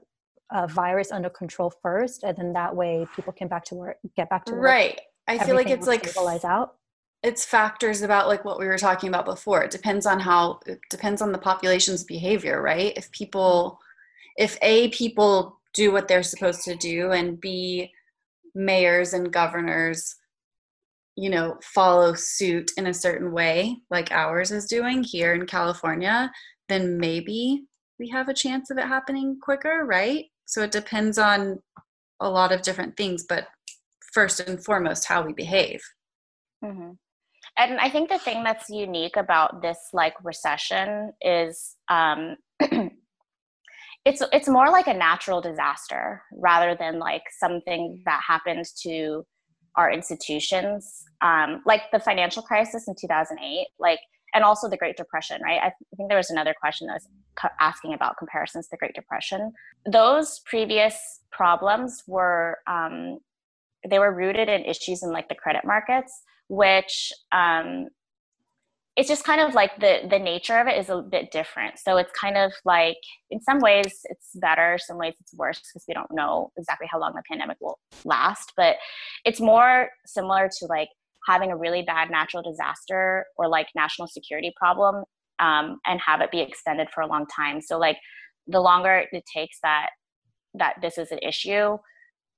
uh, 0.51 0.67
virus 0.67 1.11
under 1.13 1.31
control 1.31 1.73
first, 1.83 2.23
and 2.23 2.37
then 2.37 2.53
that 2.53 2.75
way 2.75 3.07
people 3.15 3.33
can 3.33 3.49
back 3.49 3.65
to 3.67 3.75
work, 3.75 3.97
get 4.17 4.31
back 4.31 4.45
to 4.47 4.53
work. 4.53 4.63
Right. 4.63 5.01
I 5.29 5.39
feel 5.39 5.57
like 5.57 5.71
it's 5.71 5.87
like 5.87 6.07
stabilize 6.07 6.45
out. 6.45 6.77
It's 7.23 7.45
factors 7.45 8.03
about 8.03 8.29
like 8.29 8.45
what 8.45 8.59
we 8.59 8.67
were 8.67 8.79
talking 8.79 9.09
about 9.09 9.25
before. 9.25 9.65
It 9.65 9.71
depends 9.71 10.07
on 10.07 10.21
how 10.21 10.61
it 10.67 10.79
depends 10.91 11.21
on 11.21 11.33
the 11.33 11.39
population's 11.39 12.05
behavior, 12.05 12.63
right? 12.63 12.93
If 12.97 13.11
people, 13.11 13.81
if 14.37 14.57
a 14.63 14.89
people 14.89 15.59
do 15.75 15.91
what 15.91 16.07
they're 16.07 16.23
supposed 16.23 16.63
to 16.65 16.77
do, 16.77 17.11
and 17.11 17.41
b 17.41 17.91
mayors 18.55 19.13
and 19.13 19.33
governors 19.33 20.17
you 21.17 21.31
know 21.31 21.59
follow 21.63 22.15
suit 22.15 22.71
in 22.77 22.87
a 22.87 22.95
certain 22.95 23.33
way 23.33 23.77
like 23.91 24.11
ours 24.13 24.51
is 24.51 24.67
doing 24.67 25.03
here 25.03 25.35
in 25.35 25.47
california 25.47 26.33
then 26.69 26.99
maybe 26.99 27.65
we 27.99 28.09
have 28.09 28.29
a 28.29 28.35
chance 28.35 28.71
of 28.71 28.79
it 28.79 28.87
happening 28.87 29.39
quicker 29.43 29.85
right 29.85 30.27
so 30.47 30.63
it 30.63 30.71
depends 30.71 31.19
on 31.19 31.61
a 32.21 32.31
lot 32.31 32.53
of 32.53 32.63
different 32.63 32.97
things, 32.97 33.25
but 33.29 33.49
first 34.13 34.41
and 34.41 34.65
foremost, 34.65 35.07
how 35.07 35.23
we 35.23 35.33
behave. 35.33 35.83
Mm-hmm. 36.65 36.93
And 37.59 37.79
I 37.79 37.91
think 37.91 38.09
the 38.09 38.19
thing 38.19 38.43
that's 38.43 38.69
unique 38.69 39.17
about 39.17 39.63
this 39.63 39.79
like 39.93 40.15
recession 40.23 41.13
is 41.21 41.77
um, 41.89 42.37
it's 42.61 44.23
it's 44.33 44.49
more 44.49 44.71
like 44.71 44.87
a 44.87 44.95
natural 44.95 45.41
disaster 45.41 46.23
rather 46.33 46.77
than 46.79 46.99
like 46.99 47.23
something 47.39 48.03
that 48.05 48.21
happened 48.27 48.65
to 48.83 49.25
our 49.77 49.91
institutions, 49.91 51.05
um, 51.21 51.63
like 51.67 51.83
the 51.93 52.01
financial 52.01 52.43
crisis 52.43 52.89
in 52.89 52.95
2008. 52.99 53.67
Like 53.79 54.01
and 54.37 54.45
also 54.45 54.69
the 54.69 54.77
Great 54.77 54.99
Depression, 54.99 55.41
right? 55.43 55.59
I, 55.63 55.73
think 55.97 56.11
there 56.11 56.19
was 56.19 56.29
another 56.29 56.55
question 56.61 56.89
that 56.89 57.01
was 57.01 57.09
asking 57.59 57.95
about 57.95 58.19
comparisons 58.19 58.67
to 58.67 58.73
the 58.73 58.77
Great 58.77 58.95
Depression. 58.95 59.51
Those 59.91 60.41
previous 60.45 61.21
problems 61.33 62.05
were 62.07 62.59
um, 62.67 63.19
they 63.89 63.99
were 63.99 64.13
rooted 64.13 64.51
in 64.51 64.63
issues 64.67 65.03
in 65.03 65.11
like 65.11 65.31
the 65.31 65.35
credit 65.35 65.65
markets, 65.65 66.23
which 66.49 67.15
um, 67.33 67.89
it's 68.95 69.09
just 69.09 69.25
kind 69.25 69.41
of 69.41 69.55
like 69.55 69.81
the 69.81 70.01
the 70.11 70.19
nature 70.19 70.59
of 70.59 70.67
it 70.67 70.77
is 70.77 70.91
a 70.91 71.01
bit 71.01 71.31
different. 71.31 71.79
So 71.79 71.97
it's 71.97 72.13
kind 72.13 72.37
of 72.37 72.53
like 72.67 72.99
in 73.31 73.41
some 73.41 73.61
ways 73.61 74.01
it's 74.05 74.33
better, 74.35 74.77
some 74.79 74.99
ways 74.99 75.15
it's 75.19 75.35
worse 75.35 75.61
because 75.61 75.85
we 75.89 75.95
don't 75.95 76.13
know 76.13 76.51
exactly 76.59 76.89
how 76.93 77.01
long 77.01 77.15
the 77.15 77.23
pandemic 77.27 77.57
will 77.59 77.79
last. 78.05 78.53
But 78.55 78.77
it's 79.25 79.41
more 79.41 79.89
similar 80.05 80.51
to 80.59 80.67
like 80.67 80.91
having 81.27 81.51
a 81.51 81.57
really 81.57 81.83
bad 81.83 82.11
natural 82.11 82.43
disaster 82.43 83.27
or 83.37 83.49
like 83.49 83.67
national 83.75 84.09
security 84.09 84.53
problem 84.57 85.05
um, 85.39 85.79
and 85.87 86.01
have 86.01 86.21
it 86.21 86.31
be 86.31 86.41
extended 86.41 86.89
for 86.95 87.03
a 87.03 87.07
long 87.07 87.27
time. 87.35 87.61
So 87.61 87.79
like 87.79 87.99
the 88.47 88.61
longer 88.61 89.05
it 89.11 89.25
takes 89.35 89.59
that 89.63 89.91
that 90.55 90.77
this 90.81 90.97
is 90.97 91.11
an 91.11 91.19
issue 91.23 91.77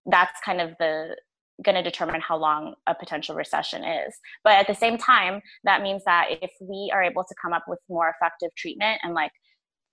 that's 0.07 0.41
kind 0.45 0.61
of 0.61 0.72
the 0.78 1.16
going 1.64 1.74
to 1.74 1.82
determine 1.82 2.20
how 2.20 2.36
long 2.36 2.74
a 2.86 2.95
potential 2.95 3.34
recession 3.34 3.82
is. 3.82 4.14
But 4.45 4.55
at 4.55 4.66
the 4.66 4.74
same 4.74 4.97
time 4.97 5.41
that 5.64 5.82
means 5.82 6.03
that 6.05 6.28
if 6.43 6.51
we 6.61 6.91
are 6.93 7.03
able 7.03 7.24
to 7.24 7.34
come 7.41 7.53
up 7.53 7.64
with 7.68 7.78
more 7.89 8.14
effective 8.14 8.51
treatment 8.57 9.01
and 9.03 9.14
like 9.14 9.32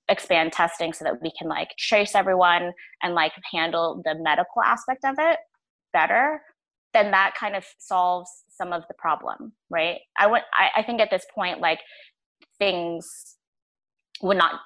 expand 0.08 0.52
testing 0.52 0.94
so 0.94 1.04
that 1.04 1.22
we 1.22 1.32
can 1.38 1.48
like 1.48 1.70
trace 1.80 2.14
everyone 2.14 2.72
and 3.02 3.16
like 3.16 3.32
handle 3.52 4.02
the 4.06 4.16
medical 4.20 4.62
aspect 4.64 5.04
of 5.04 5.16
it 5.18 5.40
better 5.94 6.42
then 6.96 7.12
that 7.12 7.36
kind 7.40 7.56
of 7.56 7.64
solves 7.78 8.30
some 8.50 8.74
of 8.74 8.84
the 8.88 8.96
problem, 8.96 9.54
right? 9.70 10.00
I 10.18 10.26
would, 10.26 10.42
I, 10.54 10.80
I 10.80 10.84
think 10.84 11.00
at 11.02 11.12
this 11.12 11.26
point, 11.36 11.60
like 11.60 11.80
things 12.58 13.06
would 14.22 14.38
not 14.38 14.62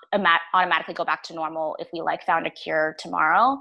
automatically 0.53 0.93
go 0.93 1.03
back 1.03 1.23
to 1.23 1.33
normal 1.33 1.75
if 1.79 1.87
we 1.91 2.01
like 2.01 2.23
found 2.23 2.47
a 2.47 2.51
cure 2.51 2.95
tomorrow 2.99 3.59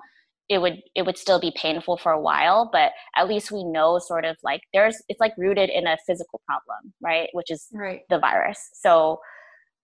it 0.49 0.61
would 0.61 0.81
it 0.95 1.03
would 1.03 1.19
still 1.19 1.41
be 1.41 1.53
painful 1.57 1.97
for 1.97 2.13
a 2.13 2.21
while 2.21 2.69
but 2.73 2.93
at 3.17 3.29
least 3.29 3.53
we 3.53 3.65
know 3.65 3.99
sort 3.99 4.25
of 4.25 4.37
like 4.43 4.61
there's 4.73 5.03
it's 5.09 5.21
like 5.21 5.33
rooted 5.37 5.71
in 5.71 5.87
a 5.87 5.97
physical 6.07 6.41
problem 6.47 6.93
right 7.01 7.29
which 7.33 7.51
is 7.51 7.67
right. 7.73 8.01
the 8.09 8.19
virus 8.19 8.71
so 8.75 9.19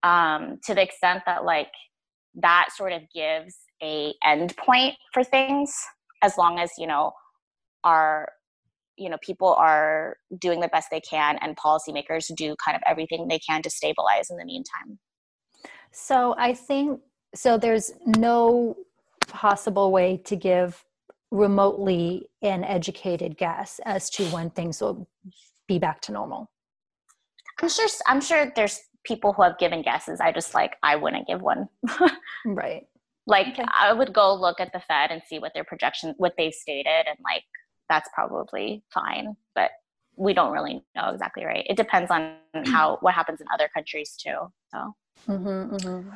um 0.03 0.59
to 0.63 0.75
the 0.75 0.83
extent 0.83 1.23
that 1.27 1.45
like 1.45 1.71
that 2.35 2.69
sort 2.75 2.93
of 2.93 3.03
gives 3.15 3.57
a 3.83 4.13
end 4.25 4.57
point 4.57 4.95
for 5.13 5.23
things 5.23 5.75
as 6.23 6.37
long 6.39 6.59
as 6.59 6.71
you 6.79 6.87
know 6.87 7.13
our 7.85 8.29
you 8.97 9.09
know 9.09 9.17
people 9.23 9.55
are 9.55 10.17
doing 10.39 10.61
the 10.61 10.69
best 10.69 10.89
they 10.91 11.01
can 11.01 11.39
and 11.41 11.57
policymakers 11.57 12.35
do 12.35 12.55
kind 12.65 12.77
of 12.77 12.83
everything 12.87 13.29
they 13.29 13.39
can 13.39 13.63
to 13.63 13.71
stabilize 13.71 14.31
in 14.31 14.37
the 14.37 14.45
meantime. 14.45 14.99
So 15.93 16.35
i 16.39 16.55
think 16.55 17.01
so 17.35 17.59
there's 17.59 17.93
no 18.07 18.77
possible 19.27 19.91
way 19.91 20.17
to 20.25 20.37
give 20.37 20.85
remotely 21.31 22.29
an 22.43 22.63
educated 22.63 23.37
guess 23.37 23.81
as 23.85 24.09
to 24.09 24.25
when 24.27 24.51
things 24.51 24.81
will 24.81 25.09
be 25.67 25.79
back 25.79 26.01
to 26.03 26.13
normal. 26.13 26.51
I'm 27.61 27.69
sure 27.69 27.89
i'm 28.07 28.21
sure 28.21 28.53
there's 28.55 28.81
people 29.05 29.33
who 29.33 29.43
have 29.43 29.59
given 29.59 29.83
guesses. 29.83 30.21
I 30.21 30.33
just 30.33 30.55
like 30.55 30.77
i 30.83 30.97
wouldn't 30.97 31.27
give 31.27 31.43
one. 31.43 31.69
Right. 32.47 32.87
Like 33.27 33.49
okay. 33.49 33.65
i 33.79 33.93
would 33.93 34.13
go 34.13 34.35
look 34.35 34.61
at 34.61 34.73
the 34.73 34.81
fed 34.81 35.11
and 35.11 35.23
see 35.27 35.39
what 35.39 35.53
their 35.55 35.65
projection 35.65 36.15
what 36.19 36.35
they've 36.37 36.53
stated 36.53 37.07
and 37.07 37.19
like 37.25 37.45
that's 37.89 38.09
probably 38.15 38.83
fine 38.93 39.37
but 39.55 39.71
we 40.17 40.33
don't 40.33 40.53
really 40.53 40.85
know 40.95 41.11
exactly 41.11 41.45
right 41.45 41.67
it 41.69 41.77
depends 41.77 42.11
on 42.11 42.37
how 42.67 42.99
what 43.01 43.15
happens 43.15 43.41
in 43.41 43.47
other 43.53 43.69
countries 43.75 44.17
too 44.17 44.39
so 44.71 44.95
mm-hmm, 45.29 45.75
mm-hmm. 45.75 46.11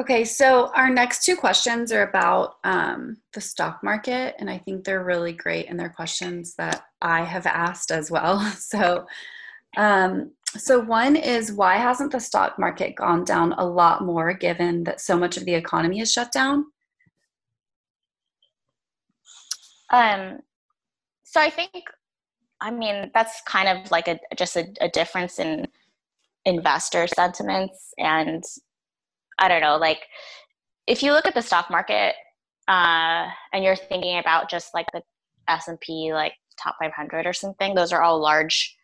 Okay, 0.00 0.24
so 0.24 0.70
our 0.74 0.88
next 0.88 1.22
two 1.22 1.36
questions 1.36 1.92
are 1.92 2.08
about 2.08 2.54
um, 2.64 3.18
the 3.34 3.42
stock 3.42 3.84
market, 3.84 4.34
and 4.38 4.48
I 4.48 4.56
think 4.56 4.84
they're 4.84 5.04
really 5.04 5.34
great, 5.34 5.68
and 5.68 5.78
they're 5.78 5.90
questions 5.90 6.54
that 6.54 6.84
I 7.02 7.24
have 7.24 7.46
asked 7.46 7.90
as 7.90 8.10
well. 8.10 8.40
So, 8.58 9.06
um, 9.76 10.32
so 10.56 10.80
one 10.80 11.16
is 11.16 11.52
why 11.52 11.76
hasn't 11.76 12.12
the 12.12 12.20
stock 12.20 12.58
market 12.58 12.94
gone 12.94 13.24
down 13.24 13.52
a 13.52 13.66
lot 13.66 14.02
more, 14.02 14.32
given 14.32 14.84
that 14.84 15.00
so 15.00 15.18
much 15.18 15.36
of 15.36 15.44
the 15.44 15.54
economy 15.54 16.00
is 16.00 16.10
shut 16.10 16.32
down? 16.32 16.64
Um, 19.92 20.38
so 21.24 21.40
I 21.40 21.50
think, 21.50 21.70
I 22.60 22.70
mean, 22.70 23.10
that's 23.14 23.42
kind 23.46 23.68
of 23.68 23.90
like 23.90 24.08
a 24.08 24.18
just 24.36 24.56
a, 24.56 24.66
a 24.80 24.88
difference 24.88 25.38
in 25.38 25.68
investor 26.44 27.06
sentiments 27.06 27.92
and 27.98 28.42
I 29.38 29.48
don't 29.48 29.60
know, 29.60 29.76
like 29.76 30.00
if 30.86 31.02
you 31.02 31.12
look 31.12 31.26
at 31.26 31.34
the 31.34 31.42
stock 31.42 31.70
market 31.70 32.14
uh, 32.68 33.28
and 33.52 33.64
you're 33.64 33.76
thinking 33.76 34.18
about 34.18 34.50
just 34.50 34.74
like 34.74 34.86
the 34.92 35.02
S 35.48 35.68
and 35.68 35.80
P, 35.80 36.12
like 36.12 36.34
top 36.60 36.76
500 36.80 37.26
or 37.26 37.32
something, 37.32 37.74
those 37.74 37.92
are 37.92 38.02
all 38.02 38.20
large, 38.20 38.76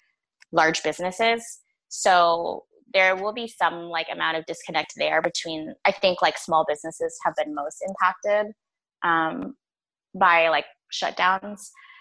large 0.52 0.82
businesses. 0.82 1.60
So 1.88 2.64
there 2.92 3.16
will 3.16 3.32
be 3.32 3.48
some 3.48 3.84
like 3.84 4.06
amount 4.12 4.36
of 4.36 4.46
disconnect 4.46 4.94
there 4.96 5.20
between. 5.20 5.74
I 5.84 5.92
think 5.92 6.22
like 6.22 6.38
small 6.38 6.64
businesses 6.68 7.16
have 7.24 7.34
been 7.36 7.54
most 7.54 7.84
impacted 7.86 8.52
um, 9.04 9.54
by 10.14 10.48
like 10.48 10.66
shutdowns. 10.92 11.60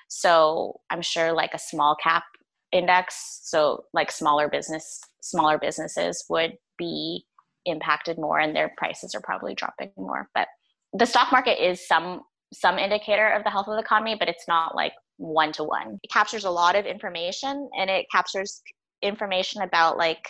So 0.10 0.80
I'm 0.90 1.02
sure 1.02 1.34
like 1.34 1.54
a 1.54 1.60
small 1.60 1.96
cap 2.02 2.24
index, 2.72 3.42
so 3.44 3.86
like 3.94 4.12
smaller 4.12 4.50
business, 4.50 5.00
smaller 5.22 5.58
businesses 5.58 6.26
would 6.30 6.54
be 6.78 7.26
impacted 7.68 8.18
more 8.18 8.40
and 8.40 8.56
their 8.56 8.72
prices 8.78 9.14
are 9.14 9.22
probably 9.22 9.54
dropping 9.54 9.92
more 9.98 10.30
but 10.34 10.48
the 10.94 11.06
stock 11.06 11.32
market 11.32 11.64
is 11.64 11.86
some 11.86 12.22
some 12.54 12.80
indicator 12.80 13.28
of 13.30 13.44
the 13.44 13.50
health 13.50 13.68
of 13.68 13.76
the 13.76 13.82
economy 13.82 14.16
but 14.18 14.30
it's 14.30 14.48
not 14.48 14.74
like 14.74 14.94
one 15.18 15.52
to 15.52 15.64
one 15.64 16.00
it 16.02 16.12
captures 16.12 16.46
a 16.46 16.50
lot 16.50 16.76
of 16.76 16.86
information 16.86 17.70
and 17.78 17.90
it 17.90 18.06
captures 18.12 18.62
information 19.02 19.62
about 19.62 19.98
like 19.98 20.26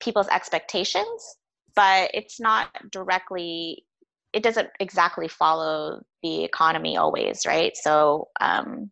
people's 0.00 0.28
expectations 0.28 1.36
but 1.76 2.10
it's 2.12 2.40
not 2.40 2.68
directly 2.90 3.84
it 4.32 4.42
doesn't 4.42 4.68
exactly 4.78 5.28
follow 5.28 6.00
the 6.22 6.44
economy 6.44 6.96
always 6.96 7.42
right? 7.46 7.76
So 7.76 8.28
um 8.40 8.90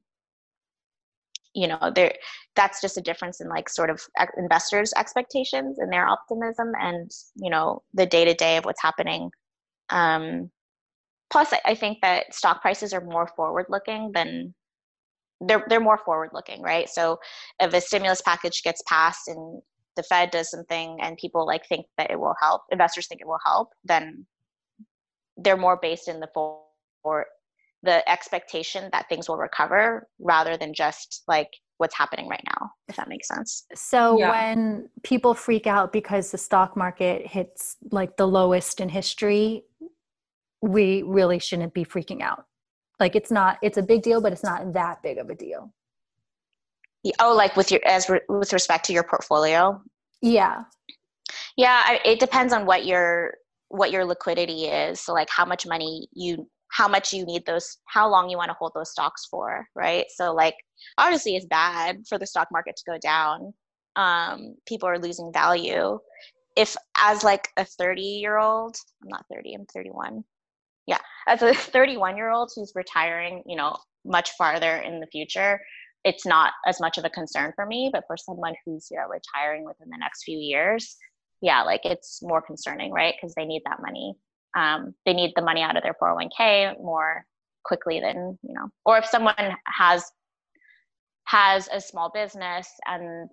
you 1.54 1.66
know 1.66 1.90
there 1.94 2.12
that's 2.56 2.80
just 2.80 2.98
a 2.98 3.02
difference 3.02 3.40
in 3.40 3.48
like 3.48 3.68
sort 3.68 3.90
of 3.90 4.00
investors 4.36 4.92
expectations 4.96 5.78
and 5.78 5.92
their 5.92 6.06
optimism 6.06 6.72
and 6.80 7.10
you 7.36 7.50
know 7.50 7.82
the 7.94 8.06
day 8.06 8.24
to 8.24 8.34
day 8.34 8.56
of 8.56 8.64
what's 8.64 8.82
happening. 8.82 9.30
Um 9.90 10.50
plus 11.30 11.52
I, 11.52 11.60
I 11.66 11.74
think 11.74 11.98
that 12.02 12.34
stock 12.34 12.62
prices 12.62 12.92
are 12.92 13.00
more 13.00 13.28
forward 13.36 13.66
looking 13.68 14.12
than 14.12 14.54
they're 15.40 15.64
they're 15.68 15.80
more 15.80 15.98
forward 15.98 16.30
looking 16.32 16.62
right? 16.62 16.88
So 16.88 17.18
if 17.60 17.72
a 17.72 17.80
stimulus 17.80 18.22
package 18.22 18.62
gets 18.62 18.82
passed 18.88 19.28
and 19.28 19.62
the 19.96 20.02
fed 20.04 20.30
does 20.30 20.50
something 20.50 20.98
and 21.00 21.16
people 21.16 21.46
like 21.46 21.66
think 21.68 21.86
that 21.96 22.10
it 22.10 22.20
will 22.20 22.34
help 22.40 22.62
investors 22.70 23.06
think 23.08 23.20
it 23.20 23.26
will 23.26 23.40
help 23.44 23.70
then 23.84 24.26
they're 25.38 25.56
more 25.56 25.78
based 25.80 26.08
in 26.08 26.20
the 26.20 26.28
for 27.02 27.26
the 27.82 28.08
expectation 28.10 28.88
that 28.92 29.08
things 29.08 29.28
will 29.28 29.36
recover 29.36 30.08
rather 30.18 30.56
than 30.56 30.74
just 30.74 31.22
like 31.28 31.48
what's 31.78 31.96
happening 31.96 32.28
right 32.28 32.42
now 32.46 32.70
if 32.88 32.96
that 32.96 33.08
makes 33.08 33.28
sense. 33.28 33.64
So 33.74 34.18
yeah. 34.18 34.30
when 34.30 34.88
people 35.04 35.32
freak 35.32 35.66
out 35.66 35.92
because 35.92 36.32
the 36.32 36.38
stock 36.38 36.76
market 36.76 37.26
hits 37.26 37.76
like 37.92 38.16
the 38.16 38.26
lowest 38.26 38.80
in 38.80 38.88
history 38.88 39.64
we 40.60 41.02
really 41.02 41.38
shouldn't 41.38 41.72
be 41.72 41.84
freaking 41.84 42.20
out. 42.20 42.44
Like 42.98 43.14
it's 43.14 43.30
not 43.30 43.58
it's 43.62 43.78
a 43.78 43.82
big 43.82 44.02
deal 44.02 44.20
but 44.20 44.32
it's 44.32 44.44
not 44.44 44.72
that 44.72 45.02
big 45.02 45.18
of 45.18 45.30
a 45.30 45.36
deal. 45.36 45.72
Oh 47.20 47.34
like 47.34 47.56
with 47.56 47.70
your 47.70 47.80
as 47.86 48.10
re, 48.10 48.20
with 48.28 48.52
respect 48.52 48.86
to 48.86 48.92
your 48.92 49.04
portfolio? 49.04 49.80
Yeah. 50.20 50.64
Yeah 51.56 51.80
I, 51.86 52.00
it 52.04 52.18
depends 52.18 52.52
on 52.52 52.66
what 52.66 52.84
your 52.84 53.34
what 53.68 53.90
your 53.90 54.04
liquidity 54.04 54.64
is 54.64 55.00
so 55.00 55.12
like 55.12 55.28
how 55.30 55.44
much 55.44 55.66
money 55.66 56.08
you 56.12 56.46
how 56.70 56.88
much 56.88 57.12
you 57.12 57.24
need 57.24 57.44
those 57.46 57.78
how 57.86 58.08
long 58.08 58.28
you 58.28 58.36
want 58.36 58.50
to 58.50 58.56
hold 58.58 58.72
those 58.74 58.90
stocks 58.90 59.26
for 59.30 59.66
right? 59.74 60.06
So 60.14 60.34
like 60.34 60.54
obviously 60.96 61.36
it's 61.36 61.46
bad 61.46 62.02
for 62.08 62.18
the 62.18 62.26
stock 62.26 62.48
market 62.52 62.76
to 62.76 62.90
go 62.90 62.98
down. 62.98 63.52
Um, 63.96 64.54
people 64.66 64.88
are 64.88 64.98
losing 64.98 65.32
value. 65.32 65.98
If 66.56 66.76
as 66.96 67.24
like 67.24 67.48
a 67.56 67.64
30 67.64 68.00
year 68.02 68.38
old 68.38 68.76
i'm 69.02 69.08
not 69.08 69.24
30 69.32 69.54
i'm 69.54 69.66
31 69.66 70.24
yeah 70.86 70.98
as 71.28 71.40
a 71.42 71.54
31 71.74 72.16
year 72.16 72.30
old 72.30 72.50
who's 72.54 72.72
retiring 72.74 73.42
you 73.46 73.56
know 73.56 73.76
much 74.04 74.30
farther 74.32 74.78
in 74.78 74.98
the 74.98 75.06
future 75.06 75.60
it's 76.04 76.26
not 76.26 76.52
as 76.66 76.80
much 76.80 76.98
of 76.98 77.04
a 77.04 77.10
concern 77.10 77.52
for 77.54 77.64
me 77.64 77.90
but 77.92 78.04
for 78.08 78.16
someone 78.16 78.54
who's 78.64 78.88
you 78.90 78.96
know 78.96 79.04
retiring 79.08 79.64
within 79.64 79.88
the 79.88 79.98
next 79.98 80.24
few 80.24 80.38
years 80.38 80.96
yeah 81.40 81.62
like 81.62 81.84
it's 81.84 82.20
more 82.22 82.42
concerning 82.42 82.92
right? 82.92 83.14
Because 83.20 83.34
they 83.34 83.44
need 83.44 83.62
that 83.64 83.80
money. 83.82 84.14
Um, 84.56 84.94
they 85.04 85.12
need 85.12 85.32
the 85.36 85.42
money 85.42 85.62
out 85.62 85.76
of 85.76 85.82
their 85.82 85.94
401k 86.00 86.80
more 86.80 87.24
quickly 87.64 88.00
than 88.00 88.38
you 88.42 88.54
know 88.54 88.68
or 88.84 88.98
if 88.98 89.04
someone 89.04 89.34
has 89.66 90.10
has 91.24 91.68
a 91.72 91.80
small 91.80 92.10
business 92.10 92.68
and 92.86 93.28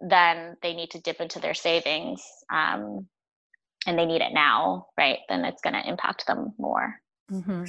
then 0.00 0.56
they 0.62 0.74
need 0.74 0.90
to 0.90 1.00
dip 1.00 1.20
into 1.20 1.38
their 1.38 1.54
savings 1.54 2.22
um, 2.52 3.06
and 3.86 3.96
they 3.96 4.04
need 4.04 4.20
it 4.20 4.32
now 4.32 4.86
right 4.98 5.18
then 5.28 5.44
it's 5.44 5.62
going 5.62 5.74
to 5.74 5.88
impact 5.88 6.26
them 6.26 6.52
more. 6.58 6.96
Mm-hmm. 7.30 7.64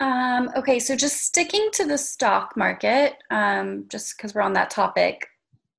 um, 0.00 0.50
okay 0.56 0.78
so 0.78 0.94
just 0.94 1.22
sticking 1.22 1.70
to 1.74 1.86
the 1.86 1.96
stock 1.98 2.56
market 2.56 3.14
um, 3.30 3.86
just 3.88 4.16
because 4.16 4.34
we're 4.34 4.42
on 4.42 4.52
that 4.54 4.70
topic 4.70 5.26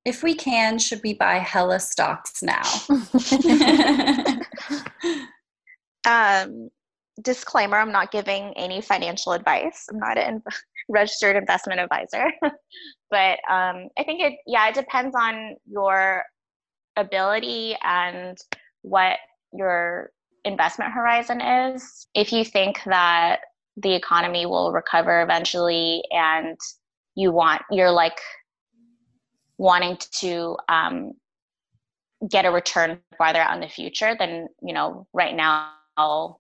if 0.10 0.24
we 0.24 0.34
can 0.34 0.80
should 0.80 1.02
we 1.04 1.14
buy 1.14 1.36
hella 1.36 1.80
stocks 1.80 2.44
now? 2.44 2.64
Um, 6.08 6.70
disclaimer 7.22 7.78
i'm 7.78 7.92
not 7.92 8.10
giving 8.10 8.54
any 8.56 8.82
financial 8.82 9.34
advice. 9.34 9.86
I'm 9.92 10.00
not 10.00 10.18
a 10.18 10.42
registered 10.90 11.36
investment 11.36 11.80
advisor. 11.82 12.32
But 13.12 13.40
um, 13.50 13.90
i 13.98 14.04
think 14.06 14.22
it 14.22 14.36
yeah 14.48 14.70
it 14.70 14.76
depends 14.76 15.16
on 15.16 15.56
your 15.66 16.24
ability 16.96 17.76
and 17.84 18.38
what 18.82 19.18
your 19.52 20.12
investment 20.46 20.94
horizon 20.94 21.42
is. 21.42 22.08
If 22.14 22.32
you 22.32 22.46
think 22.46 22.82
that 22.86 23.42
the 23.78 23.94
economy 23.94 24.46
will 24.46 24.72
recover 24.72 25.22
eventually 25.22 26.04
and 26.12 26.58
you 27.16 27.32
want 27.32 27.62
you're 27.72 27.92
like 27.92 28.20
wanting 29.60 29.98
to 30.22 30.58
um, 30.70 31.12
get 32.32 32.46
a 32.46 32.52
return 32.52 33.00
farther 33.18 33.40
out 33.40 33.54
in 33.54 33.62
the 33.62 33.68
future, 33.68 34.16
then 34.18 34.48
you 34.64 34.74
know 34.74 35.06
right 35.14 35.36
now 35.36 35.70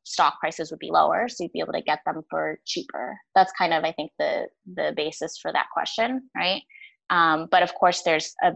stock 0.05 0.39
prices 0.39 0.71
would 0.71 0.79
be 0.79 0.89
lower 0.89 1.27
so 1.27 1.43
you'd 1.43 1.51
be 1.51 1.59
able 1.59 1.73
to 1.73 1.81
get 1.81 1.99
them 2.05 2.21
for 2.29 2.57
cheaper. 2.65 3.17
That's 3.35 3.51
kind 3.57 3.73
of 3.73 3.83
i 3.83 3.91
think 3.91 4.11
the 4.17 4.47
the 4.73 4.93
basis 4.95 5.37
for 5.37 5.51
that 5.51 5.67
question 5.73 6.29
right? 6.35 6.61
Um, 7.09 7.47
but 7.51 7.61
of 7.63 7.73
course 7.75 8.01
there's 8.03 8.33
a 8.41 8.53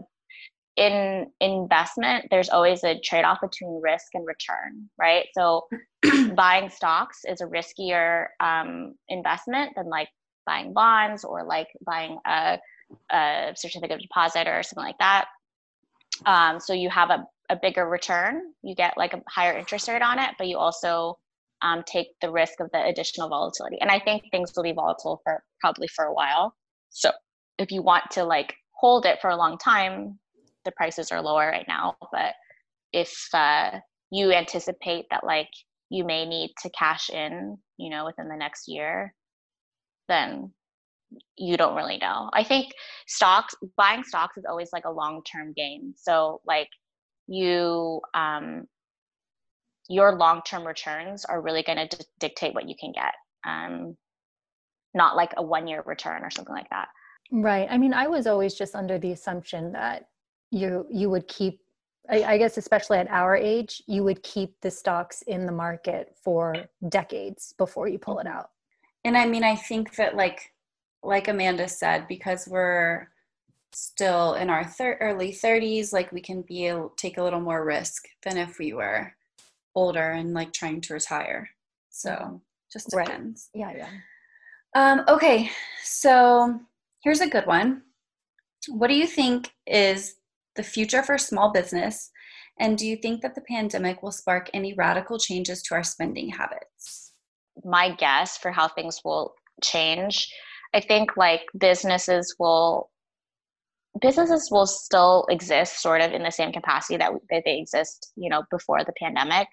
in 0.76 1.28
investment 1.40 2.26
there's 2.32 2.50
always 2.50 2.84
a 2.84 3.00
trade-off 3.02 3.40
between 3.42 3.82
risk 3.84 4.08
and 4.14 4.26
return 4.26 4.90
right? 4.98 5.26
So 5.38 5.68
buying 6.36 6.70
stocks 6.70 7.20
is 7.28 7.42
a 7.42 7.46
riskier 7.46 8.28
um, 8.40 8.96
investment 9.10 9.74
than 9.76 9.90
like 9.90 10.10
buying 10.46 10.74
bonds 10.74 11.24
or 11.26 11.44
like 11.44 11.68
buying 11.86 12.18
a, 12.26 12.60
a 13.12 13.54
certificate 13.56 13.96
of 13.96 14.02
deposit 14.02 14.48
or 14.48 14.64
something 14.64 14.86
like 14.86 14.98
that. 15.00 15.26
Um, 16.26 16.60
so 16.60 16.74
you 16.74 16.90
have 16.90 17.10
a, 17.10 17.26
a 17.50 17.58
bigger 17.62 17.88
return. 17.88 18.54
You 18.64 18.76
get 18.76 18.94
like 18.98 19.14
a 19.14 19.22
higher 19.30 19.58
interest 19.58 19.88
rate 19.88 20.02
on 20.02 20.20
it 20.20 20.32
but 20.38 20.48
you 20.48 20.58
also 20.58 21.18
um, 21.62 21.84
take 21.86 22.08
the 22.22 22.30
risk 22.30 22.60
of 22.60 22.70
the 22.74 22.84
additional 22.84 23.30
volatility. 23.30 23.78
And 23.80 23.90
i 23.90 24.00
think 24.00 24.24
things 24.32 24.52
will 24.56 24.64
be 24.64 24.74
volatile 24.74 25.22
for 25.24 25.44
probably 25.60 25.88
for 25.88 26.06
a 26.06 26.14
while. 26.14 26.54
So 26.90 27.12
if 27.58 27.72
you 27.72 27.82
want 27.82 28.04
to 28.12 28.24
like 28.24 28.54
hold 28.72 29.06
it 29.06 29.20
for 29.22 29.30
a 29.30 29.38
long 29.38 29.58
time 29.58 30.20
the 30.66 30.72
prices 30.72 31.12
are 31.12 31.22
lower 31.22 31.48
right 31.48 31.66
now. 31.68 31.96
But 32.12 32.34
if 32.94 33.14
uh, 33.34 33.72
you 34.12 34.32
anticipate 34.32 35.06
that 35.10 35.26
like 35.26 35.50
you 35.90 36.06
may 36.06 36.26
need 36.26 36.52
to 36.62 36.70
cash 36.70 37.10
in 37.10 37.58
you 37.78 37.90
know 37.90 38.06
within 38.06 38.28
the 38.30 38.36
next 38.36 38.68
year 38.68 39.14
then 40.08 40.52
you 41.38 41.58
don't 41.58 41.76
really 41.76 41.98
know. 41.98 42.30
I 42.34 42.44
think 42.44 42.74
stocks 43.08 43.56
buying 43.78 44.04
stocks 44.04 44.38
is 44.38 44.46
always 44.48 44.70
like 44.72 44.86
a 44.86 44.92
long 44.92 45.22
term 45.24 45.54
game. 45.54 45.94
So 45.98 46.42
like 46.46 46.70
you 47.28 48.02
um 48.14 48.68
your 49.90 50.16
long 50.16 50.42
term 50.46 50.66
returns 50.66 51.26
are 51.26 51.42
really 51.42 51.64
going 51.64 51.88
to 51.88 51.98
d- 51.98 52.06
dictate 52.20 52.54
what 52.54 52.68
you 52.68 52.76
can 52.80 52.92
get 52.92 53.14
um 53.46 53.96
not 54.94 55.16
like 55.16 55.34
a 55.38 55.44
one 55.44 55.68
year 55.68 55.84
return 55.86 56.24
or 56.24 56.30
something 56.30 56.54
like 56.54 56.70
that. 56.70 56.88
Right. 57.32 57.68
I 57.70 57.78
mean 57.78 57.94
i 57.94 58.08
was 58.08 58.28
always 58.28 58.54
just 58.54 58.76
under 58.76 58.98
the 58.98 59.12
assumption 59.12 59.72
that 59.74 60.08
you 60.52 60.86
you 60.92 61.10
would 61.10 61.28
keep 61.28 61.60
I, 62.10 62.24
I, 62.24 62.38
guess 62.38 62.58
especially 62.58 62.98
at 62.98 63.10
our 63.10 63.36
age 63.36 63.82
you 63.88 64.04
would 64.04 64.22
keep 64.24 64.60
the 64.60 64.70
stocks 64.70 65.22
in 65.22 65.46
the 65.46 65.54
market 65.54 66.16
for 66.22 66.54
decades 66.90 67.54
before 67.58 67.88
you 67.88 67.98
pull 67.98 68.20
it 68.20 68.28
out. 68.28 68.50
And 69.06 69.18
i 69.18 69.26
mean 69.26 69.44
i 69.44 69.56
think 69.56 69.96
that 69.96 70.16
like 70.16 70.53
like 71.04 71.28
amanda 71.28 71.68
said 71.68 72.08
because 72.08 72.48
we're 72.48 73.08
still 73.72 74.36
in 74.36 74.50
our 74.50 74.64
thir- 74.64 74.98
early 75.02 75.32
30s 75.32 75.92
like 75.92 76.12
we 76.12 76.22
can 76.22 76.44
be 76.44 76.68
able, 76.68 76.90
take 76.96 77.18
a 77.18 77.24
little 77.24 77.42
more 77.42 77.66
risk 77.66 78.06
than 78.22 78.38
if 78.38 78.60
we 78.60 78.74
were 78.74 79.12
older 79.76 80.12
and 80.12 80.34
like 80.34 80.54
trying 80.54 80.80
to 80.80 80.94
retire 80.94 81.50
so 81.90 82.42
just 82.72 82.90
depends 82.90 83.50
right. 83.56 83.76
yeah 83.76 83.86
yeah 83.86 83.90
um, 84.76 85.04
okay 85.08 85.50
so 85.84 86.60
here's 87.04 87.22
a 87.22 87.30
good 87.30 87.46
one 87.46 87.82
what 88.70 88.88
do 88.88 88.96
you 88.96 89.08
think 89.08 89.52
is 89.68 90.16
the 90.56 90.64
future 90.64 91.04
for 91.04 91.18
small 91.18 91.52
business? 91.52 92.12
And 92.60 92.78
do 92.78 92.86
you 92.86 92.96
think 92.98 93.22
that 93.22 93.36
the 93.36 93.42
pandemic 93.42 94.04
will 94.04 94.12
spark 94.12 94.50
any 94.54 94.74
radical 94.74 95.18
changes 95.18 95.62
to 95.64 95.76
our 95.76 95.84
spending 95.84 96.30
habits? 96.30 97.14
My 97.64 97.92
guess 97.96 98.38
for 98.38 98.52
how 98.52 98.68
things 98.68 99.02
will 99.04 99.34
change, 99.64 100.32
I 100.74 100.80
think 100.80 101.16
like 101.18 101.42
businesses 101.58 102.36
will 102.40 102.90
businesses 104.02 104.50
will 104.52 104.66
still 104.66 105.26
exist 105.30 105.82
sort 105.82 106.02
of 106.02 106.14
in 106.14 106.24
the 106.24 106.32
same 106.32 106.52
capacity 106.52 106.98
that, 106.98 107.12
that 107.30 107.44
they 107.46 107.60
exist, 107.60 108.12
you 108.16 108.28
know, 108.28 108.44
before 108.50 108.84
the 108.84 108.94
pandemic. 109.00 109.48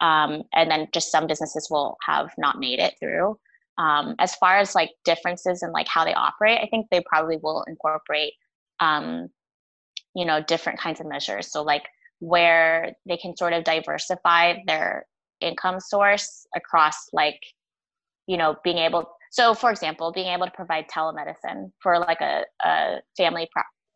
Um, 0.00 0.42
and 0.52 0.68
then 0.68 0.88
just 0.92 1.12
some 1.12 1.28
businesses 1.28 1.68
will 1.70 1.96
have 2.04 2.30
not 2.36 2.58
made 2.58 2.80
it 2.80 2.94
through. 2.98 3.38
Um, 3.78 4.16
as 4.18 4.34
far 4.34 4.58
as 4.58 4.74
like 4.74 4.90
differences 5.04 5.62
in 5.62 5.70
like 5.70 5.86
how 5.86 6.04
they 6.04 6.14
operate, 6.14 6.58
I 6.60 6.66
think 6.66 6.86
they 6.90 7.00
probably 7.08 7.38
will 7.40 7.64
incorporate 7.68 8.32
um, 8.80 9.28
you 10.16 10.24
know 10.24 10.42
different 10.42 10.80
kinds 10.80 10.98
of 10.98 11.06
measures 11.06 11.52
so 11.52 11.62
like 11.62 11.84
where 12.18 12.96
they 13.06 13.18
can 13.18 13.36
sort 13.36 13.52
of 13.52 13.62
diversify 13.62 14.54
their 14.66 15.06
income 15.40 15.78
source 15.78 16.46
across 16.56 16.96
like 17.12 17.38
you 18.26 18.38
know 18.38 18.56
being 18.64 18.78
able 18.78 19.04
so 19.36 19.54
for 19.54 19.70
example 19.70 20.12
being 20.12 20.32
able 20.32 20.46
to 20.46 20.52
provide 20.52 20.86
telemedicine 20.88 21.70
for 21.82 21.98
like 21.98 22.20
a, 22.20 22.42
a 22.64 22.96
family 23.16 23.48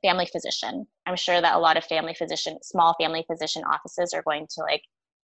family 0.03 0.27
physician 0.27 0.87
i'm 1.07 1.17
sure 1.17 1.41
that 1.41 1.55
a 1.55 1.59
lot 1.59 1.77
of 1.77 1.85
family 1.85 2.15
physician 2.15 2.59
small 2.63 2.95
family 3.01 3.25
physician 3.31 3.63
offices 3.65 4.13
are 4.13 4.23
going 4.23 4.47
to 4.51 4.61
like 4.63 4.83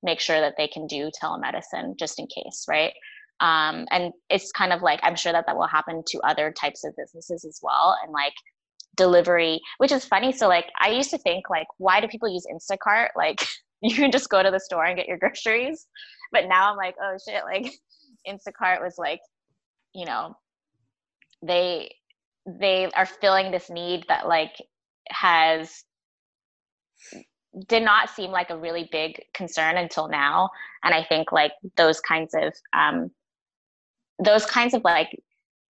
make 0.04 0.20
sure 0.20 0.40
that 0.40 0.54
they 0.58 0.68
can 0.68 0.86
do 0.88 1.10
telemedicine 1.22 1.98
just 1.98 2.20
in 2.20 2.28
case 2.28 2.66
right 2.70 2.94
um, 3.42 3.86
and 3.92 4.14
it's 4.30 4.52
kind 4.52 4.72
of 4.72 4.82
like 4.82 5.00
i'm 5.04 5.16
sure 5.16 5.32
that 5.34 5.46
that 5.48 5.58
will 5.58 5.68
happen 5.68 6.04
to 6.08 6.20
other 6.20 6.52
types 6.52 6.84
of 6.84 6.94
businesses 6.96 7.44
as 7.44 7.60
well 7.62 7.98
and 8.04 8.14
like 8.14 8.34
delivery, 8.96 9.62
which 9.78 9.92
is 9.92 10.06
funny. 10.06 10.32
So 10.32 10.48
like 10.48 10.68
I 10.80 10.90
used 10.90 11.10
to 11.12 11.18
think 11.18 11.50
like, 11.50 11.68
why 11.78 12.02
do 12.02 12.08
people 12.08 12.30
use 12.30 12.46
Instacart? 12.52 13.10
Like 13.16 13.46
you 13.82 13.96
can 13.96 14.12
just 14.12 14.30
go 14.30 14.42
to 14.42 14.52
the 14.52 14.60
store 14.60 14.86
and 14.86 14.98
get 14.98 15.08
your 15.08 15.18
groceries. 15.18 15.88
But 16.32 16.48
now 16.48 16.72
I'm 16.72 16.78
like, 16.78 16.96
oh 17.02 17.18
shit, 17.28 17.44
like 17.44 17.74
Instacart 18.28 18.82
was 18.82 18.96
like, 18.98 19.20
you 19.96 20.06
know, 20.06 20.36
they 21.42 21.96
they 22.46 22.90
are 22.92 23.06
filling 23.08 23.52
this 23.52 23.70
need 23.70 24.06
that 24.08 24.28
like 24.28 24.56
has 25.10 25.84
did 27.68 27.82
not 27.84 28.10
seem 28.10 28.30
like 28.32 28.52
a 28.52 28.58
really 28.58 28.88
big 28.92 29.20
concern 29.34 29.78
until 29.78 30.08
now 30.08 30.50
and 30.84 30.94
i 30.94 31.04
think 31.04 31.32
like 31.32 31.54
those 31.76 32.00
kinds 32.02 32.36
of 32.36 32.54
um 32.74 33.10
those 34.24 34.46
kinds 34.46 34.74
of 34.74 34.84
like 34.84 35.10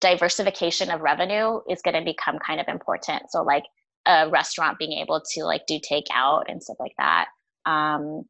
diversification 0.01 0.91
of 0.91 1.01
revenue 1.01 1.59
is 1.69 1.81
going 1.81 1.95
to 1.95 2.03
become 2.03 2.37
kind 2.45 2.59
of 2.59 2.67
important. 2.67 3.23
So 3.29 3.43
like 3.43 3.63
a 4.05 4.29
restaurant 4.29 4.77
being 4.77 4.93
able 4.93 5.21
to 5.33 5.45
like 5.45 5.65
do 5.67 5.79
takeout 5.79 6.43
and 6.47 6.61
stuff 6.61 6.77
like 6.79 6.93
that. 6.97 7.25
Um, 7.65 8.23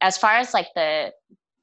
as 0.00 0.16
far 0.16 0.36
as 0.36 0.54
like 0.54 0.68
the, 0.74 1.12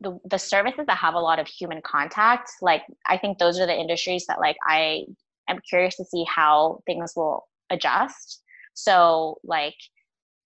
the 0.04 0.20
the 0.30 0.38
services 0.38 0.86
that 0.88 0.98
have 0.98 1.16
a 1.16 1.20
lot 1.20 1.40
of 1.40 1.48
human 1.48 1.82
contact, 1.82 2.52
like 2.62 2.84
I 3.08 3.18
think 3.18 3.38
those 3.38 3.60
are 3.60 3.66
the 3.66 3.80
industries 3.80 4.26
that 4.28 4.40
like 4.40 4.58
I 4.68 5.06
am 5.50 5.60
curious 5.68 5.96
to 5.98 6.06
see 6.06 6.26
how 6.28 6.82
things 6.86 7.14
will 7.16 7.48
adjust. 7.70 8.42
So 8.74 9.40
like 9.44 9.76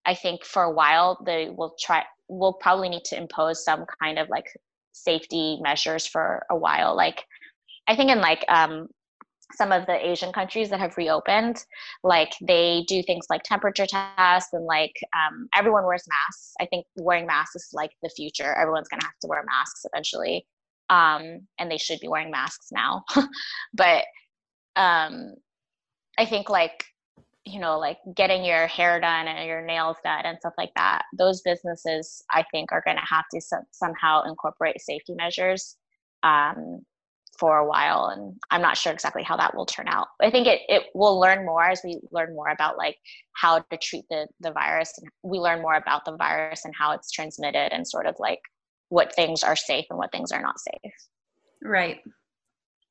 I 0.06 0.14
think 0.14 0.46
for 0.46 0.64
a 0.64 0.72
while 0.72 1.22
they 1.26 1.50
will 1.50 1.76
try 1.80 2.04
we'll 2.30 2.54
probably 2.54 2.90
need 2.90 3.06
to 3.06 3.18
impose 3.18 3.64
some 3.64 3.86
kind 4.02 4.20
of 4.20 4.30
like 4.30 4.48
safety 4.94 5.60
measures 5.62 6.06
for 6.06 6.46
a 6.50 6.56
while. 6.56 6.96
Like 6.96 7.24
I 7.88 7.96
think 7.96 8.12
in 8.12 8.20
like 8.20 8.44
um, 8.50 8.88
some 9.54 9.72
of 9.72 9.86
the 9.86 10.08
Asian 10.08 10.32
countries 10.34 10.70
that 10.70 10.80
have 10.80 10.98
reopened, 10.98 11.64
like 12.04 12.34
they 12.42 12.84
do 12.88 13.02
things 13.04 13.28
like 13.30 13.44
temperature 13.44 13.86
tests 13.86 14.54
and 14.54 14.66
like 14.66 14.94
um, 15.16 15.48
everyone 15.56 15.86
wears 15.86 16.06
masks. 16.08 16.54
I 16.60 16.66
think 16.66 16.86
wearing 16.96 17.26
masks 17.26 17.56
is 17.56 17.70
like 17.74 17.92
the 18.04 18.10
future. 18.10 18.54
Everyone's 18.54 18.88
gonna 18.90 19.06
have 19.06 19.18
to 19.22 19.28
wear 19.28 19.44
masks 19.46 19.86
eventually, 19.92 20.46
um, 20.90 21.48
and 21.60 21.72
they 21.72 21.78
should 21.78 22.00
be 22.00 22.08
wearing 22.08 22.32
masks 22.32 22.68
now. 22.72 23.04
but 23.74 24.06
um, 24.76 25.34
I 26.18 26.26
think 26.26 26.50
like 26.50 26.84
you 27.46 27.60
know 27.60 27.80
like 27.80 27.98
getting 28.16 28.44
your 28.44 28.68
hair 28.68 29.00
done 29.00 29.28
and 29.28 29.48
your 29.48 29.66
nails 29.66 29.98
done 30.04 30.26
and 30.26 30.38
stuff 30.40 30.54
like 30.58 30.72
that. 30.76 31.04
Those 31.18 31.42
businesses 31.42 32.22
I 32.32 32.44
think 32.52 32.72
are 32.72 32.84
gonna 32.86 33.06
have 33.10 33.26
to 33.34 33.42
some, 33.42 33.64
somehow 33.72 34.24
incorporate 34.24 34.82
safety 34.82 35.16
measures 35.16 35.78
um, 36.24 36.82
for 37.38 37.58
a 37.58 37.68
while 37.68 38.08
and 38.08 38.36
i'm 38.52 38.62
not 38.62 38.78
sure 38.78 38.92
exactly 38.92 39.24
how 39.24 39.38
that 39.38 39.56
will 39.56 39.66
turn 39.66 39.88
out. 39.88 40.08
I 40.22 40.32
think 40.32 40.48
it, 40.48 40.62
it 40.68 40.84
will 40.94 41.20
learn 41.20 41.46
more 41.46 41.64
as 41.64 41.82
we 41.84 42.00
learn 42.12 42.34
more 42.34 42.50
about 42.50 42.78
like 42.78 42.98
how 43.34 43.60
to 43.60 43.78
treat 43.78 44.06
the, 44.10 44.28
the 44.40 44.52
virus 44.52 44.94
and 44.98 45.10
we 45.24 45.38
learn 45.38 45.62
more 45.62 45.76
about 45.76 46.06
the 46.06 46.16
virus 46.16 46.66
and 46.66 46.74
how 46.78 46.92
it's 46.94 47.12
transmitted 47.12 47.74
and 47.74 47.88
sort 47.88 48.08
of 48.08 48.16
like 48.20 48.40
what 48.90 49.14
things 49.16 49.44
are 49.44 49.56
safe 49.56 49.86
and 49.90 50.00
what 50.00 50.12
things 50.12 50.32
are 50.32 50.42
not 50.42 50.56
safe. 50.60 50.94
Right. 51.62 52.00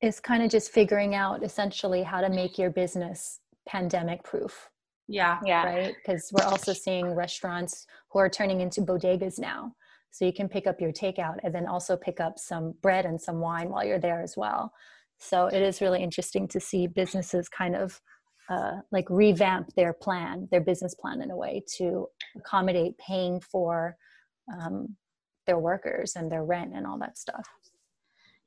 It's 0.01 0.19
kind 0.19 0.43
of 0.43 0.51
just 0.51 0.71
figuring 0.71 1.15
out 1.15 1.43
essentially 1.43 2.03
how 2.03 2.21
to 2.21 2.29
make 2.29 2.57
your 2.57 2.69
business 2.69 3.39
pandemic 3.67 4.23
proof. 4.23 4.69
Yeah. 5.07 5.39
Yeah. 5.43 5.63
Right? 5.63 5.95
Because 5.95 6.29
we're 6.31 6.45
also 6.45 6.73
seeing 6.73 7.15
restaurants 7.15 7.87
who 8.11 8.19
are 8.19 8.29
turning 8.29 8.61
into 8.61 8.81
bodegas 8.81 9.39
now 9.39 9.73
so 10.11 10.25
you 10.25 10.33
can 10.33 10.49
pick 10.49 10.67
up 10.67 10.81
your 10.81 10.91
takeout 10.91 11.37
and 11.43 11.53
then 11.53 11.67
also 11.67 11.95
pick 11.95 12.19
up 12.19 12.39
some 12.39 12.73
bread 12.81 13.05
and 13.05 13.19
some 13.21 13.39
wine 13.39 13.69
while 13.69 13.85
you're 13.85 13.99
there 13.99 14.21
as 14.21 14.35
well. 14.35 14.71
So 15.19 15.47
it 15.47 15.61
is 15.61 15.81
really 15.81 16.01
interesting 16.01 16.47
to 16.49 16.59
see 16.59 16.87
businesses 16.87 17.49
kind 17.49 17.75
of 17.75 17.99
uh, 18.49 18.77
like 18.91 19.05
revamp 19.09 19.73
their 19.75 19.93
plan, 19.93 20.47
their 20.51 20.61
business 20.61 20.95
plan 20.95 21.21
in 21.21 21.31
a 21.31 21.35
way 21.35 21.63
to 21.77 22.07
accommodate 22.37 22.97
paying 22.97 23.41
for 23.41 23.97
um, 24.51 24.95
their 25.45 25.59
workers 25.59 26.13
and 26.15 26.31
their 26.31 26.45
rent 26.45 26.73
and 26.75 26.87
all 26.87 26.97
that 26.99 27.17
stuff. 27.17 27.47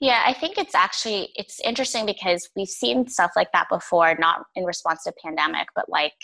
Yeah, 0.00 0.22
I 0.24 0.32
think 0.32 0.56
it's 0.56 0.74
actually 0.74 1.30
it's 1.34 1.60
interesting 1.60 2.06
because 2.06 2.48
we've 2.56 2.68
seen 2.68 3.06
stuff 3.06 3.32
like 3.36 3.52
that 3.52 3.68
before, 3.68 4.16
not 4.18 4.44
in 4.54 4.64
response 4.64 5.04
to 5.04 5.12
pandemic, 5.22 5.68
but 5.74 5.90
like 5.90 6.14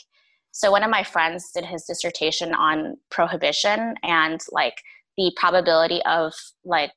so 0.52 0.70
one 0.70 0.82
of 0.82 0.90
my 0.90 1.02
friends 1.02 1.50
did 1.52 1.66
his 1.66 1.84
dissertation 1.84 2.54
on 2.54 2.96
prohibition 3.10 3.94
and 4.02 4.40
like 4.50 4.82
the 5.16 5.32
probability 5.36 6.02
of 6.04 6.32
like 6.64 6.92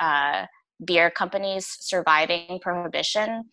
uh, 0.00 0.46
beer 0.84 1.10
companies 1.10 1.66
surviving 1.80 2.58
prohibition 2.62 3.44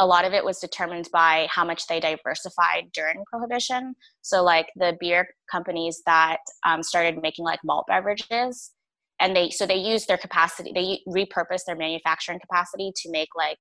a 0.00 0.06
lot 0.06 0.24
of 0.24 0.32
it 0.32 0.44
was 0.44 0.58
determined 0.58 1.08
by 1.12 1.46
how 1.50 1.64
much 1.64 1.86
they 1.86 2.00
diversified 2.00 2.90
during 2.94 3.24
prohibition. 3.30 3.94
So 4.22 4.42
like 4.42 4.68
the 4.76 4.96
beer 4.98 5.28
companies 5.50 6.02
that 6.06 6.38
um, 6.64 6.82
started 6.82 7.20
making 7.20 7.44
like 7.44 7.60
malt 7.64 7.86
beverages 7.88 8.70
and 9.20 9.36
they 9.36 9.50
so 9.50 9.66
they 9.66 9.76
used 9.76 10.08
their 10.08 10.18
capacity 10.18 10.72
they 10.74 11.00
repurposed 11.08 11.64
their 11.66 11.76
manufacturing 11.76 12.40
capacity 12.40 12.92
to 12.96 13.10
make 13.10 13.28
like 13.36 13.58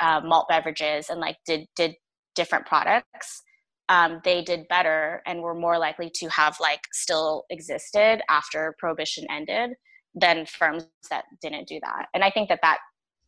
uh, 0.00 0.20
malt 0.24 0.46
beverages 0.48 1.10
and 1.10 1.20
like 1.20 1.36
did 1.44 1.66
did 1.74 1.94
different 2.34 2.66
products 2.66 3.42
um, 3.88 4.20
they 4.24 4.42
did 4.42 4.66
better 4.68 5.22
and 5.26 5.42
were 5.42 5.54
more 5.54 5.78
likely 5.78 6.10
to 6.14 6.28
have 6.28 6.56
like 6.60 6.80
still 6.92 7.44
existed 7.50 8.22
after 8.30 8.74
prohibition 8.78 9.24
ended 9.30 9.70
than 10.14 10.46
firms 10.46 10.86
that 11.10 11.24
didn't 11.42 11.68
do 11.68 11.78
that. 11.82 12.06
And 12.14 12.24
i 12.24 12.30
think 12.30 12.48
that 12.48 12.60
that 12.62 12.78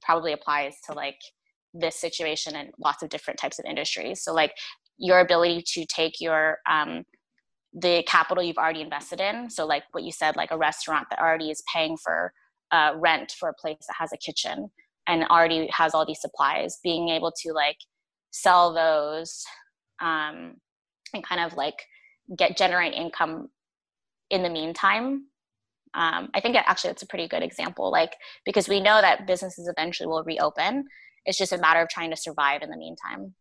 probably 0.02 0.32
applies 0.32 0.76
to 0.86 0.92
like 0.92 1.18
this 1.74 1.96
situation 1.96 2.56
in 2.56 2.70
lots 2.78 3.02
of 3.02 3.08
different 3.08 3.38
types 3.38 3.58
of 3.58 3.64
industries. 3.64 4.22
So 4.22 4.32
like 4.32 4.52
your 4.98 5.20
ability 5.20 5.62
to 5.74 5.84
take 5.86 6.20
your 6.20 6.58
um, 6.68 7.04
the 7.74 8.02
capital 8.06 8.42
you've 8.42 8.56
already 8.56 8.80
invested 8.80 9.20
in 9.20 9.50
so 9.50 9.66
like 9.66 9.82
what 9.92 10.02
you 10.02 10.10
said 10.10 10.34
like 10.34 10.50
a 10.50 10.56
restaurant 10.56 11.06
that 11.10 11.18
already 11.18 11.50
is 11.50 11.62
paying 11.72 11.96
for 12.02 12.32
uh, 12.72 12.92
rent 12.96 13.34
for 13.38 13.50
a 13.50 13.54
place 13.54 13.76
that 13.86 13.96
has 13.98 14.10
a 14.12 14.16
kitchen 14.16 14.70
and 15.06 15.24
already 15.24 15.68
has 15.70 15.94
all 15.94 16.06
these 16.06 16.20
supplies 16.20 16.78
being 16.82 17.10
able 17.10 17.30
to 17.30 17.52
like 17.52 17.76
sell 18.30 18.72
those 18.72 19.44
um, 20.00 20.56
and 21.14 21.24
kind 21.24 21.40
of 21.40 21.56
like 21.56 21.82
get 22.36 22.56
generate 22.56 22.94
income 22.94 23.48
in 24.30 24.42
the 24.42 24.50
meantime. 24.50 25.26
Um, 25.94 26.28
i 26.34 26.40
think 26.40 26.56
it, 26.56 26.64
actually 26.66 26.90
it's 26.90 27.02
a 27.02 27.06
pretty 27.06 27.26
good 27.26 27.42
example 27.42 27.90
like 27.90 28.12
because 28.44 28.68
we 28.68 28.80
know 28.80 29.00
that 29.00 29.26
businesses 29.26 29.68
eventually 29.68 30.06
will 30.06 30.24
reopen. 30.24 30.84
It's 31.24 31.38
just 31.38 31.52
a 31.52 31.58
matter 31.58 31.80
of 31.80 31.88
trying 31.88 32.10
to 32.10 32.16
survive 32.16 32.62
in 32.62 32.70
the 32.70 32.76
meantime. 32.76 33.34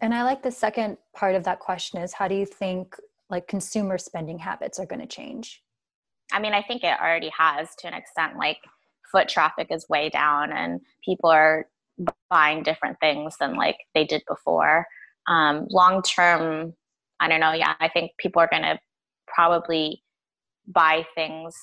And 0.00 0.14
i 0.14 0.22
like 0.22 0.42
the 0.42 0.50
second 0.50 0.98
part 1.14 1.34
of 1.34 1.44
that 1.44 1.60
question 1.60 2.00
is 2.00 2.12
how 2.12 2.28
do 2.28 2.34
you 2.34 2.46
think 2.46 2.96
like 3.30 3.46
consumer 3.46 3.98
spending 3.98 4.38
habits 4.38 4.78
are 4.78 4.86
going 4.86 5.00
to 5.00 5.06
change? 5.06 5.62
I 6.32 6.40
mean 6.40 6.54
i 6.54 6.62
think 6.62 6.82
it 6.82 6.98
already 7.00 7.30
has 7.38 7.68
to 7.80 7.86
an 7.86 7.94
extent 7.94 8.36
like 8.36 8.58
foot 9.12 9.28
traffic 9.28 9.68
is 9.70 9.88
way 9.88 10.08
down 10.08 10.52
and 10.52 10.80
people 11.04 11.30
are 11.30 11.66
buying 12.30 12.62
different 12.62 12.98
things 13.00 13.36
than 13.38 13.54
like 13.54 13.78
they 13.94 14.04
did 14.04 14.22
before 14.28 14.86
um, 15.28 15.66
long 15.70 16.02
term 16.02 16.72
i 17.20 17.28
don't 17.28 17.40
know 17.40 17.52
yeah 17.52 17.74
i 17.80 17.88
think 17.88 18.12
people 18.18 18.40
are 18.40 18.48
going 18.50 18.62
to 18.62 18.78
probably 19.26 20.02
buy 20.66 21.04
things 21.14 21.54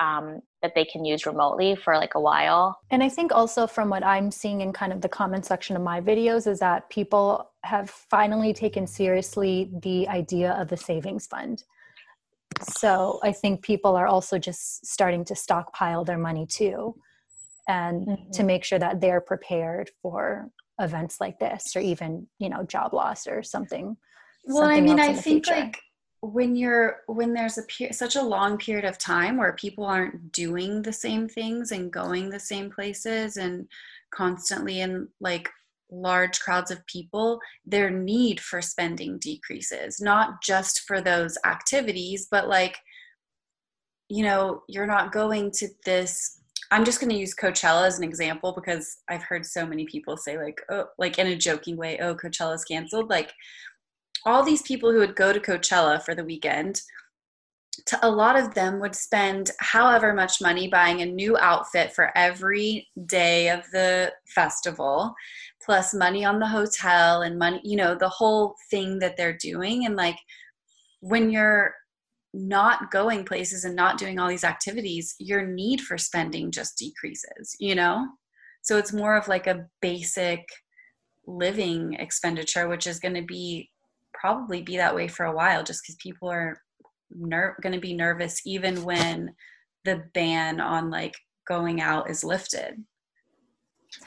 um, 0.00 0.40
that 0.62 0.74
they 0.74 0.84
can 0.84 1.04
use 1.04 1.26
remotely 1.26 1.76
for 1.76 1.96
like 1.96 2.14
a 2.14 2.20
while. 2.20 2.80
And 2.90 3.02
I 3.02 3.08
think 3.08 3.32
also 3.32 3.66
from 3.66 3.90
what 3.90 4.04
I'm 4.04 4.30
seeing 4.30 4.62
in 4.62 4.72
kind 4.72 4.92
of 4.92 5.02
the 5.02 5.08
comment 5.08 5.44
section 5.44 5.76
of 5.76 5.82
my 5.82 6.00
videos 6.00 6.46
is 6.46 6.58
that 6.60 6.88
people 6.90 7.50
have 7.62 7.90
finally 7.90 8.52
taken 8.52 8.86
seriously 8.86 9.70
the 9.82 10.08
idea 10.08 10.52
of 10.52 10.68
the 10.68 10.76
savings 10.76 11.26
fund. 11.26 11.62
So 12.62 13.20
I 13.22 13.32
think 13.32 13.62
people 13.62 13.94
are 13.94 14.06
also 14.06 14.38
just 14.38 14.86
starting 14.86 15.24
to 15.26 15.36
stockpile 15.36 16.04
their 16.04 16.18
money 16.18 16.46
too 16.46 16.94
and 17.68 18.06
mm-hmm. 18.06 18.30
to 18.32 18.42
make 18.42 18.64
sure 18.64 18.78
that 18.78 19.00
they're 19.00 19.20
prepared 19.20 19.90
for 20.02 20.50
events 20.80 21.20
like 21.20 21.38
this 21.38 21.76
or 21.76 21.80
even, 21.80 22.26
you 22.38 22.48
know, 22.48 22.64
job 22.64 22.94
loss 22.94 23.26
or 23.26 23.42
something. 23.42 23.96
Well, 24.44 24.62
something 24.62 24.78
I 24.78 24.80
mean, 24.80 25.00
I 25.00 25.12
think 25.12 25.46
future. 25.46 25.60
like 25.60 25.78
when 26.22 26.54
you're 26.54 26.98
when 27.06 27.32
there's 27.32 27.58
a 27.58 27.62
per- 27.62 27.92
such 27.92 28.16
a 28.16 28.22
long 28.22 28.58
period 28.58 28.84
of 28.84 28.98
time 28.98 29.36
where 29.36 29.54
people 29.54 29.84
aren't 29.84 30.32
doing 30.32 30.82
the 30.82 30.92
same 30.92 31.28
things 31.28 31.72
and 31.72 31.92
going 31.92 32.28
the 32.28 32.40
same 32.40 32.70
places 32.70 33.36
and 33.36 33.66
constantly 34.10 34.80
in 34.80 35.08
like 35.20 35.48
large 35.90 36.38
crowds 36.40 36.70
of 36.70 36.84
people 36.86 37.40
their 37.64 37.90
need 37.90 38.38
for 38.38 38.62
spending 38.62 39.18
decreases 39.18 40.00
not 40.00 40.40
just 40.42 40.82
for 40.86 41.00
those 41.00 41.36
activities 41.44 42.28
but 42.30 42.48
like 42.48 42.78
you 44.08 44.22
know 44.22 44.62
you're 44.68 44.86
not 44.86 45.10
going 45.12 45.50
to 45.50 45.68
this 45.84 46.39
i'm 46.70 46.84
just 46.84 47.00
going 47.00 47.10
to 47.10 47.16
use 47.16 47.34
coachella 47.34 47.86
as 47.86 47.98
an 47.98 48.04
example 48.04 48.52
because 48.52 48.98
i've 49.08 49.22
heard 49.22 49.44
so 49.44 49.66
many 49.66 49.84
people 49.86 50.16
say 50.16 50.38
like 50.38 50.60
oh 50.70 50.86
like 50.98 51.18
in 51.18 51.28
a 51.28 51.36
joking 51.36 51.76
way 51.76 51.98
oh 52.00 52.14
coachella's 52.14 52.64
canceled 52.64 53.10
like 53.10 53.32
all 54.26 54.42
these 54.42 54.62
people 54.62 54.92
who 54.92 54.98
would 54.98 55.16
go 55.16 55.32
to 55.32 55.40
Coachella 55.40 56.02
for 56.02 56.14
the 56.14 56.24
weekend, 56.24 56.82
to, 57.86 57.98
a 58.02 58.10
lot 58.10 58.38
of 58.38 58.54
them 58.54 58.80
would 58.80 58.94
spend 58.94 59.50
however 59.60 60.12
much 60.12 60.40
money 60.40 60.68
buying 60.68 61.00
a 61.00 61.06
new 61.06 61.36
outfit 61.38 61.92
for 61.92 62.16
every 62.16 62.88
day 63.06 63.48
of 63.48 63.62
the 63.72 64.12
festival, 64.26 65.14
plus 65.64 65.94
money 65.94 66.24
on 66.24 66.38
the 66.38 66.46
hotel 66.46 67.22
and 67.22 67.38
money, 67.38 67.60
you 67.64 67.76
know, 67.76 67.94
the 67.94 68.08
whole 68.08 68.54
thing 68.70 68.98
that 68.98 69.16
they're 69.16 69.38
doing. 69.38 69.86
And 69.86 69.96
like 69.96 70.18
when 71.00 71.30
you're 71.30 71.74
not 72.32 72.90
going 72.90 73.24
places 73.24 73.64
and 73.64 73.74
not 73.74 73.98
doing 73.98 74.18
all 74.18 74.28
these 74.28 74.44
activities, 74.44 75.14
your 75.18 75.44
need 75.44 75.80
for 75.80 75.98
spending 75.98 76.50
just 76.50 76.78
decreases, 76.78 77.56
you 77.58 77.74
know? 77.74 78.06
So 78.62 78.76
it's 78.76 78.92
more 78.92 79.16
of 79.16 79.28
like 79.28 79.46
a 79.46 79.66
basic 79.80 80.46
living 81.26 81.94
expenditure, 81.94 82.68
which 82.68 82.86
is 82.86 83.00
going 83.00 83.14
to 83.14 83.22
be 83.22 83.70
probably 84.12 84.62
be 84.62 84.76
that 84.76 84.94
way 84.94 85.08
for 85.08 85.26
a 85.26 85.34
while 85.34 85.62
just 85.62 85.82
because 85.82 85.96
people 85.96 86.30
are 86.30 86.60
ner- 87.10 87.56
going 87.62 87.72
to 87.72 87.80
be 87.80 87.94
nervous 87.94 88.40
even 88.44 88.84
when 88.84 89.34
the 89.84 90.04
ban 90.14 90.60
on 90.60 90.90
like 90.90 91.14
going 91.46 91.80
out 91.80 92.10
is 92.10 92.22
lifted 92.22 92.84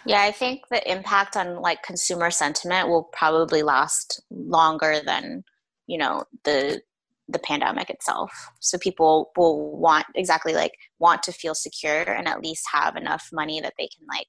yeah 0.06 0.22
i 0.22 0.32
think 0.32 0.62
the 0.70 0.92
impact 0.92 1.36
on 1.36 1.60
like 1.62 1.82
consumer 1.84 2.30
sentiment 2.30 2.88
will 2.88 3.04
probably 3.12 3.64
last 3.64 4.22
longer 4.30 5.02
than 5.06 5.44
you 5.88 5.98
know 5.98 6.24
the 6.44 6.82
the 7.30 7.40
pandemic 7.40 7.90
itself 7.90 8.32
so 8.60 8.78
people 8.78 9.32
will 9.38 9.78
want 9.78 10.06
exactly 10.16 10.54
like 10.54 10.74
want 11.00 11.24
to 11.24 11.32
feel 11.32 11.56
secure 11.56 12.02
and 12.02 12.28
at 12.28 12.42
least 12.42 12.66
have 12.72 12.96
enough 12.98 13.30
money 13.32 13.62
that 13.62 13.74
they 13.78 13.88
can 13.88 14.06
like 14.10 14.28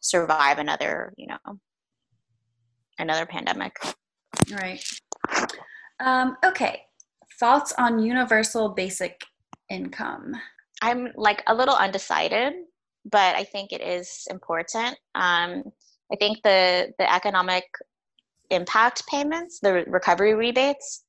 survive 0.00 0.58
another 0.58 1.12
you 1.16 1.26
know 1.26 1.58
another 2.98 3.24
pandemic 3.24 3.72
Right. 4.52 4.82
Um, 6.00 6.36
okay. 6.44 6.82
Thoughts 7.38 7.72
on 7.78 7.98
universal 7.98 8.70
basic 8.70 9.20
income? 9.68 10.34
I'm 10.82 11.08
like 11.16 11.42
a 11.46 11.54
little 11.54 11.74
undecided, 11.74 12.54
but 13.04 13.36
I 13.36 13.44
think 13.44 13.72
it 13.72 13.80
is 13.80 14.26
important. 14.30 14.96
Um, 15.14 15.64
I 16.12 16.16
think 16.18 16.38
the 16.42 16.92
the 16.98 17.12
economic 17.12 17.64
impact 18.50 19.06
payments, 19.08 19.60
the 19.60 19.84
recovery 19.86 20.34
rebates, 20.34 21.04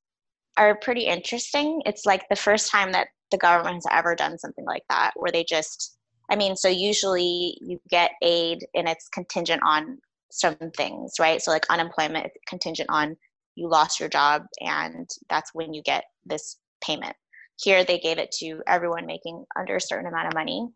are 0.60 0.78
pretty 0.82 1.06
interesting. 1.06 1.82
It's 1.86 2.06
like 2.06 2.28
the 2.30 2.36
first 2.36 2.70
time 2.70 2.92
that 2.92 3.08
the 3.32 3.38
government 3.38 3.76
has 3.76 3.86
ever 3.92 4.14
done 4.14 4.38
something 4.38 4.66
like 4.66 4.84
that, 4.90 5.12
where 5.16 5.32
they 5.32 5.44
just, 5.44 5.98
I 6.30 6.36
mean, 6.36 6.56
so 6.56 6.68
usually 6.68 7.58
you 7.62 7.80
get 7.90 8.12
aid 8.22 8.60
and 8.76 8.88
it's 8.88 9.08
contingent 9.10 9.62
on 9.66 9.98
some 10.32 10.58
things, 10.78 11.14
right? 11.20 11.42
So 11.42 11.52
like 11.52 11.66
unemployment 11.70 12.28
contingent 12.48 12.90
on 12.92 13.16
you 13.56 13.70
lost 13.70 14.00
your 14.00 14.10
job 14.10 14.44
and 14.62 15.10
that's 15.30 15.52
when 15.54 15.74
you 15.74 15.82
get 15.82 16.04
this 16.26 16.58
payment. 16.84 17.16
Here 17.60 17.84
they 17.84 17.98
gave 17.98 18.18
it 18.18 18.32
to 18.40 18.62
everyone 18.68 19.06
making 19.06 19.46
under 19.58 19.78
a 19.78 19.82
certain 19.82 20.08
amount 20.08 20.28
of 20.28 20.34
money. 20.34 20.68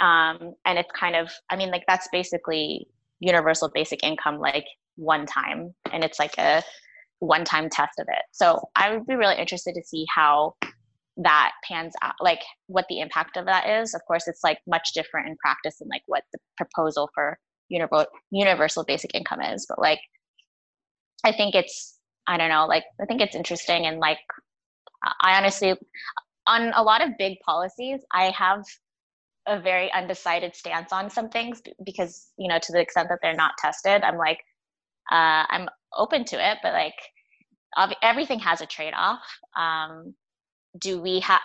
Um, 0.00 0.54
and 0.64 0.78
it's 0.78 0.90
kind 0.98 1.14
of, 1.14 1.30
I 1.50 1.56
mean, 1.56 1.70
like 1.70 1.84
that's 1.86 2.08
basically 2.10 2.88
universal 3.20 3.70
basic 3.72 4.02
income, 4.02 4.38
like 4.38 4.66
one 4.96 5.26
time. 5.26 5.74
And 5.92 6.02
it's 6.02 6.18
like 6.18 6.36
a 6.38 6.62
one 7.22 7.44
time 7.44 7.70
test 7.70 8.00
of 8.00 8.06
it. 8.08 8.24
So 8.32 8.60
I 8.74 8.92
would 8.92 9.06
be 9.06 9.14
really 9.14 9.38
interested 9.38 9.74
to 9.74 9.82
see 9.84 10.04
how 10.12 10.54
that 11.18 11.52
pans 11.68 11.94
out 12.02 12.14
like 12.20 12.40
what 12.66 12.86
the 12.88 12.98
impact 12.98 13.36
of 13.36 13.44
that 13.44 13.68
is 13.68 13.92
of 13.92 14.00
course 14.06 14.26
it's 14.26 14.42
like 14.42 14.56
much 14.66 14.92
different 14.94 15.28
in 15.28 15.36
practice 15.36 15.76
than 15.78 15.86
like 15.88 16.00
what 16.06 16.22
the 16.32 16.38
proposal 16.56 17.10
for 17.14 17.38
universal 18.30 18.82
basic 18.82 19.14
income 19.14 19.42
is 19.42 19.66
but 19.68 19.78
like 19.78 19.98
i 21.22 21.30
think 21.30 21.54
it's 21.54 21.98
i 22.26 22.38
don't 22.38 22.48
know 22.48 22.64
like 22.64 22.84
i 22.98 23.04
think 23.04 23.20
it's 23.20 23.36
interesting 23.36 23.84
and 23.84 23.98
like 23.98 24.16
i 25.20 25.36
honestly 25.36 25.74
on 26.46 26.72
a 26.74 26.82
lot 26.82 27.02
of 27.02 27.10
big 27.18 27.36
policies 27.44 28.00
i 28.10 28.30
have 28.30 28.64
a 29.46 29.60
very 29.60 29.92
undecided 29.92 30.56
stance 30.56 30.94
on 30.94 31.10
some 31.10 31.28
things 31.28 31.60
because 31.84 32.30
you 32.38 32.48
know 32.48 32.58
to 32.58 32.72
the 32.72 32.80
extent 32.80 33.10
that 33.10 33.18
they're 33.20 33.36
not 33.36 33.52
tested 33.58 34.02
i'm 34.02 34.16
like 34.16 34.38
uh, 35.10 35.44
i'm 35.48 35.68
open 35.94 36.24
to 36.24 36.36
it 36.36 36.58
but 36.62 36.72
like 36.72 36.94
everything 38.02 38.38
has 38.38 38.60
a 38.60 38.66
trade-off. 38.66 39.22
Um, 39.56 40.14
do 40.78 41.00
we 41.00 41.20
have 41.20 41.40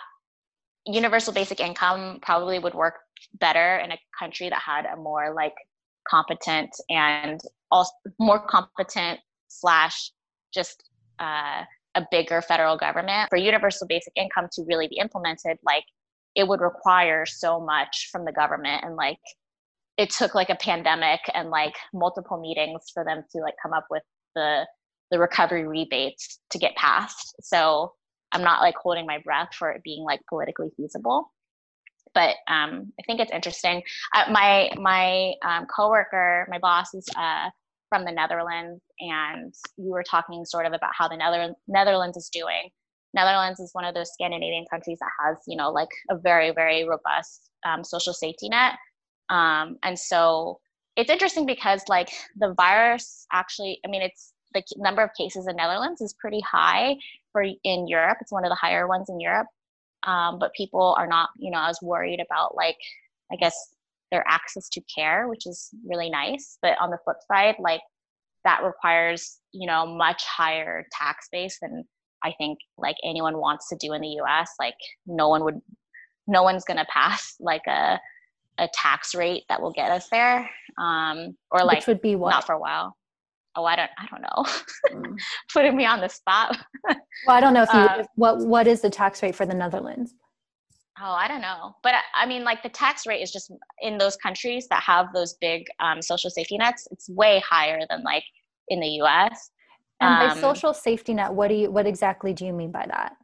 universal 0.86 1.32
basic 1.32 1.60
income 1.60 2.18
probably 2.22 2.58
would 2.58 2.74
work 2.74 2.94
better 3.34 3.76
in 3.78 3.92
a 3.92 3.98
country 4.18 4.48
that 4.48 4.60
had 4.60 4.86
a 4.86 4.96
more 4.96 5.34
like 5.34 5.54
competent 6.08 6.70
and 6.88 7.40
also 7.70 7.92
more 8.18 8.38
competent 8.38 9.20
slash 9.48 10.12
just 10.52 10.88
uh, 11.18 11.62
a 11.94 12.06
bigger 12.10 12.40
federal 12.40 12.76
government. 12.76 13.28
For 13.28 13.36
universal 13.36 13.86
basic 13.86 14.12
income 14.16 14.48
to 14.52 14.64
really 14.66 14.88
be 14.88 14.96
implemented 14.96 15.58
like 15.64 15.84
it 16.34 16.46
would 16.46 16.60
require 16.60 17.26
so 17.26 17.60
much 17.60 18.08
from 18.10 18.24
the 18.24 18.32
government 18.32 18.84
and 18.84 18.96
like 18.96 19.18
it 19.98 20.10
took 20.10 20.34
like 20.34 20.48
a 20.48 20.54
pandemic 20.54 21.20
and 21.34 21.50
like 21.50 21.74
multiple 21.92 22.40
meetings 22.40 22.84
for 22.94 23.04
them 23.04 23.24
to 23.32 23.42
like 23.42 23.54
come 23.62 23.72
up 23.74 23.86
with 23.90 24.04
the 24.34 24.64
the 25.10 25.18
recovery 25.18 25.66
rebates 25.66 26.38
to 26.50 26.58
get 26.58 26.74
passed. 26.76 27.34
So 27.42 27.92
i'm 28.32 28.42
not 28.42 28.60
like 28.60 28.74
holding 28.76 29.06
my 29.06 29.18
breath 29.24 29.48
for 29.54 29.70
it 29.70 29.82
being 29.82 30.04
like 30.04 30.20
politically 30.28 30.70
feasible. 30.76 31.32
But 32.14 32.36
um, 32.48 32.92
i 32.98 33.02
think 33.06 33.20
it's 33.20 33.32
interesting. 33.32 33.82
Uh, 34.14 34.30
my 34.30 34.70
my 34.80 35.34
um, 35.44 35.66
coworker 35.66 36.46
my 36.48 36.58
boss 36.58 36.94
is 36.94 37.06
uh, 37.16 37.50
from 37.88 38.04
the 38.04 38.12
netherlands 38.12 38.82
and 39.00 39.52
we 39.78 39.90
were 39.90 40.04
talking 40.04 40.44
sort 40.44 40.66
of 40.66 40.72
about 40.72 40.92
how 40.96 41.08
the 41.08 41.16
Nether- 41.16 41.54
netherlands 41.66 42.16
is 42.16 42.28
doing. 42.32 42.70
Netherlands 43.14 43.58
is 43.58 43.70
one 43.72 43.86
of 43.86 43.94
those 43.94 44.12
scandinavian 44.12 44.66
countries 44.70 44.98
that 45.00 45.10
has 45.18 45.38
you 45.48 45.56
know 45.56 45.70
like 45.70 45.90
a 46.10 46.16
very 46.16 46.52
very 46.52 46.84
robust 46.86 47.50
um, 47.66 47.82
social 47.82 48.12
safety 48.12 48.48
net 48.48 48.74
um, 49.30 49.78
and 49.82 49.98
so 49.98 50.60
it's 50.96 51.10
interesting 51.10 51.46
because 51.46 51.82
like 51.88 52.10
the 52.36 52.54
virus 52.54 53.26
actually, 53.32 53.80
I 53.84 53.88
mean, 53.88 54.02
it's 54.02 54.32
the 54.54 54.62
number 54.76 55.02
of 55.02 55.10
cases 55.16 55.46
in 55.46 55.56
Netherlands 55.56 56.00
is 56.00 56.14
pretty 56.14 56.40
high 56.40 56.96
for 57.32 57.44
in 57.64 57.86
Europe. 57.86 58.18
It's 58.20 58.32
one 58.32 58.44
of 58.44 58.50
the 58.50 58.56
higher 58.56 58.88
ones 58.88 59.08
in 59.08 59.20
Europe. 59.20 59.46
Um, 60.06 60.38
but 60.38 60.52
people 60.54 60.94
are 60.98 61.06
not, 61.06 61.30
you 61.36 61.50
know, 61.50 61.64
as 61.64 61.78
worried 61.82 62.20
about 62.20 62.56
like, 62.56 62.76
I 63.30 63.36
guess 63.36 63.54
their 64.10 64.24
access 64.26 64.68
to 64.70 64.80
care, 64.92 65.28
which 65.28 65.46
is 65.46 65.70
really 65.86 66.08
nice. 66.08 66.58
But 66.62 66.78
on 66.80 66.90
the 66.90 66.98
flip 67.04 67.18
side, 67.30 67.56
like 67.58 67.82
that 68.44 68.62
requires, 68.64 69.38
you 69.52 69.66
know, 69.66 69.86
much 69.86 70.24
higher 70.24 70.86
tax 70.92 71.28
base 71.30 71.58
than 71.60 71.84
I 72.24 72.32
think 72.38 72.58
like 72.76 72.96
anyone 73.04 73.38
wants 73.38 73.68
to 73.68 73.76
do 73.76 73.92
in 73.92 74.00
the 74.00 74.20
US. 74.22 74.50
Like 74.58 74.74
no 75.06 75.28
one 75.28 75.44
would, 75.44 75.60
no 76.26 76.42
one's 76.42 76.64
to 76.78 76.86
pass 76.92 77.34
like 77.40 77.66
a, 77.68 78.00
a 78.58 78.68
tax 78.74 79.14
rate 79.14 79.44
that 79.48 79.60
will 79.60 79.72
get 79.72 79.90
us 79.90 80.08
there 80.08 80.48
um 80.78 81.36
or 81.50 81.64
like 81.64 81.78
Which 81.78 81.86
would 81.86 82.00
be 82.00 82.16
what? 82.16 82.30
not 82.30 82.46
for 82.46 82.54
a 82.54 82.58
while. 82.58 82.96
Oh 83.56 83.64
i 83.64 83.76
don't 83.76 83.90
i 83.98 84.06
don't 84.10 84.22
know. 84.22 84.44
Mm. 84.92 85.16
putting 85.52 85.76
me 85.76 85.84
on 85.84 86.00
the 86.00 86.08
spot. 86.08 86.56
Well 87.26 87.36
i 87.36 87.40
don't 87.40 87.54
know 87.54 87.62
if 87.62 87.72
you 87.72 87.80
uh, 87.80 88.04
what 88.14 88.38
what 88.46 88.66
is 88.68 88.80
the 88.80 88.90
tax 88.90 89.22
rate 89.22 89.34
for 89.34 89.46
the 89.46 89.54
netherlands? 89.54 90.14
Oh 91.00 91.12
i 91.12 91.26
don't 91.28 91.40
know. 91.40 91.74
But 91.82 91.94
I, 91.94 92.22
I, 92.22 92.26
mean 92.26 92.44
like 92.44 92.62
the 92.62 92.68
tax 92.68 93.06
rate 93.06 93.22
is 93.22 93.32
just 93.32 93.52
in 93.80 93.98
those 93.98 94.16
countries 94.16 94.68
that 94.68 94.82
have 94.82 95.12
those 95.12 95.34
big 95.40 95.66
um, 95.80 96.00
social 96.00 96.30
safety 96.30 96.56
nets 96.56 96.86
it's 96.90 97.08
way 97.08 97.40
higher 97.40 97.80
than 97.90 98.02
like 98.02 98.24
in 98.68 98.80
the 98.80 98.88
us 98.88 99.50
and 100.00 100.18
by 100.18 100.32
um, 100.32 100.38
social 100.38 100.72
safety 100.72 101.14
net 101.14 101.32
what 101.32 101.48
do 101.48 101.54
you 101.54 101.70
what 101.70 101.86
exactly 101.86 102.32
do 102.32 102.46
you 102.46 102.52
mean 102.52 102.70
by 102.70 102.86
that? 102.86 103.16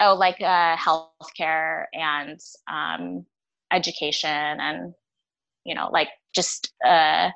Oh 0.00 0.14
like 0.14 0.40
uh 0.40 0.76
healthcare 0.76 1.84
and 1.92 2.40
um 2.70 3.26
education 3.72 4.30
and 4.30 4.94
you 5.64 5.74
know 5.74 5.88
like 5.92 6.08
just 6.34 6.72
uh 6.86 7.30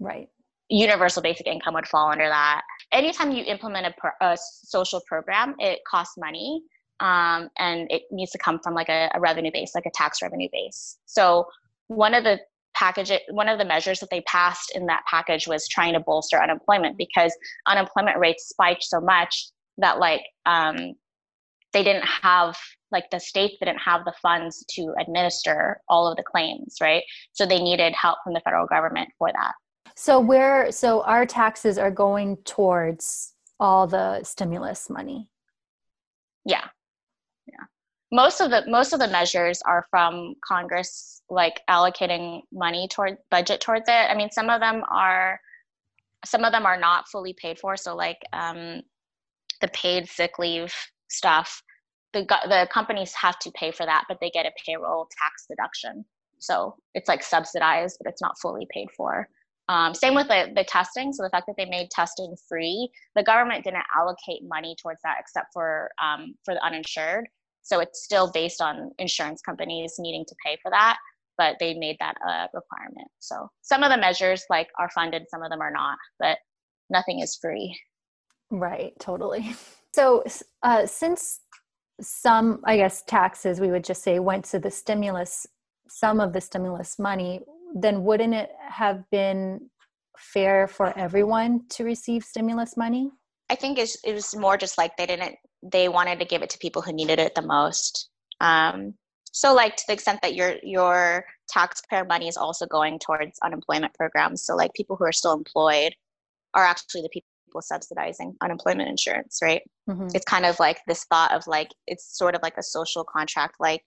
right. 0.00 0.28
universal 0.68 1.22
basic 1.22 1.46
income 1.46 1.74
would 1.74 1.86
fall 1.86 2.10
under 2.10 2.28
that. 2.28 2.62
Anytime 2.92 3.32
you 3.32 3.44
implement 3.44 3.86
a, 3.86 3.94
pro- 3.98 4.28
a 4.28 4.36
social 4.36 5.00
program 5.06 5.54
it 5.58 5.80
costs 5.88 6.16
money 6.18 6.62
um, 7.00 7.50
and 7.58 7.90
it 7.90 8.02
needs 8.10 8.30
to 8.32 8.38
come 8.38 8.58
from 8.62 8.74
like 8.74 8.88
a, 8.88 9.10
a 9.14 9.20
revenue 9.20 9.50
base 9.52 9.74
like 9.74 9.86
a 9.86 9.90
tax 9.94 10.22
revenue 10.22 10.48
base. 10.52 10.98
So 11.06 11.46
one 11.88 12.14
of 12.14 12.24
the 12.24 12.40
package 12.74 13.10
one 13.30 13.48
of 13.48 13.58
the 13.58 13.64
measures 13.64 14.00
that 14.00 14.10
they 14.10 14.20
passed 14.22 14.72
in 14.74 14.86
that 14.86 15.02
package 15.08 15.46
was 15.46 15.66
trying 15.66 15.94
to 15.94 16.00
bolster 16.00 16.42
unemployment 16.42 16.98
because 16.98 17.34
unemployment 17.66 18.18
rates 18.18 18.48
spiked 18.48 18.84
so 18.84 19.00
much 19.00 19.48
that 19.78 19.98
like 19.98 20.22
um, 20.44 20.94
they 21.72 21.82
didn't 21.82 22.04
have 22.04 22.56
like 22.92 23.10
the 23.10 23.18
states 23.18 23.56
didn't 23.60 23.78
have 23.78 24.04
the 24.04 24.14
funds 24.22 24.64
to 24.70 24.94
administer 25.00 25.80
all 25.88 26.08
of 26.08 26.16
the 26.16 26.22
claims 26.22 26.76
right? 26.80 27.02
So 27.32 27.46
they 27.46 27.60
needed 27.60 27.94
help 27.94 28.18
from 28.22 28.34
the 28.34 28.40
federal 28.40 28.66
government 28.66 29.08
for 29.18 29.30
that. 29.32 29.54
So 29.96 30.20
where 30.20 30.70
so 30.72 31.02
our 31.02 31.26
taxes 31.26 31.78
are 31.78 31.90
going 31.90 32.36
towards 32.44 33.32
all 33.58 33.86
the 33.86 34.22
stimulus 34.22 34.90
money? 34.90 35.28
Yeah. 36.44 36.64
Yeah. 37.46 37.64
Most 38.12 38.40
of 38.40 38.50
the 38.50 38.64
most 38.68 38.92
of 38.92 39.00
the 39.00 39.08
measures 39.08 39.62
are 39.62 39.86
from 39.90 40.34
congress 40.46 41.22
like 41.28 41.60
allocating 41.68 42.42
money 42.52 42.88
toward 42.88 43.18
budget 43.30 43.60
towards 43.60 43.88
it. 43.88 44.10
I 44.10 44.14
mean 44.14 44.30
some 44.30 44.50
of 44.50 44.60
them 44.60 44.82
are 44.90 45.40
some 46.24 46.44
of 46.44 46.52
them 46.52 46.66
are 46.66 46.78
not 46.78 47.08
fully 47.08 47.34
paid 47.34 47.58
for. 47.58 47.76
So 47.76 47.94
like 47.94 48.18
um, 48.32 48.82
the 49.60 49.68
paid 49.68 50.08
sick 50.08 50.38
leave 50.38 50.74
stuff 51.08 51.62
the 52.12 52.24
the 52.48 52.68
companies 52.72 53.12
have 53.14 53.38
to 53.40 53.50
pay 53.52 53.70
for 53.70 53.86
that 53.86 54.04
but 54.08 54.18
they 54.20 54.30
get 54.30 54.46
a 54.46 54.52
payroll 54.64 55.08
tax 55.20 55.46
deduction. 55.48 56.04
So 56.38 56.76
it's 56.94 57.08
like 57.08 57.22
subsidized 57.22 57.98
but 58.00 58.10
it's 58.10 58.22
not 58.22 58.38
fully 58.40 58.66
paid 58.70 58.88
for. 58.96 59.28
Um, 59.68 59.94
same 59.94 60.14
with 60.14 60.28
the, 60.28 60.52
the 60.54 60.62
testing. 60.62 61.12
So 61.12 61.24
the 61.24 61.30
fact 61.30 61.46
that 61.48 61.56
they 61.56 61.64
made 61.64 61.90
testing 61.90 62.34
free 62.48 62.90
the 63.14 63.22
government 63.22 63.64
didn't 63.64 63.82
allocate 63.96 64.42
money 64.44 64.76
towards 64.80 65.00
that 65.02 65.16
except 65.20 65.48
for 65.52 65.90
um, 66.02 66.34
for 66.44 66.54
the 66.54 66.64
uninsured. 66.64 67.26
So 67.62 67.80
it's 67.80 68.04
still 68.04 68.30
based 68.30 68.60
on 68.60 68.92
insurance 68.98 69.42
companies 69.42 69.94
needing 69.98 70.24
to 70.26 70.34
pay 70.44 70.56
for 70.62 70.70
that 70.70 70.96
but 71.38 71.56
they 71.60 71.74
made 71.74 71.96
that 72.00 72.16
a 72.26 72.48
requirement. 72.54 73.08
So 73.18 73.50
some 73.60 73.82
of 73.82 73.90
the 73.90 73.98
measures 73.98 74.44
like 74.48 74.68
are 74.78 74.90
funded 74.90 75.24
some 75.28 75.42
of 75.42 75.50
them 75.50 75.60
are 75.60 75.72
not 75.72 75.98
but 76.18 76.38
nothing 76.90 77.20
is 77.20 77.36
free. 77.40 77.78
Right 78.50 78.92
totally. 79.00 79.54
So 79.96 80.24
uh, 80.62 80.84
since 80.84 81.40
some 82.00 82.60
i 82.64 82.76
guess 82.76 83.02
taxes 83.02 83.60
we 83.60 83.70
would 83.70 83.84
just 83.84 84.02
say 84.02 84.18
went 84.18 84.44
to 84.44 84.58
the 84.58 84.70
stimulus 84.70 85.46
some 85.88 86.20
of 86.20 86.32
the 86.32 86.40
stimulus 86.40 86.98
money 86.98 87.40
then 87.74 88.04
wouldn't 88.04 88.34
it 88.34 88.50
have 88.68 89.08
been 89.10 89.70
fair 90.18 90.66
for 90.66 90.96
everyone 90.98 91.66
to 91.70 91.84
receive 91.84 92.24
stimulus 92.24 92.76
money? 92.76 93.10
I 93.50 93.54
think 93.54 93.78
it 93.78 93.96
was 94.06 94.34
more 94.34 94.56
just 94.56 94.78
like 94.78 94.96
they 94.96 95.06
didn't 95.06 95.36
they 95.62 95.88
wanted 95.88 96.18
to 96.20 96.24
give 96.24 96.42
it 96.42 96.50
to 96.50 96.58
people 96.58 96.82
who 96.82 96.92
needed 96.92 97.18
it 97.18 97.34
the 97.34 97.42
most. 97.42 98.08
Um, 98.40 98.94
so 99.32 99.54
like 99.54 99.76
to 99.76 99.84
the 99.86 99.92
extent 99.94 100.20
that 100.22 100.34
your 100.34 100.56
your 100.62 101.24
taxpayer 101.48 102.04
money 102.04 102.28
is 102.28 102.36
also 102.36 102.66
going 102.66 102.98
towards 102.98 103.38
unemployment 103.42 103.94
programs. 103.94 104.42
So 104.42 104.56
like 104.56 104.72
people 104.74 104.96
who 104.96 105.04
are 105.04 105.12
still 105.12 105.32
employed 105.32 105.94
are 106.54 106.64
actually 106.64 107.02
the 107.02 107.08
people 107.10 107.28
people 107.46 107.62
subsidizing 107.62 108.34
unemployment 108.42 108.88
insurance, 108.88 109.38
right? 109.42 109.62
Mm-hmm. 109.88 110.08
It's 110.14 110.24
kind 110.24 110.44
of 110.44 110.58
like 110.60 110.78
this 110.86 111.04
thought 111.04 111.32
of 111.32 111.46
like, 111.46 111.68
it's 111.86 112.16
sort 112.16 112.34
of 112.34 112.42
like 112.42 112.58
a 112.58 112.62
social 112.62 113.04
contract, 113.04 113.56
like 113.60 113.82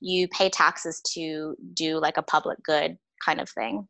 you 0.00 0.28
pay 0.28 0.48
taxes 0.48 1.00
to 1.14 1.56
do 1.74 1.98
like 1.98 2.16
a 2.16 2.22
public 2.22 2.62
good 2.62 2.96
kind 3.24 3.40
of 3.40 3.48
thing, 3.50 3.86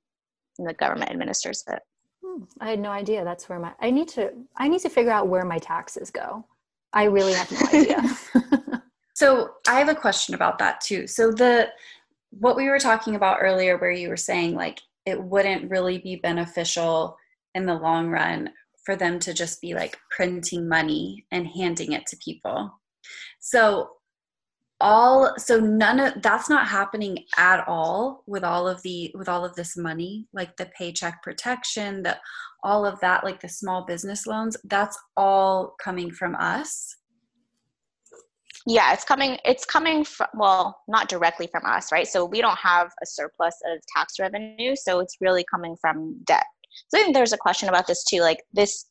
and 0.58 0.68
the 0.68 0.74
government 0.74 1.10
administers 1.10 1.62
it. 1.68 1.80
Hmm. 2.24 2.44
I 2.60 2.70
had 2.70 2.80
no 2.80 2.90
idea 2.90 3.24
that's 3.24 3.48
where 3.48 3.58
my, 3.58 3.72
I 3.80 3.90
need 3.90 4.08
to, 4.08 4.30
I 4.56 4.68
need 4.68 4.80
to 4.80 4.90
figure 4.90 5.12
out 5.12 5.28
where 5.28 5.44
my 5.44 5.58
taxes 5.58 6.10
go. 6.10 6.44
I 6.92 7.04
really 7.04 7.34
have 7.34 7.50
no 7.50 7.58
idea. 7.78 8.02
so 9.14 9.50
I 9.68 9.78
have 9.78 9.88
a 9.88 9.94
question 9.94 10.34
about 10.34 10.58
that 10.58 10.80
too. 10.80 11.06
So 11.06 11.30
the, 11.30 11.68
what 12.30 12.56
we 12.56 12.68
were 12.68 12.78
talking 12.78 13.16
about 13.16 13.38
earlier, 13.40 13.76
where 13.76 13.90
you 13.90 14.08
were 14.08 14.16
saying 14.16 14.54
like 14.54 14.80
it 15.06 15.20
wouldn't 15.20 15.70
really 15.70 15.98
be 15.98 16.16
beneficial 16.16 17.16
in 17.54 17.66
the 17.66 17.74
long 17.74 18.08
run 18.08 18.50
for 18.84 18.96
them 18.96 19.18
to 19.20 19.34
just 19.34 19.60
be 19.60 19.74
like 19.74 19.98
printing 20.10 20.68
money 20.68 21.26
and 21.30 21.46
handing 21.46 21.92
it 21.92 22.06
to 22.06 22.16
people. 22.24 22.72
So 23.40 23.90
all 24.80 25.34
so 25.36 25.60
none 25.60 26.00
of 26.00 26.22
that's 26.22 26.48
not 26.48 26.66
happening 26.66 27.18
at 27.36 27.62
all 27.68 28.24
with 28.26 28.42
all 28.42 28.66
of 28.66 28.80
the 28.82 29.10
with 29.14 29.28
all 29.28 29.44
of 29.44 29.54
this 29.54 29.76
money 29.76 30.26
like 30.32 30.56
the 30.56 30.70
paycheck 30.76 31.22
protection 31.22 32.02
the 32.02 32.16
all 32.62 32.86
of 32.86 32.98
that 33.00 33.24
like 33.24 33.40
the 33.40 33.48
small 33.48 33.84
business 33.84 34.26
loans. 34.26 34.56
That's 34.64 34.98
all 35.16 35.74
coming 35.82 36.10
from 36.10 36.34
us. 36.34 36.96
Yeah 38.66 38.92
it's 38.92 39.04
coming 39.04 39.38
it's 39.44 39.64
coming 39.64 40.04
from 40.04 40.28
well 40.34 40.78
not 40.88 41.08
directly 41.08 41.46
from 41.46 41.64
us 41.64 41.92
right? 41.92 42.06
So 42.06 42.24
we 42.24 42.40
don't 42.40 42.58
have 42.58 42.88
a 43.02 43.06
surplus 43.06 43.56
of 43.70 43.80
tax 43.94 44.14
revenue 44.18 44.74
so 44.76 45.00
it's 45.00 45.16
really 45.20 45.44
coming 45.50 45.76
from 45.80 46.20
debt 46.24 46.44
so 46.88 46.98
I 46.98 47.02
think 47.02 47.14
there's 47.14 47.32
a 47.32 47.38
question 47.38 47.68
about 47.68 47.86
this 47.86 48.04
too. 48.04 48.20
Like 48.20 48.42
this, 48.52 48.86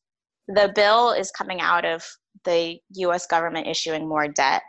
the 0.47 0.71
bill 0.73 1.11
is 1.11 1.31
coming 1.31 1.61
out 1.61 1.85
of 1.85 2.03
the 2.45 2.77
U.S. 2.95 3.25
government 3.27 3.67
issuing 3.67 4.07
more 4.07 4.27
debt. 4.27 4.61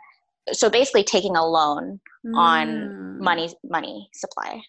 So 0.51 0.69
basically, 0.69 1.03
taking 1.03 1.35
a 1.35 1.45
loan 1.45 1.99
mm. 2.25 2.35
on 2.35 3.21
money 3.21 3.53
money 3.63 4.09
supply. 4.13 4.61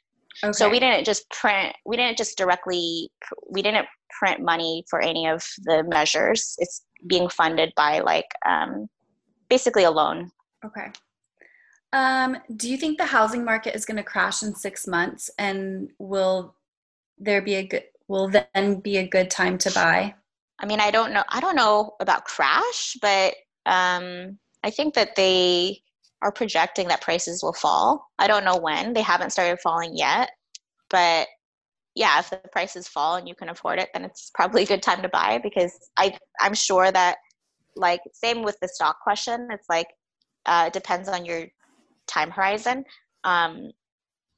Okay. 0.44 0.52
So 0.52 0.68
we 0.68 0.80
didn't 0.80 1.04
just 1.04 1.28
print. 1.30 1.74
We 1.86 1.96
didn't 1.96 2.18
just 2.18 2.36
directly. 2.36 3.10
We 3.50 3.62
didn't 3.62 3.86
print 4.18 4.40
money 4.40 4.84
for 4.88 5.00
any 5.00 5.26
of 5.26 5.44
the 5.64 5.84
measures. 5.88 6.54
It's 6.58 6.84
being 7.06 7.28
funded 7.28 7.72
by 7.76 8.00
like 8.00 8.26
um, 8.46 8.88
basically 9.48 9.84
a 9.84 9.90
loan. 9.90 10.30
Okay. 10.64 10.92
Um, 11.92 12.38
do 12.56 12.70
you 12.70 12.78
think 12.78 12.96
the 12.96 13.04
housing 13.04 13.44
market 13.44 13.74
is 13.74 13.84
going 13.84 13.98
to 13.98 14.02
crash 14.02 14.42
in 14.42 14.54
six 14.54 14.86
months, 14.86 15.30
and 15.38 15.90
will 15.98 16.54
there 17.18 17.42
be 17.42 17.56
a 17.56 17.66
good 17.66 17.84
will 18.08 18.30
then 18.30 18.80
be 18.80 18.98
a 18.98 19.06
good 19.06 19.30
time 19.30 19.58
to 19.58 19.70
buy? 19.70 20.14
I 20.58 20.66
mean, 20.66 20.80
I 20.80 20.90
don't 20.90 21.12
know. 21.12 21.24
I 21.28 21.40
don't 21.40 21.56
know 21.56 21.94
about 22.00 22.24
crash, 22.24 22.96
but 23.00 23.34
um, 23.66 24.38
I 24.62 24.70
think 24.70 24.94
that 24.94 25.16
they 25.16 25.82
are 26.22 26.32
projecting 26.32 26.88
that 26.88 27.00
prices 27.00 27.42
will 27.42 27.52
fall. 27.52 28.08
I 28.18 28.28
don't 28.28 28.44
know 28.44 28.56
when. 28.56 28.92
They 28.92 29.02
haven't 29.02 29.30
started 29.30 29.58
falling 29.60 29.96
yet. 29.96 30.30
But 30.88 31.26
yeah, 31.94 32.18
if 32.20 32.30
the 32.30 32.40
prices 32.52 32.88
fall 32.88 33.16
and 33.16 33.28
you 33.28 33.34
can 33.34 33.48
afford 33.48 33.78
it, 33.78 33.90
then 33.92 34.04
it's 34.04 34.30
probably 34.34 34.62
a 34.62 34.66
good 34.66 34.82
time 34.82 35.02
to 35.02 35.08
buy 35.08 35.40
because 35.42 35.76
I 35.96 36.16
I'm 36.40 36.54
sure 36.54 36.90
that 36.90 37.16
like 37.76 38.00
same 38.12 38.42
with 38.42 38.56
the 38.60 38.68
stock 38.68 39.00
question. 39.02 39.48
It's 39.50 39.68
like 39.68 39.88
uh, 40.46 40.64
it 40.68 40.72
depends 40.72 41.08
on 41.08 41.24
your 41.24 41.46
time 42.06 42.30
horizon. 42.30 42.84
Um, 43.24 43.72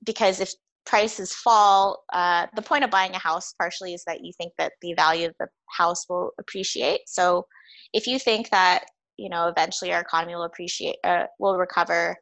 because 0.04 0.40
if 0.40 0.52
prices 0.86 1.34
fall, 1.34 2.04
uh, 2.12 2.46
the 2.54 2.62
point 2.62 2.84
of 2.84 2.90
buying 2.90 3.14
a 3.14 3.18
house 3.18 3.54
partially 3.58 3.94
is 3.94 4.04
that 4.06 4.24
you 4.24 4.32
think 4.36 4.52
that 4.58 4.72
the 4.82 4.94
value 4.94 5.28
of 5.28 5.34
the 5.40 5.48
house 5.70 6.06
will 6.08 6.30
appreciate. 6.38 7.00
So 7.06 7.46
if 7.92 8.06
you 8.06 8.18
think 8.18 8.50
that 8.50 8.84
you 9.16 9.28
know 9.28 9.48
eventually 9.48 9.92
our 9.92 10.00
economy 10.00 10.34
will 10.34 10.44
appreciate 10.44 10.96
uh, 11.04 11.24
will 11.38 11.56
recover 11.56 12.16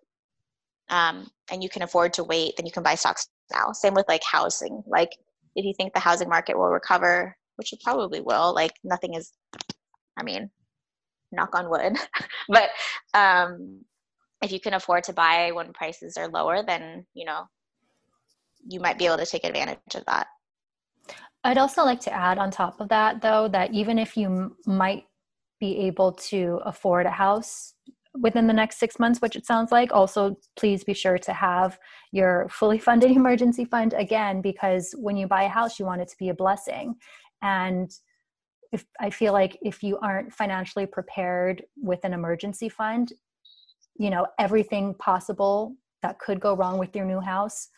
um, 0.91 1.29
and 1.51 1.63
you 1.63 1.69
can 1.69 1.83
afford 1.83 2.13
to 2.13 2.25
wait 2.25 2.55
then 2.57 2.67
you 2.67 2.73
can 2.73 2.83
buy 2.83 2.95
stocks 2.95 3.29
now 3.53 3.73
same 3.73 3.95
with 3.95 4.07
like 4.09 4.23
housing 4.25 4.83
like 4.87 5.11
if 5.57 5.65
you 5.65 5.73
think 5.77 5.93
the 5.93 6.01
housing 6.01 6.29
market 6.29 6.57
will 6.57 6.69
recover 6.69 7.37
which 7.57 7.73
it 7.73 7.81
probably 7.83 8.21
will 8.21 8.55
like 8.55 8.73
nothing 8.85 9.15
is 9.15 9.33
i 10.19 10.23
mean 10.23 10.51
knock 11.33 11.55
on 11.55 11.71
wood 11.71 11.97
but 12.49 12.69
um, 13.15 13.81
if 14.43 14.53
you 14.53 14.61
can 14.61 14.75
afford 14.75 15.05
to 15.05 15.13
buy 15.13 15.51
when 15.53 15.73
prices 15.73 16.17
are 16.17 16.29
lower 16.29 16.63
then 16.63 17.07
you 17.15 17.25
know 17.25 17.45
you 18.69 18.81
might 18.81 18.99
be 18.99 19.07
able 19.07 19.17
to 19.17 19.27
take 19.27 19.45
advantage 19.45 19.79
of 19.95 20.05
that 20.07 20.27
i'd 21.45 21.59
also 21.59 21.85
like 21.85 22.01
to 22.01 22.13
add 22.13 22.39
on 22.39 22.51
top 22.51 22.81
of 22.81 22.89
that 22.89 23.21
though 23.21 23.49
that 23.49 23.73
even 23.73 23.99
if 23.99 24.17
you 24.17 24.27
m- 24.27 24.57
might 24.67 25.05
be 25.61 25.79
able 25.79 26.13
to 26.13 26.61
afford 26.65 27.07
a 27.07 27.11
house 27.11 27.75
within 28.21 28.47
the 28.47 28.53
next 28.53 28.79
six 28.79 28.99
months, 28.99 29.21
which 29.21 29.37
it 29.37 29.47
sounds 29.47 29.73
like. 29.73 29.93
Also, 29.93 30.37
please 30.57 30.85
be 30.85 30.95
sure 30.95 31.19
to 31.19 31.33
have 31.33 31.79
your 32.13 32.47
fully 32.51 32.79
funded 32.79 33.11
emergency 33.17 33.65
fund 33.65 33.95
again, 33.95 34.41
because 34.41 34.95
when 34.99 35.17
you 35.17 35.27
buy 35.27 35.45
a 35.45 35.49
house, 35.49 35.79
you 35.79 35.87
want 35.87 36.03
it 36.03 36.09
to 36.09 36.17
be 36.19 36.29
a 36.29 36.35
blessing. 36.35 36.95
And 37.43 37.91
if 38.73 38.85
I 39.01 39.11
feel 39.11 39.33
like 39.33 39.59
if 39.63 39.83
you 39.83 39.99
aren't 39.99 40.33
financially 40.33 40.87
prepared 40.87 41.63
with 41.77 42.01
an 42.05 42.13
emergency 42.13 42.69
fund, 42.69 43.13
you 43.99 44.11
know, 44.11 44.27
everything 44.39 44.95
possible 44.95 45.77
that 46.03 46.19
could 46.19 46.41
go 46.41 46.55
wrong 46.55 46.79
with 46.79 46.97
your 46.97 47.05
new 47.05 47.21
house 47.21 47.69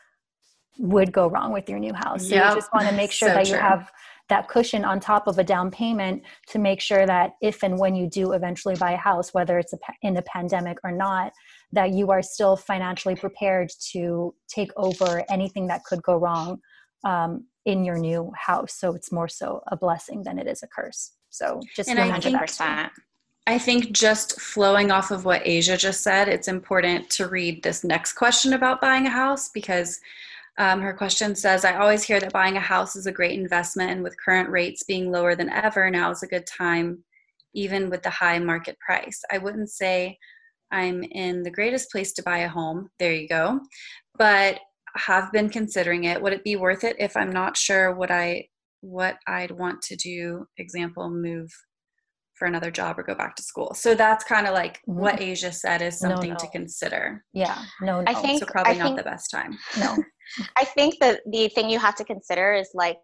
would 0.78 1.12
go 1.12 1.28
wrong 1.28 1.52
with 1.52 1.68
your 1.68 1.78
new 1.78 1.92
house. 1.92 2.28
So 2.28 2.34
yep. 2.34 2.50
you 2.50 2.56
just 2.56 2.72
want 2.72 2.88
to 2.88 2.94
make 2.94 3.12
sure 3.20 3.28
so 3.28 3.34
that 3.34 3.46
true. 3.46 3.54
you 3.54 3.60
have 3.60 3.90
that 4.28 4.48
cushion 4.48 4.84
on 4.84 5.00
top 5.00 5.26
of 5.26 5.38
a 5.38 5.44
down 5.44 5.70
payment 5.70 6.22
to 6.48 6.58
make 6.58 6.80
sure 6.80 7.06
that 7.06 7.34
if 7.42 7.62
and 7.62 7.78
when 7.78 7.94
you 7.94 8.08
do 8.08 8.32
eventually 8.32 8.74
buy 8.74 8.92
a 8.92 8.96
house, 8.96 9.34
whether 9.34 9.58
it's 9.58 9.74
a, 9.74 9.78
in 10.02 10.16
a 10.16 10.22
pandemic 10.22 10.78
or 10.82 10.90
not, 10.90 11.32
that 11.72 11.90
you 11.90 12.10
are 12.10 12.22
still 12.22 12.56
financially 12.56 13.14
prepared 13.14 13.70
to 13.92 14.34
take 14.48 14.70
over 14.76 15.24
anything 15.28 15.66
that 15.66 15.84
could 15.84 16.02
go 16.02 16.16
wrong 16.16 16.58
um, 17.04 17.44
in 17.66 17.84
your 17.84 17.98
new 17.98 18.32
house. 18.36 18.74
So 18.74 18.94
it's 18.94 19.12
more 19.12 19.28
so 19.28 19.62
a 19.68 19.76
blessing 19.76 20.22
than 20.22 20.38
it 20.38 20.46
is 20.46 20.62
a 20.62 20.68
curse. 20.68 21.12
So 21.28 21.60
just 21.74 21.88
and 21.88 21.98
I 21.98 22.18
think, 22.18 22.38
that. 22.58 22.92
I 23.46 23.58
think 23.58 23.92
just 23.92 24.40
flowing 24.40 24.90
off 24.90 25.10
of 25.10 25.24
what 25.24 25.42
Asia 25.44 25.76
just 25.76 26.02
said, 26.02 26.28
it's 26.28 26.48
important 26.48 27.10
to 27.10 27.28
read 27.28 27.62
this 27.62 27.84
next 27.84 28.14
question 28.14 28.54
about 28.54 28.80
buying 28.80 29.06
a 29.06 29.10
house 29.10 29.50
because 29.50 30.00
um, 30.58 30.80
her 30.80 30.92
question 30.92 31.34
says, 31.34 31.64
I 31.64 31.76
always 31.76 32.04
hear 32.04 32.20
that 32.20 32.32
buying 32.32 32.56
a 32.56 32.60
house 32.60 32.96
is 32.96 33.06
a 33.06 33.12
great 33.12 33.38
investment, 33.38 33.90
and 33.90 34.02
with 34.02 34.16
current 34.22 34.48
rates 34.50 34.84
being 34.84 35.10
lower 35.10 35.34
than 35.34 35.50
ever, 35.50 35.90
now 35.90 36.10
is 36.10 36.22
a 36.22 36.28
good 36.28 36.46
time, 36.46 37.02
even 37.54 37.90
with 37.90 38.02
the 38.02 38.10
high 38.10 38.38
market 38.38 38.78
price. 38.78 39.20
I 39.32 39.38
wouldn't 39.38 39.70
say 39.70 40.16
I'm 40.70 41.02
in 41.02 41.42
the 41.42 41.50
greatest 41.50 41.90
place 41.90 42.12
to 42.14 42.22
buy 42.22 42.38
a 42.38 42.48
home. 42.48 42.88
There 42.98 43.12
you 43.12 43.28
go. 43.28 43.60
But 44.16 44.60
have 44.96 45.32
been 45.32 45.50
considering 45.50 46.04
it. 46.04 46.20
Would 46.20 46.32
it 46.32 46.44
be 46.44 46.56
worth 46.56 46.84
it 46.84 46.96
if 46.98 47.16
I'm 47.16 47.32
not 47.32 47.56
sure 47.56 47.94
what 47.94 48.10
I 48.10 48.48
what 48.80 49.16
I'd 49.26 49.50
want 49.50 49.82
to 49.82 49.96
do? 49.96 50.46
Example, 50.58 51.10
move 51.10 51.50
for 52.34 52.46
another 52.46 52.70
job 52.70 52.98
or 52.98 53.02
go 53.02 53.14
back 53.14 53.36
to 53.36 53.42
school. 53.42 53.74
So 53.74 53.94
that's 53.94 54.24
kind 54.24 54.46
of 54.46 54.54
like 54.54 54.78
mm-hmm. 54.88 54.98
what 55.00 55.20
Asia 55.20 55.52
said 55.52 55.82
is 55.82 55.98
something 55.98 56.30
no, 56.30 56.34
no. 56.34 56.38
to 56.38 56.48
consider. 56.48 57.24
Yeah, 57.32 57.62
no, 57.80 58.00
no. 58.00 58.10
I 58.10 58.14
think 58.14 58.40
so 58.40 58.46
probably 58.46 58.74
I 58.74 58.76
not 58.76 58.86
think, 58.86 58.98
the 58.98 59.04
best 59.04 59.30
time. 59.30 59.58
No, 59.78 59.96
I 60.56 60.64
think 60.64 60.98
that 61.00 61.20
the 61.30 61.48
thing 61.48 61.70
you 61.70 61.78
have 61.78 61.94
to 61.96 62.04
consider 62.04 62.54
is 62.54 62.70
like 62.74 62.98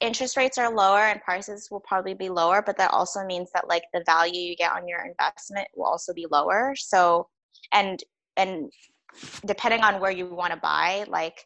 interest 0.00 0.36
rates 0.36 0.56
are 0.58 0.72
lower 0.72 1.00
and 1.00 1.20
prices 1.22 1.68
will 1.70 1.80
probably 1.80 2.14
be 2.14 2.28
lower, 2.28 2.62
but 2.62 2.76
that 2.78 2.92
also 2.92 3.24
means 3.24 3.50
that 3.54 3.68
like 3.68 3.84
the 3.92 4.02
value 4.06 4.40
you 4.40 4.56
get 4.56 4.72
on 4.72 4.88
your 4.88 5.04
investment 5.04 5.68
will 5.74 5.86
also 5.86 6.12
be 6.14 6.26
lower. 6.30 6.74
So, 6.76 7.28
and 7.72 8.02
and 8.36 8.70
depending 9.46 9.82
on 9.82 10.00
where 10.00 10.10
you 10.10 10.26
want 10.26 10.52
to 10.52 10.58
buy, 10.58 11.04
like 11.08 11.44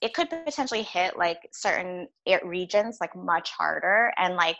it 0.00 0.14
could 0.14 0.30
potentially 0.30 0.82
hit 0.82 1.18
like 1.18 1.38
certain 1.52 2.06
regions 2.44 2.98
like 3.00 3.14
much 3.16 3.50
harder 3.50 4.12
and 4.16 4.36
like 4.36 4.58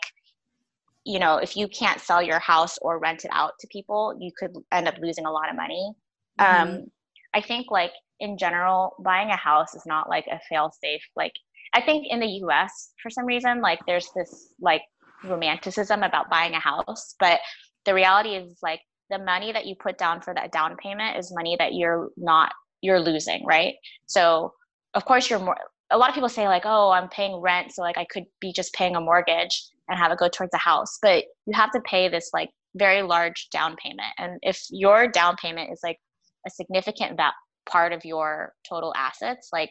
you 1.05 1.19
know 1.19 1.37
if 1.37 1.55
you 1.55 1.67
can't 1.67 2.01
sell 2.01 2.21
your 2.21 2.39
house 2.39 2.77
or 2.81 2.99
rent 2.99 3.25
it 3.25 3.31
out 3.33 3.53
to 3.59 3.67
people 3.71 4.17
you 4.19 4.31
could 4.37 4.51
end 4.71 4.87
up 4.87 4.95
losing 5.01 5.25
a 5.25 5.31
lot 5.31 5.49
of 5.49 5.55
money 5.55 5.93
mm-hmm. 6.39 6.69
um 6.69 6.85
i 7.33 7.41
think 7.41 7.71
like 7.71 7.91
in 8.19 8.37
general, 8.37 8.95
buying 8.99 9.29
a 9.29 9.35
house 9.35 9.73
is 9.73 9.85
not 9.85 10.09
like 10.09 10.25
a 10.27 10.39
fail 10.49 10.71
safe. 10.81 11.01
Like 11.15 11.33
I 11.73 11.81
think 11.81 12.07
in 12.09 12.19
the 12.19 12.27
US 12.43 12.91
for 13.01 13.09
some 13.09 13.25
reason, 13.25 13.61
like 13.61 13.79
there's 13.85 14.09
this 14.15 14.53
like 14.59 14.81
romanticism 15.23 16.03
about 16.03 16.29
buying 16.29 16.53
a 16.53 16.59
house, 16.59 17.15
but 17.19 17.39
the 17.85 17.93
reality 17.93 18.31
is 18.31 18.57
like 18.61 18.81
the 19.09 19.19
money 19.19 19.51
that 19.51 19.65
you 19.65 19.75
put 19.75 19.97
down 19.97 20.21
for 20.21 20.33
that 20.33 20.51
down 20.51 20.75
payment 20.77 21.17
is 21.17 21.33
money 21.33 21.55
that 21.59 21.73
you're 21.73 22.09
not 22.17 22.51
you're 22.81 22.99
losing, 22.99 23.45
right? 23.45 23.75
So 24.05 24.53
of 24.93 25.05
course 25.05 25.29
you're 25.29 25.39
more 25.39 25.57
a 25.91 25.97
lot 25.97 26.09
of 26.09 26.13
people 26.13 26.29
say 26.29 26.47
like, 26.47 26.63
oh, 26.65 26.91
I'm 26.91 27.09
paying 27.09 27.41
rent, 27.41 27.71
so 27.71 27.81
like 27.81 27.97
I 27.97 28.05
could 28.05 28.25
be 28.39 28.53
just 28.53 28.73
paying 28.73 28.95
a 28.95 29.01
mortgage 29.01 29.63
and 29.89 29.97
have 29.97 30.11
it 30.11 30.19
go 30.19 30.29
towards 30.29 30.53
a 30.53 30.57
house. 30.57 30.97
But 31.01 31.25
you 31.45 31.53
have 31.53 31.71
to 31.71 31.81
pay 31.81 32.07
this 32.09 32.29
like 32.33 32.49
very 32.75 33.01
large 33.01 33.49
down 33.51 33.75
payment. 33.83 34.13
And 34.17 34.39
if 34.41 34.63
your 34.69 35.07
down 35.07 35.35
payment 35.41 35.71
is 35.71 35.79
like 35.83 35.97
a 36.45 36.49
significant 36.49 37.17
va- 37.17 37.33
part 37.69 37.93
of 37.93 38.03
your 38.03 38.53
total 38.67 38.93
assets 38.95 39.49
like 39.53 39.69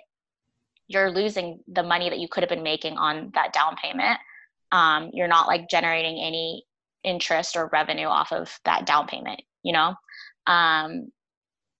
you're 0.86 1.10
losing 1.10 1.60
the 1.68 1.82
money 1.82 2.08
that 2.08 2.18
you 2.18 2.28
could 2.30 2.42
have 2.42 2.48
been 2.48 2.62
making 2.62 2.96
on 2.96 3.30
that 3.34 3.52
down 3.52 3.76
payment 3.82 4.18
um, 4.70 5.10
you're 5.12 5.28
not 5.28 5.48
like 5.48 5.68
generating 5.68 6.18
any 6.18 6.64
interest 7.04 7.56
or 7.56 7.68
revenue 7.72 8.06
off 8.06 8.32
of 8.32 8.56
that 8.64 8.86
down 8.86 9.06
payment 9.06 9.40
you 9.62 9.72
know 9.72 9.94
um, 10.46 11.10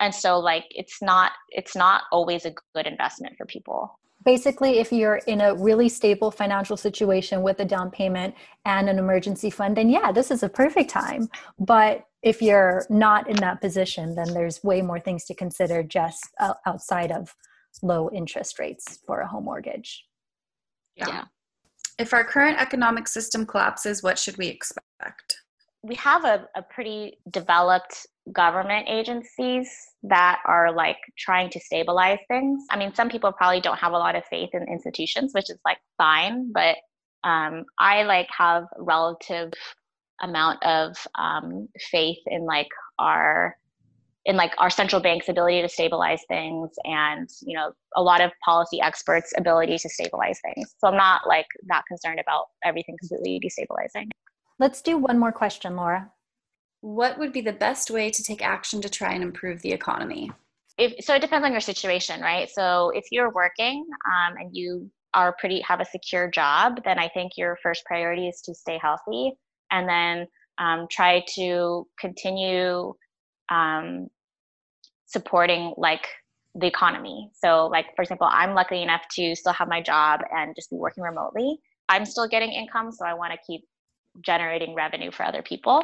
and 0.01 0.15
so 0.15 0.39
like 0.39 0.65
it's 0.71 1.01
not 1.01 1.33
it's 1.51 1.77
not 1.77 2.03
always 2.13 2.45
a 2.45 2.55
good 2.75 2.87
investment 2.87 3.37
for 3.37 3.47
people 3.47 3.99
basically 4.29 4.79
if 4.79 4.93
you're 4.93 5.23
in 5.27 5.41
a 5.41 5.55
really 5.55 5.89
stable 5.89 6.31
financial 6.31 6.77
situation 6.77 7.41
with 7.41 7.59
a 7.61 7.65
down 7.65 7.91
payment 7.91 8.35
and 8.67 8.87
an 8.87 8.99
emergency 8.99 9.49
fund 9.49 9.75
then 9.75 9.89
yeah 9.89 10.13
this 10.13 10.31
is 10.31 10.43
a 10.43 10.49
perfect 10.51 10.91
time 10.91 11.27
but 11.59 12.05
if 12.23 12.43
you're 12.43 12.85
not 12.91 13.27
in 13.31 13.37
that 13.37 13.59
position 13.63 14.15
then 14.15 14.35
there's 14.35 14.63
way 14.63 14.83
more 14.83 15.01
things 15.01 15.25
to 15.25 15.35
consider 15.35 15.83
just 15.83 16.23
outside 16.67 17.11
of 17.11 17.35
low 17.83 18.11
interest 18.13 18.59
rates 18.59 18.99
for 19.07 19.21
a 19.21 19.27
home 19.27 19.47
mortgage 19.47 20.05
yeah. 20.95 21.09
yeah. 21.09 21.25
if 21.99 22.13
our 22.13 22.23
current 22.23 22.61
economic 22.61 23.09
system 23.09 23.47
collapses 23.47 24.03
what 24.03 24.19
should 24.19 24.37
we 24.37 24.49
expect 24.49 25.39
we 25.83 25.95
have 25.95 26.27
a, 26.27 26.47
a 26.55 26.61
pretty 26.61 27.19
developed 27.31 28.07
government 28.33 28.87
agencies 28.89 29.71
that 30.03 30.41
are 30.45 30.73
like 30.73 30.99
trying 31.17 31.51
to 31.51 31.61
stabilize 31.61 32.19
things. 32.29 32.65
I 32.71 32.77
mean, 32.77 32.95
some 32.95 33.09
people 33.09 33.33
probably 33.33 33.61
don't 33.61 33.79
have 33.79 33.93
a 33.93 33.99
lot 33.99 34.17
of 34.17 34.25
faith 34.27 34.51
in 34.53 34.63
institutions, 34.69 35.33
which 35.35 35.51
is 35.51 35.59
like 35.65 35.79
fine, 35.97 36.53
but 36.53 36.77
um, 37.25 37.65
I 37.79 38.05
like 38.05 38.29
have 38.37 38.65
relative 38.79 39.53
amount 40.21 40.63
of 40.65 40.97
um, 41.17 41.69
faith 41.91 42.19
in 42.27 42.45
like 42.45 42.69
our 42.99 43.57
in 44.25 44.37
like 44.37 44.53
our 44.59 44.69
central 44.69 45.01
bank's 45.01 45.29
ability 45.29 45.63
to 45.63 45.69
stabilize 45.69 46.21
things 46.29 46.71
and 46.85 47.31
you 47.41 47.57
know 47.57 47.73
a 47.97 48.03
lot 48.03 48.21
of 48.21 48.31
policy 48.45 48.81
experts 48.81 49.33
ability 49.39 49.79
to 49.79 49.89
stabilize 49.89 50.39
things. 50.45 50.75
So 50.79 50.89
i'm 50.89 50.97
not 50.97 51.27
like 51.27 51.47
that 51.69 51.85
concerned 51.89 52.21
about 52.21 52.47
everything 52.65 52.97
completely 52.99 53.41
destabilizing. 53.41 54.11
Let's 54.59 54.83
do 54.83 54.99
one 54.99 55.19
more 55.19 55.33
question 55.33 55.77
laura 55.77 56.11
what 56.81 57.19
would 57.19 57.33
be 57.33 57.41
the 57.41 57.53
best 57.53 57.91
way 57.91 58.11
to 58.11 58.23
take 58.23 58.43
action 58.43 58.81
to 58.83 58.89
try 58.89 59.13
and 59.13 59.23
improve 59.23 59.63
the 59.63 59.73
economy? 59.73 60.31
If, 60.77 61.05
so 61.05 61.15
it 61.15 61.21
depends 61.21 61.45
on 61.45 61.53
your 61.53 61.61
situation, 61.61 62.21
right? 62.21 62.49
So 62.49 62.91
if 62.95 63.07
you're 63.11 63.33
working 63.33 63.85
um, 64.07 64.37
and 64.37 64.51
you 64.53 64.91
are 65.15 65.35
pretty 65.39 65.61
have 65.63 65.81
a 65.81 65.85
secure 65.85 66.31
job, 66.31 66.81
then 66.85 66.99
I 66.99 67.09
think 67.09 67.33
your 67.37 67.59
first 67.63 67.85
priority 67.85 68.29
is 68.29 68.41
to 68.43 68.55
stay 68.55 68.79
healthy, 68.81 69.33
and 69.71 69.89
then 69.89 70.27
um, 70.59 70.87
try 70.91 71.25
to 71.35 71.87
continue 71.99 72.95
um, 73.51 74.09
supporting 75.07 75.75
like 75.77 76.07
the 76.55 76.67
economy. 76.67 77.31
So 77.35 77.67
like 77.67 77.87
for 77.97 78.03
example, 78.03 78.29
I'm 78.31 78.55
lucky 78.55 78.83
enough 78.83 79.03
to 79.17 79.35
still 79.35 79.53
have 79.53 79.69
my 79.69 79.81
job 79.81 80.21
and 80.33 80.55
just 80.55 80.71
be 80.71 80.77
working 80.77 81.03
remotely. 81.03 81.59
I'm 81.89 82.05
still 82.05 82.29
getting 82.29 82.53
income, 82.53 82.93
so 82.93 83.05
I 83.05 83.15
want 83.15 83.33
to 83.33 83.39
keep 83.47 83.63
generating 84.21 84.75
revenue 84.75 85.11
for 85.11 85.25
other 85.25 85.43
people. 85.43 85.83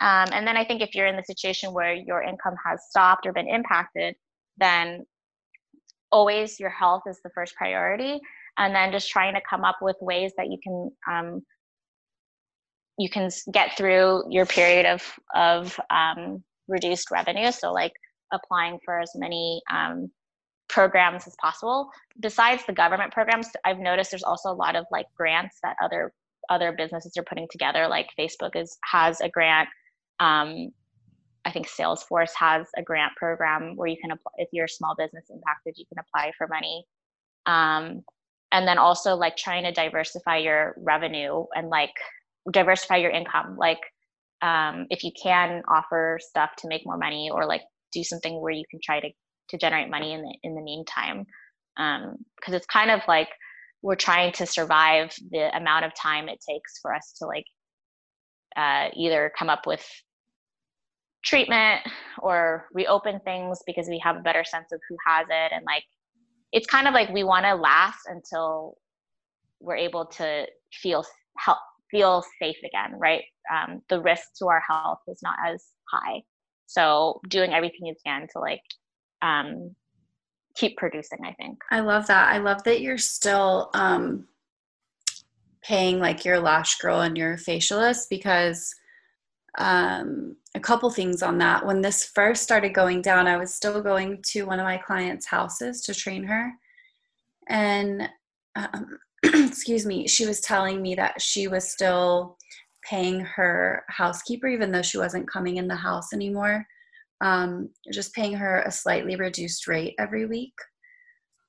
Um, 0.00 0.28
and 0.32 0.46
then 0.46 0.56
I 0.56 0.64
think 0.64 0.82
if 0.82 0.94
you're 0.94 1.06
in 1.06 1.16
the 1.16 1.22
situation 1.22 1.72
where 1.72 1.94
your 1.94 2.22
income 2.22 2.54
has 2.64 2.80
stopped 2.88 3.26
or 3.26 3.32
been 3.32 3.48
impacted, 3.48 4.14
then 4.58 5.06
always 6.12 6.60
your 6.60 6.70
health 6.70 7.02
is 7.08 7.20
the 7.22 7.30
first 7.34 7.54
priority. 7.54 8.20
And 8.58 8.74
then 8.74 8.92
just 8.92 9.10
trying 9.10 9.34
to 9.34 9.40
come 9.48 9.64
up 9.64 9.76
with 9.82 9.96
ways 10.00 10.32
that 10.36 10.46
you 10.46 10.58
can 10.62 10.90
um, 11.10 11.42
you 12.98 13.10
can 13.10 13.28
get 13.52 13.76
through 13.76 14.24
your 14.30 14.46
period 14.46 14.86
of 14.86 15.02
of 15.34 15.78
um, 15.90 16.42
reduced 16.68 17.10
revenue. 17.10 17.52
So 17.52 17.72
like 17.72 17.92
applying 18.32 18.78
for 18.84 19.00
as 19.00 19.10
many 19.14 19.62
um, 19.70 20.10
programs 20.68 21.26
as 21.26 21.34
possible. 21.40 21.90
Besides 22.20 22.64
the 22.66 22.72
government 22.72 23.12
programs, 23.12 23.48
I've 23.64 23.78
noticed 23.78 24.10
there's 24.10 24.22
also 24.22 24.50
a 24.50 24.54
lot 24.54 24.76
of 24.76 24.86
like 24.90 25.06
grants 25.16 25.58
that 25.62 25.76
other 25.82 26.12
other 26.48 26.72
businesses 26.72 27.16
are 27.16 27.24
putting 27.24 27.48
together. 27.50 27.88
Like 27.88 28.08
Facebook 28.18 28.54
is 28.54 28.78
has 28.84 29.20
a 29.20 29.28
grant. 29.28 29.68
Um, 30.20 30.70
I 31.44 31.52
think 31.52 31.68
Salesforce 31.68 32.32
has 32.36 32.66
a 32.76 32.82
grant 32.82 33.12
program 33.16 33.76
where 33.76 33.86
you 33.86 33.96
can 34.00 34.10
apply 34.10 34.32
if 34.38 34.48
you're 34.52 34.64
a 34.64 34.68
small 34.68 34.94
business 34.96 35.26
impacted, 35.30 35.74
you 35.76 35.84
can 35.86 35.98
apply 35.98 36.32
for 36.36 36.48
money. 36.48 36.84
Um, 37.46 38.02
and 38.52 38.66
then 38.66 38.78
also 38.78 39.14
like 39.14 39.36
trying 39.36 39.64
to 39.64 39.72
diversify 39.72 40.38
your 40.38 40.74
revenue 40.78 41.44
and 41.54 41.68
like 41.68 41.92
diversify 42.50 42.96
your 42.96 43.10
income. 43.10 43.56
Like 43.56 43.80
um, 44.42 44.86
if 44.90 45.04
you 45.04 45.12
can 45.20 45.62
offer 45.68 46.18
stuff 46.20 46.50
to 46.58 46.68
make 46.68 46.82
more 46.84 46.96
money 46.96 47.30
or 47.32 47.46
like 47.46 47.62
do 47.92 48.02
something 48.02 48.40
where 48.40 48.52
you 48.52 48.64
can 48.70 48.80
try 48.82 49.00
to 49.00 49.08
to 49.50 49.58
generate 49.58 49.88
money 49.88 50.12
in 50.12 50.22
the 50.22 50.36
in 50.42 50.54
the 50.56 50.60
meantime 50.60 51.24
because 51.76 52.48
um, 52.48 52.54
it's 52.54 52.66
kind 52.66 52.90
of 52.90 53.00
like 53.06 53.28
we're 53.82 53.94
trying 53.94 54.32
to 54.32 54.46
survive 54.46 55.14
the 55.30 55.54
amount 55.56 55.84
of 55.84 55.94
time 55.94 56.28
it 56.28 56.40
takes 56.48 56.78
for 56.80 56.92
us 56.94 57.14
to 57.18 57.26
like 57.26 57.44
uh, 58.56 58.88
either 58.96 59.30
come 59.38 59.48
up 59.48 59.66
with 59.66 59.86
treatment 61.24 61.80
or 62.20 62.66
reopen 62.72 63.20
things 63.24 63.58
because 63.66 63.88
we 63.88 64.00
have 64.02 64.16
a 64.16 64.20
better 64.20 64.44
sense 64.44 64.66
of 64.72 64.80
who 64.88 64.96
has 65.06 65.26
it. 65.28 65.52
And 65.52 65.64
like 65.64 65.84
it's 66.52 66.66
kind 66.66 66.86
of 66.86 66.94
like 66.94 67.10
we 67.10 67.24
want 67.24 67.44
to 67.44 67.54
last 67.54 68.00
until 68.06 68.76
we're 69.60 69.76
able 69.76 70.06
to 70.06 70.46
feel 70.72 71.04
help 71.38 71.58
feel 71.90 72.24
safe 72.40 72.56
again 72.64 72.98
right? 72.98 73.22
Um, 73.52 73.82
the 73.88 74.00
risk 74.00 74.24
to 74.38 74.46
our 74.48 74.62
health 74.68 74.98
is 75.08 75.20
not 75.22 75.36
as 75.46 75.64
high. 75.90 76.22
So 76.66 77.20
doing 77.28 77.52
everything 77.52 77.86
you 77.86 77.94
can 78.04 78.26
to 78.32 78.40
like 78.40 78.62
um, 79.22 79.74
keep 80.56 80.76
producing 80.76 81.18
i 81.24 81.32
think. 81.34 81.58
I 81.70 81.80
love 81.80 82.06
that. 82.06 82.32
I 82.32 82.38
love 82.38 82.62
that 82.64 82.80
you're 82.80 82.98
still 82.98 83.70
um, 83.74 84.26
paying 85.62 85.98
like 85.98 86.24
your 86.24 86.40
lash 86.40 86.78
girl 86.78 87.00
and 87.00 87.16
your 87.16 87.36
facialist 87.36 88.08
because 88.08 88.74
um, 89.58 90.36
a 90.54 90.60
couple 90.60 90.90
things 90.90 91.22
on 91.22 91.38
that 91.38 91.64
when 91.64 91.80
this 91.80 92.04
first 92.04 92.42
started 92.42 92.74
going 92.74 93.00
down 93.00 93.26
i 93.26 93.36
was 93.36 93.54
still 93.54 93.80
going 93.80 94.22
to 94.22 94.44
one 94.44 94.58
of 94.58 94.64
my 94.64 94.76
clients 94.76 95.26
houses 95.26 95.80
to 95.82 95.94
train 95.94 96.22
her 96.24 96.52
and 97.48 98.08
um, 98.54 98.98
excuse 99.24 99.86
me 99.86 100.06
she 100.06 100.26
was 100.26 100.40
telling 100.40 100.82
me 100.82 100.94
that 100.94 101.20
she 101.20 101.48
was 101.48 101.70
still 101.70 102.36
paying 102.88 103.20
her 103.20 103.82
housekeeper 103.88 104.46
even 104.46 104.70
though 104.70 104.82
she 104.82 104.98
wasn't 104.98 105.30
coming 105.30 105.56
in 105.56 105.68
the 105.68 105.74
house 105.74 106.12
anymore 106.12 106.66
um, 107.20 107.70
just 107.92 108.14
paying 108.14 108.34
her 108.34 108.62
a 108.62 108.70
slightly 108.70 109.16
reduced 109.16 109.66
rate 109.66 109.94
every 109.98 110.26
week. 110.26 110.54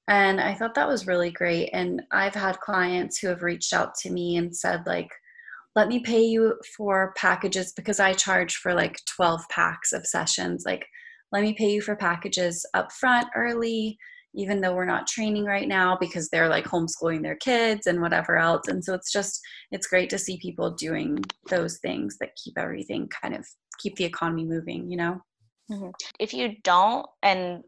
And 0.08 0.40
I 0.40 0.54
thought 0.54 0.76
that 0.76 0.88
was 0.88 1.08
really 1.08 1.32
great. 1.32 1.70
And 1.74 2.02
I've 2.12 2.36
had 2.36 2.60
clients 2.60 3.18
who 3.18 3.28
have 3.28 3.44
reached 3.44 3.74
out 3.74 3.94
to 3.96 4.10
me 4.10 4.38
and 4.38 4.56
said, 4.56 4.84
like, 4.86 5.10
let 5.78 5.90
me 5.90 6.00
pay 6.00 6.24
you 6.24 6.56
for 6.76 7.14
packages 7.16 7.72
because 7.72 8.00
I 8.00 8.14
charge 8.14 8.56
for 8.56 8.74
like 8.74 9.00
12 9.06 9.48
packs 9.52 9.94
of 9.94 10.08
sessions. 10.08 10.64
Like, 10.66 10.84
let 11.32 11.44
me 11.44 11.54
pay 11.54 11.70
you 11.70 11.82
for 11.82 11.96
packages 11.96 12.66
up 12.74 12.92
front 12.92 13.28
early, 13.36 13.96
even 14.34 14.60
though 14.60 14.74
we're 14.74 14.86
not 14.86 15.06
training 15.06 15.46
right 15.46 15.68
now 15.68 15.96
because 15.96 16.30
they're 16.30 16.50
like 16.50 16.66
homeschooling 16.66 17.22
their 17.22 17.36
kids 17.36 17.86
and 17.86 18.02
whatever 18.02 18.38
else. 18.38 18.68
And 18.68 18.84
so 18.84 18.96
it's 18.96 19.12
just, 19.12 19.40
it's 19.70 19.86
great 19.86 20.10
to 20.10 20.18
see 20.18 20.40
people 20.40 20.72
doing 20.72 21.24
those 21.48 21.78
things 21.78 22.18
that 22.22 22.36
keep 22.44 22.58
everything 22.58 23.08
kind 23.10 23.36
of 23.36 23.46
keep 23.78 23.98
the 23.98 24.06
economy 24.06 24.46
moving, 24.46 24.90
you 24.90 24.98
know? 24.98 25.22
Mm-hmm. 25.72 25.90
If 26.20 26.34
you 26.34 26.56
don't, 26.64 27.06
and 27.22 27.62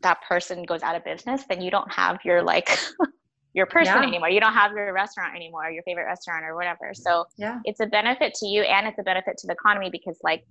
that 0.00 0.22
person 0.26 0.62
goes 0.62 0.82
out 0.82 0.96
of 0.96 1.04
business, 1.04 1.44
then 1.50 1.60
you 1.60 1.70
don't 1.70 1.92
have 1.92 2.18
your 2.24 2.42
like 2.42 2.70
your 3.54 3.66
person 3.66 3.94
yeah. 3.94 4.08
anymore. 4.08 4.30
You 4.30 4.40
don't 4.40 4.54
have 4.54 4.72
your 4.72 4.92
restaurant 4.92 5.34
anymore, 5.34 5.70
your 5.70 5.82
favorite 5.82 6.04
restaurant 6.04 6.44
or 6.44 6.54
whatever. 6.54 6.92
So 6.94 7.26
yeah. 7.36 7.60
it's 7.64 7.80
a 7.80 7.86
benefit 7.86 8.34
to 8.34 8.46
you 8.46 8.62
and 8.62 8.86
it's 8.86 8.98
a 8.98 9.02
benefit 9.02 9.36
to 9.38 9.46
the 9.46 9.52
economy 9.52 9.90
because 9.90 10.18
like 10.22 10.44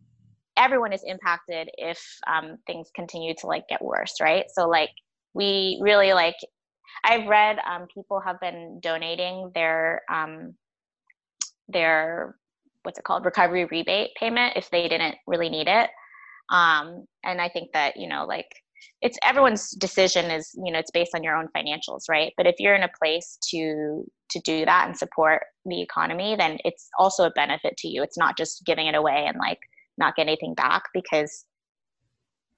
everyone 0.58 0.93
is 0.93 1.04
impacted 1.06 1.70
if 1.78 1.99
um, 2.28 2.58
things 2.68 2.89
continue 2.95 3.34
to 3.39 3.47
like 3.47 3.68
get 3.68 3.82
worse, 3.82 4.16
right? 4.22 4.45
So 4.54 4.68
like 4.68 4.91
we 5.34 5.80
really 5.82 6.14
like 6.14 6.36
I've 7.04 7.28
read 7.28 7.58
um, 7.68 7.88
people 7.93 8.20
have 8.20 8.39
been 8.39 8.80
donating 8.82 9.52
their 9.56 10.02
um, 10.12 10.54
their 11.68 12.36
what's 12.84 12.97
it 12.97 13.04
called 13.04 13.26
recovery 13.26 13.66
rebate 13.66 14.12
payment 14.20 14.54
if 14.56 14.70
they 14.70 14.88
didn't 14.88 15.16
really 15.28 15.49
need 15.49 15.68
it 15.68 15.89
um, 16.49 17.06
and 17.24 17.39
i 17.39 17.49
think 17.49 17.72
that 17.74 17.97
you 17.97 18.08
know 18.08 18.26
like 18.26 18.47
it's 19.02 19.18
everyone's 19.24 19.72
decision 19.72 20.32
is 20.32 20.52
you 20.64 20.72
know 20.72 20.80
it's 20.80 20.92
based 20.92 21.16
on 21.16 21.24
your 21.24 21.36
own 21.36 21.48
financials 21.56 22.04
right? 22.10 22.34
But 22.38 22.48
if 22.48 22.56
you're 22.60 22.76
in 22.76 22.84
a 22.84 22.92
place 23.02 23.38
to 23.50 24.04
to 24.30 24.40
do 24.42 24.66
that 24.66 24.88
and 24.88 24.98
support 24.98 25.44
the 25.66 25.82
economy 25.82 26.36
then 26.36 26.58
it's 26.66 26.90
also 26.98 27.26
a 27.26 27.32
benefit 27.32 27.78
to 27.78 27.88
you. 27.88 28.04
It's 28.04 28.18
not 28.18 28.38
just 28.38 28.66
giving 28.66 28.88
it 28.88 28.96
away 28.96 29.26
and 29.28 29.38
like 29.38 29.60
not 29.98 30.16
get 30.16 30.28
anything 30.28 30.54
back 30.54 30.84
because 30.94 31.46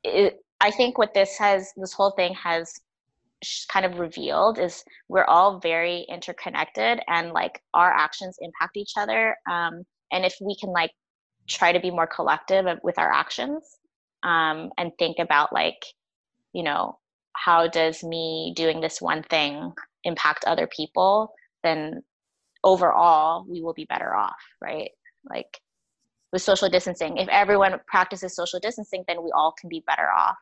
it, 0.03 0.39
i 0.61 0.71
think 0.71 0.97
what 0.97 1.13
this 1.13 1.37
has 1.37 1.71
this 1.77 1.93
whole 1.93 2.11
thing 2.11 2.33
has 2.33 2.73
kind 3.67 3.85
of 3.85 3.99
revealed 3.99 4.57
is 4.57 4.83
we're 5.09 5.25
all 5.25 5.59
very 5.59 6.05
interconnected 6.09 6.99
and 7.07 7.31
like 7.31 7.61
our 7.73 7.91
actions 7.91 8.37
impact 8.39 8.77
each 8.77 8.93
other 8.97 9.35
um, 9.51 9.83
and 10.11 10.25
if 10.25 10.35
we 10.41 10.55
can 10.55 10.71
like 10.71 10.91
try 11.49 11.73
to 11.73 11.79
be 11.79 11.91
more 11.91 12.07
collective 12.07 12.65
with 12.83 12.97
our 12.97 13.11
actions 13.11 13.77
um, 14.23 14.69
and 14.77 14.91
think 14.97 15.17
about 15.19 15.51
like 15.51 15.83
you 16.53 16.63
know 16.63 16.97
how 17.35 17.67
does 17.67 18.03
me 18.03 18.53
doing 18.55 18.79
this 18.79 19.01
one 19.01 19.23
thing 19.23 19.73
impact 20.03 20.43
other 20.45 20.67
people 20.67 21.33
then 21.63 22.01
overall 22.63 23.45
we 23.49 23.61
will 23.61 23.73
be 23.73 23.85
better 23.85 24.15
off 24.15 24.37
right 24.61 24.91
like 25.29 25.59
with 26.31 26.41
social 26.41 26.69
distancing 26.69 27.17
if 27.17 27.27
everyone 27.29 27.79
practices 27.87 28.35
social 28.35 28.59
distancing 28.59 29.03
then 29.07 29.23
we 29.23 29.31
all 29.35 29.53
can 29.59 29.69
be 29.69 29.83
better 29.87 30.09
off 30.11 30.35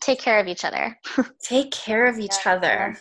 take 0.00 0.20
care 0.20 0.38
of 0.38 0.46
each 0.46 0.64
other 0.64 0.98
take 1.42 1.70
care 1.70 2.06
of 2.06 2.18
each 2.18 2.36
yeah, 2.44 2.52
other 2.52 2.96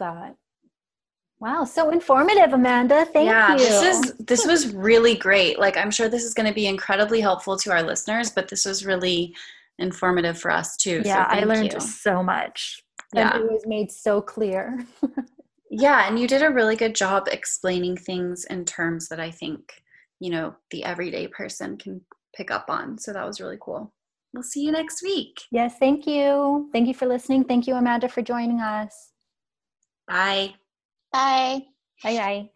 Wow, 1.40 1.66
so 1.66 1.90
informative, 1.90 2.54
Amanda. 2.54 3.06
Thank 3.06 3.28
yeah, 3.28 3.52
you. 3.52 3.60
this 3.60 3.84
is 3.84 4.14
this 4.20 4.48
was 4.48 4.74
really 4.74 5.16
great. 5.16 5.60
Like 5.60 5.76
I'm 5.76 5.92
sure 5.92 6.08
this 6.08 6.24
is 6.24 6.34
going 6.34 6.48
to 6.48 6.54
be 6.54 6.66
incredibly 6.66 7.20
helpful 7.20 7.58
to 7.58 7.72
our 7.72 7.84
listeners, 7.84 8.32
but 8.32 8.48
this 8.48 8.66
was 8.66 8.86
really 8.86 9.36
informative 9.80 10.40
for 10.40 10.52
us 10.52 10.78
too. 10.78 11.02
Yeah, 11.06 11.30
so 11.30 11.38
I 11.38 11.44
learned 11.44 11.74
you. 11.74 11.80
so 11.80 12.24
much. 12.24 12.84
Yeah. 13.14 13.38
it 13.38 13.52
was 13.52 13.64
made 13.66 13.92
so 13.92 14.22
clear. 14.22 14.86
yeah, 15.70 16.08
and 16.08 16.20
you 16.20 16.28
did 16.28 16.42
a 16.42 16.50
really 16.50 16.76
good 16.76 16.96
job 16.96 17.28
explaining 17.32 17.98
things 17.98 18.46
in 18.46 18.66
terms 18.66 19.08
that 19.10 19.20
I 19.20 19.32
think, 19.32 19.82
you 20.20 20.32
know, 20.32 20.56
the 20.72 20.84
everyday 20.84 21.28
person 21.28 21.78
can 21.78 22.02
pick 22.36 22.52
up 22.52 22.66
on. 22.70 22.98
So 22.98 23.14
that 23.14 23.26
was 23.26 23.40
really 23.40 23.58
cool. 23.62 23.94
We'll 24.34 24.44
see 24.44 24.66
you 24.66 24.72
next 24.72 25.02
week. 25.02 25.40
Yes, 25.52 25.76
thank 25.80 26.06
you. 26.06 26.70
Thank 26.74 26.88
you 26.88 26.94
for 26.94 27.06
listening. 27.06 27.46
Thank 27.46 27.68
you, 27.68 27.76
Amanda, 27.76 28.10
for 28.10 28.22
joining 28.22 28.60
us. 28.60 29.12
Bye. 30.08 30.56
Bye. 31.14 31.62
Bye 32.04 32.18
bye. 32.18 32.50